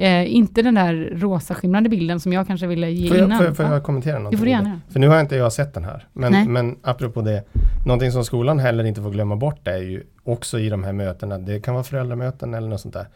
Eh, 0.00 0.34
inte 0.34 0.62
den 0.62 0.74
där 0.74 1.12
rosa 1.16 1.54
skimrande 1.54 1.88
bilden 1.88 2.20
som 2.20 2.32
jag 2.32 2.46
kanske 2.46 2.66
ville 2.66 2.90
ge 2.90 3.08
Får 3.08 3.16
jag, 3.16 3.24
innan. 3.26 3.38
får 3.38 3.52
får 3.54 3.64
Ja, 3.66 3.72
jag 3.72 3.82
kommentera 3.82 4.18
något? 4.18 4.30
det 4.32 4.38
får 4.38 4.44
du 4.44 4.50
gärna. 4.50 4.80
För 4.88 5.00
nu 5.00 5.08
har 5.08 5.20
inte 5.20 5.36
jag 5.36 5.52
sett 5.52 5.74
den 5.74 5.84
här. 5.84 6.06
Nej. 6.12 6.30
Men, 6.30 6.52
men 6.52 6.76
apropå 6.82 7.20
det, 7.22 7.44
någonting 7.86 8.12
som 8.12 8.24
skolan 8.24 8.58
heller 8.58 8.84
inte 8.84 9.02
får 9.02 9.10
glömma 9.10 9.36
bort 9.36 9.68
är 9.68 9.76
ju 9.78 10.02
också 10.24 10.58
i 10.58 10.68
de 10.68 10.84
här 10.84 10.92
mötena, 10.92 11.38
det 11.38 11.60
kan 11.60 11.74
vara 11.74 11.84
föräldramöten 11.84 12.54
eller 12.54 12.68
något 12.68 12.80
sånt 12.80 12.94
där. 12.94 13.06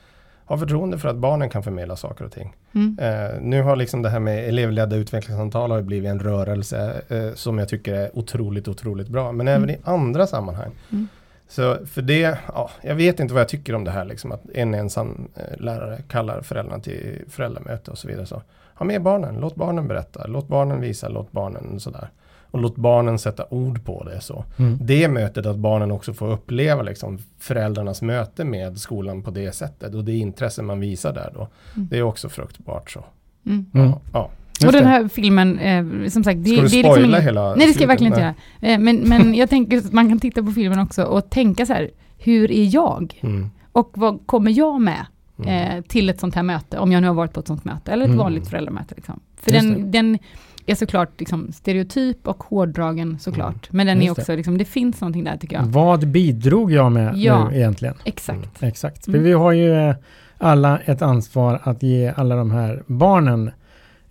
Ha 0.45 0.59
förtroende 0.59 0.99
för 0.99 1.09
att 1.09 1.17
barnen 1.17 1.51
kan 1.51 1.63
förmedla 1.63 1.97
saker 1.97 2.25
och 2.25 2.33
ting. 2.33 2.55
Mm. 2.75 2.99
Eh, 3.01 3.31
nu 3.41 3.63
har 3.63 3.77
liksom 3.77 4.03
det 4.03 4.09
här 4.11 4.21
med 4.21 4.49
elevledda 4.49 4.97
utvecklingssamtal 4.97 5.71
har 5.71 5.83
blivit 5.83 6.11
en 6.11 6.21
rörelse 6.21 7.03
eh, 7.09 7.35
som 7.35 7.59
jag 7.59 7.69
tycker 7.69 7.95
är 7.95 8.19
otroligt, 8.19 8.69
otroligt 8.69 9.09
bra. 9.09 9.33
Men 9.33 9.49
även 9.49 9.71
i 9.71 9.77
andra 9.85 10.27
sammanhang. 10.27 10.71
Mm. 10.93 11.09
Så 11.49 11.87
för 11.87 12.03
det, 12.03 12.39
ja, 12.55 12.71
jag 12.83 12.95
vet 12.95 13.21
inte 13.21 13.35
vad 13.35 13.41
jag 13.41 13.49
tycker 13.49 13.75
om 13.75 13.85
det 13.85 13.91
här 13.91 14.05
liksom 14.05 14.33
att 14.33 14.43
en 14.55 14.75
ensam 14.75 15.29
eh, 15.37 15.61
lärare 15.61 16.03
kallar 16.09 16.43
föräldrarna 16.43 16.83
till 16.83 17.25
föräldramöte 17.29 17.91
och 17.91 17.99
så 17.99 18.09
vidare. 18.09 18.27
Så, 18.27 18.43
ha 18.75 18.87
med 18.87 19.03
barnen, 19.03 19.37
låt 19.41 19.55
barnen 19.55 19.89
berätta, 19.89 20.27
låt 20.27 20.49
barnen 20.49 20.81
visa, 20.81 21.09
låt 21.09 21.33
barnen 21.33 21.81
sådär. 21.81 22.11
Och 22.51 22.61
låt 22.61 22.77
barnen 22.77 23.19
sätta 23.19 23.47
ord 23.51 23.85
på 23.85 24.05
det. 24.05 24.21
Så. 24.21 24.45
Mm. 24.59 24.79
Det 24.81 25.09
mötet 25.09 25.47
att 25.47 25.57
barnen 25.57 25.91
också 25.91 26.15
får 26.15 26.33
uppleva 26.33 26.83
liksom, 26.83 27.19
föräldrarnas 27.39 28.03
möte 28.03 28.45
med 28.45 28.79
skolan 28.79 29.23
på 29.23 29.31
det 29.31 29.53
sättet 29.53 29.95
och 29.95 30.05
det 30.05 30.13
intresse 30.13 30.63
man 30.63 30.81
visar 30.81 31.13
där 31.13 31.31
då. 31.35 31.49
Mm. 31.77 31.89
Det 31.91 31.99
är 31.99 32.03
också 32.03 32.29
fruktbart 32.29 32.91
så. 32.91 33.05
Mm. 33.47 33.67
Mm. 33.75 33.89
Ja, 33.89 34.01
ja. 34.13 34.31
Just 34.63 34.67
Och 34.67 34.73
den 34.73 34.83
det. 34.83 34.89
här 34.89 35.09
filmen, 35.09 35.59
eh, 35.59 36.09
som 36.09 36.25
sagt, 36.25 36.45
det, 36.45 36.51
Ska 36.51 36.63
du 36.63 36.69
det 36.69 36.79
är 36.79 36.83
liksom 36.83 37.05
ingen- 37.05 37.23
hela 37.23 37.55
Nej 37.55 37.67
det 37.67 37.73
ska 37.73 37.83
jag 37.83 37.89
verkligen 37.89 38.13
inte 38.13 38.21
göra. 38.23 38.35
Eh, 38.75 38.79
Men, 38.79 38.97
men 38.97 39.35
jag 39.35 39.51
tänker 39.51 39.79
att 39.79 39.93
man 39.93 40.09
kan 40.09 40.19
titta 40.21 40.43
på 40.43 40.51
filmen 40.51 40.79
också 40.79 41.03
och 41.05 41.31
tänka 41.31 41.67
så 41.67 41.73
här, 41.73 41.91
hur 42.19 42.51
är 42.51 42.75
jag? 42.75 43.19
Mm. 43.23 43.51
Och 43.73 43.91
vad 43.95 44.27
kommer 44.27 44.51
jag 44.51 44.81
med 44.81 45.07
Mm. 45.39 45.79
eh, 45.79 45.83
till 45.85 46.09
ett 46.11 46.21
sånt 46.21 46.35
här 46.35 46.43
möte, 46.43 46.79
om 46.79 46.93
jag 46.93 47.01
nu 47.01 47.07
har 47.07 47.15
varit 47.15 47.33
på 47.33 47.41
ett 47.41 47.47
sånt 47.47 47.65
möte, 47.65 47.93
eller 47.93 48.03
ett 48.05 48.09
Mm. 48.09 48.19
vanligt 48.19 48.49
föräldramöte. 48.49 48.95
Liksom. 48.95 49.21
För 49.41 49.51
Just 49.53 49.69
den, 49.69 49.91
den 49.91 50.19
är 50.67 50.75
såklart 50.75 51.21
liksom, 51.21 51.53
stereotyp 51.53 52.29
och 52.29 52.43
hårdragen 52.43 53.19
såklart, 53.19 53.69
Mm. 53.71 53.77
men 53.77 53.87
den 53.87 53.99
är 54.03 54.07
Just 54.07 54.17
det. 54.17 54.23
också, 54.23 54.37
liksom, 54.37 54.59
det 54.59 54.65
finns 54.65 55.01
någonting 55.01 55.25
där 55.25 55.37
tycker 55.37 55.57
jag. 55.57 55.63
Vad 55.65 56.07
bidrog 56.09 56.73
jag 56.73 56.93
med 56.93 57.17
Ja. 57.17 57.49
nu 57.49 57.57
egentligen? 57.57 57.95
Exakt. 58.05 58.63
Exakt. 58.63 59.07
Mm. 59.07 59.21
För 59.21 59.25
vi 59.25 59.33
har 59.33 59.53
ju 59.53 59.73
eh, 59.89 59.95
alla 60.39 60.79
ett 60.79 61.03
ansvar 61.03 61.61
att 61.63 61.83
ge 61.83 62.13
alla 62.17 62.37
de 62.37 62.51
här 62.51 62.83
barnen 62.87 63.51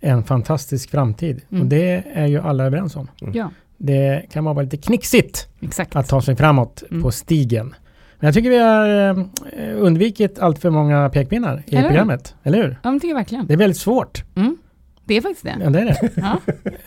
en 0.02 0.24
fantastisk 0.24 0.90
framtid. 0.90 1.40
Mm. 1.50 1.62
Och 1.62 1.68
det 1.68 2.04
är 2.14 2.26
ju 2.26 2.38
alla 2.40 2.64
överens 2.64 2.96
om. 2.96 3.08
Ja, 3.32 3.50
Det 3.78 4.22
kan 4.32 4.44
vara 4.44 4.62
lite 4.62 4.76
knixigt 4.76 5.48
exakt. 5.60 5.96
att 5.96 6.08
ta 6.08 6.22
sig 6.22 6.36
framåt 6.36 6.82
Mm. 6.90 7.02
på 7.02 7.10
stigen. 7.10 7.74
Men 8.18 8.26
jag 8.26 8.34
tycker 8.34 8.50
vi 8.50 8.58
har 8.58 9.10
eh, 9.10 9.76
undvikit 9.76 10.38
allt 10.38 10.58
för 10.58 10.70
många 10.70 11.08
pekpinnar 11.08 11.62
i 11.66 11.70
Eller 11.70 11.82
hur? 11.82 11.88
programmet. 11.88 12.34
Eller 12.42 12.62
hur? 12.62 12.78
Ja, 12.82 12.90
det 12.90 12.96
tycker 12.96 13.08
jag 13.08 13.14
verkligen. 13.14 13.46
Det 13.46 13.52
är 13.52 13.58
väldigt 13.58 13.76
svårt. 13.76 14.24
Mm. 14.34 14.56
Det 15.04 15.16
är 15.16 15.20
faktiskt 15.20 15.44
det. 15.44 15.56
Ja, 15.64 15.70
det 15.70 15.80
är 15.80 15.84
det. 15.84 16.10
Ja. 16.16 16.38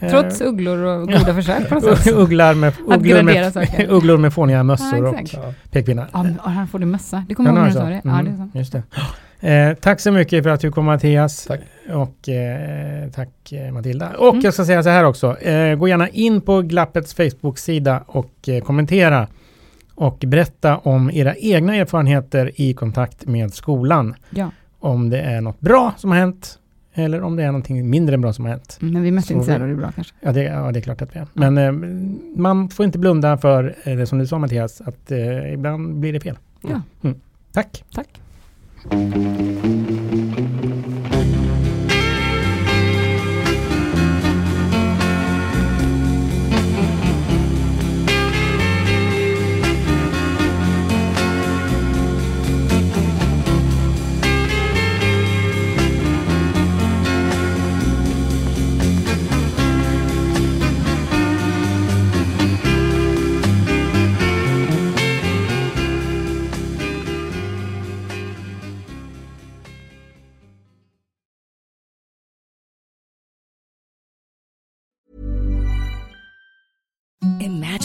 Trots 0.09 0.41
ugglor 0.41 0.77
och 0.77 1.07
goda 1.07 1.33
försök 1.33 1.69
på 1.69 1.75
något 1.75 1.97
sätt. 1.97 2.07
Ugglar 2.15 2.53
med, 2.53 2.67
Att 2.89 2.97
ugglor 2.97 3.21
med, 3.23 3.53
saker. 3.53 3.87
ugglor 3.89 4.17
med 4.17 4.33
fåniga 4.33 4.63
mössor 4.63 5.05
Ja, 5.05 5.09
och 5.09 5.53
pekpinnar. 5.71 6.07
Ja, 6.13 6.23
men, 6.23 6.39
och 6.39 6.51
han 6.51 6.67
får 6.67 6.79
du 6.79 6.85
mössa. 6.85 7.23
Det 7.29 7.35
kommer 7.35 7.49
Ja, 7.49 7.55
jag 7.57 7.67
ihåg 7.67 7.75
när 7.75 7.85
är 7.85 7.89
du 7.89 7.95
det 7.95 8.01
sa 8.01 8.09
det. 8.09 8.15
Ja, 8.17 8.23
det 8.23 8.29
är 8.29 8.33
Mm. 8.35 8.49
Just 8.53 8.71
det. 8.71 8.83
Eh, 9.39 9.73
tack 9.73 9.99
så 9.99 10.11
mycket 10.11 10.43
för 10.43 10.49
att 10.49 10.59
du 10.59 10.71
kom 10.71 10.85
Mattias. 10.85 11.45
Tack. 11.45 11.59
Och 11.93 12.29
eh, 12.29 13.09
tack 13.09 13.51
eh, 13.51 13.71
Matilda. 13.73 14.09
Och 14.17 14.29
Mm. 14.33 14.43
jag 14.43 14.53
ska 14.53 14.65
säga 14.65 14.83
så 14.83 14.89
här 14.89 15.03
också. 15.03 15.37
Eh, 15.41 15.75
gå 15.75 15.87
gärna 15.87 16.09
in 16.09 16.41
på 16.41 16.61
Glappets 16.61 17.13
Facebook-sida 17.13 18.03
och 18.07 18.49
eh, 18.49 18.63
kommentera. 18.63 19.27
Och 19.95 20.17
berätta 20.27 20.77
om 20.77 21.11
era 21.11 21.35
egna 21.35 21.75
erfarenheter 21.75 22.51
i 22.55 22.73
kontakt 22.73 23.25
med 23.25 23.53
skolan. 23.53 24.15
Ja. 24.29 24.51
Om 24.79 25.09
det 25.09 25.19
är 25.21 25.41
något 25.41 25.59
bra 25.59 25.93
som 25.97 26.11
har 26.11 26.17
hänt. 26.17 26.59
Eller 26.97 27.21
om 27.21 27.35
det 27.35 27.43
är 27.43 27.47
någonting 27.47 27.89
mindre 27.89 28.17
bra 28.17 28.33
som 28.33 28.45
har 28.45 28.51
hänt. 28.51 28.77
Mm, 28.81 28.93
Men 28.93 29.01
vi 29.01 29.07
är 29.07 29.11
mest 29.11 29.27
Så 29.27 29.33
det 29.33 29.53
är 29.53 29.75
bra 29.75 29.91
kanske. 29.91 30.13
Ja 30.19 30.31
det, 30.31 30.43
ja, 30.43 30.71
det 30.71 30.79
är 30.79 30.81
klart 30.81 31.01
att 31.01 31.15
vi 31.15 31.19
är. 31.19 31.27
Men 31.33 31.57
eh, 31.57 31.71
man 32.35 32.69
får 32.69 32.85
inte 32.85 32.99
blunda 32.99 33.37
för 33.37 33.75
eh, 33.83 33.97
det 33.97 34.05
som 34.05 34.19
du 34.19 34.27
sa 34.27 34.39
Mattias, 34.39 34.81
att 34.81 35.11
eh, 35.11 35.53
ibland 35.53 35.95
blir 35.95 36.13
det 36.13 36.19
fel. 36.19 36.37
Ja. 36.61 36.81
Mm. 37.03 37.19
Tack! 37.51 37.83
Tack. 37.93 38.21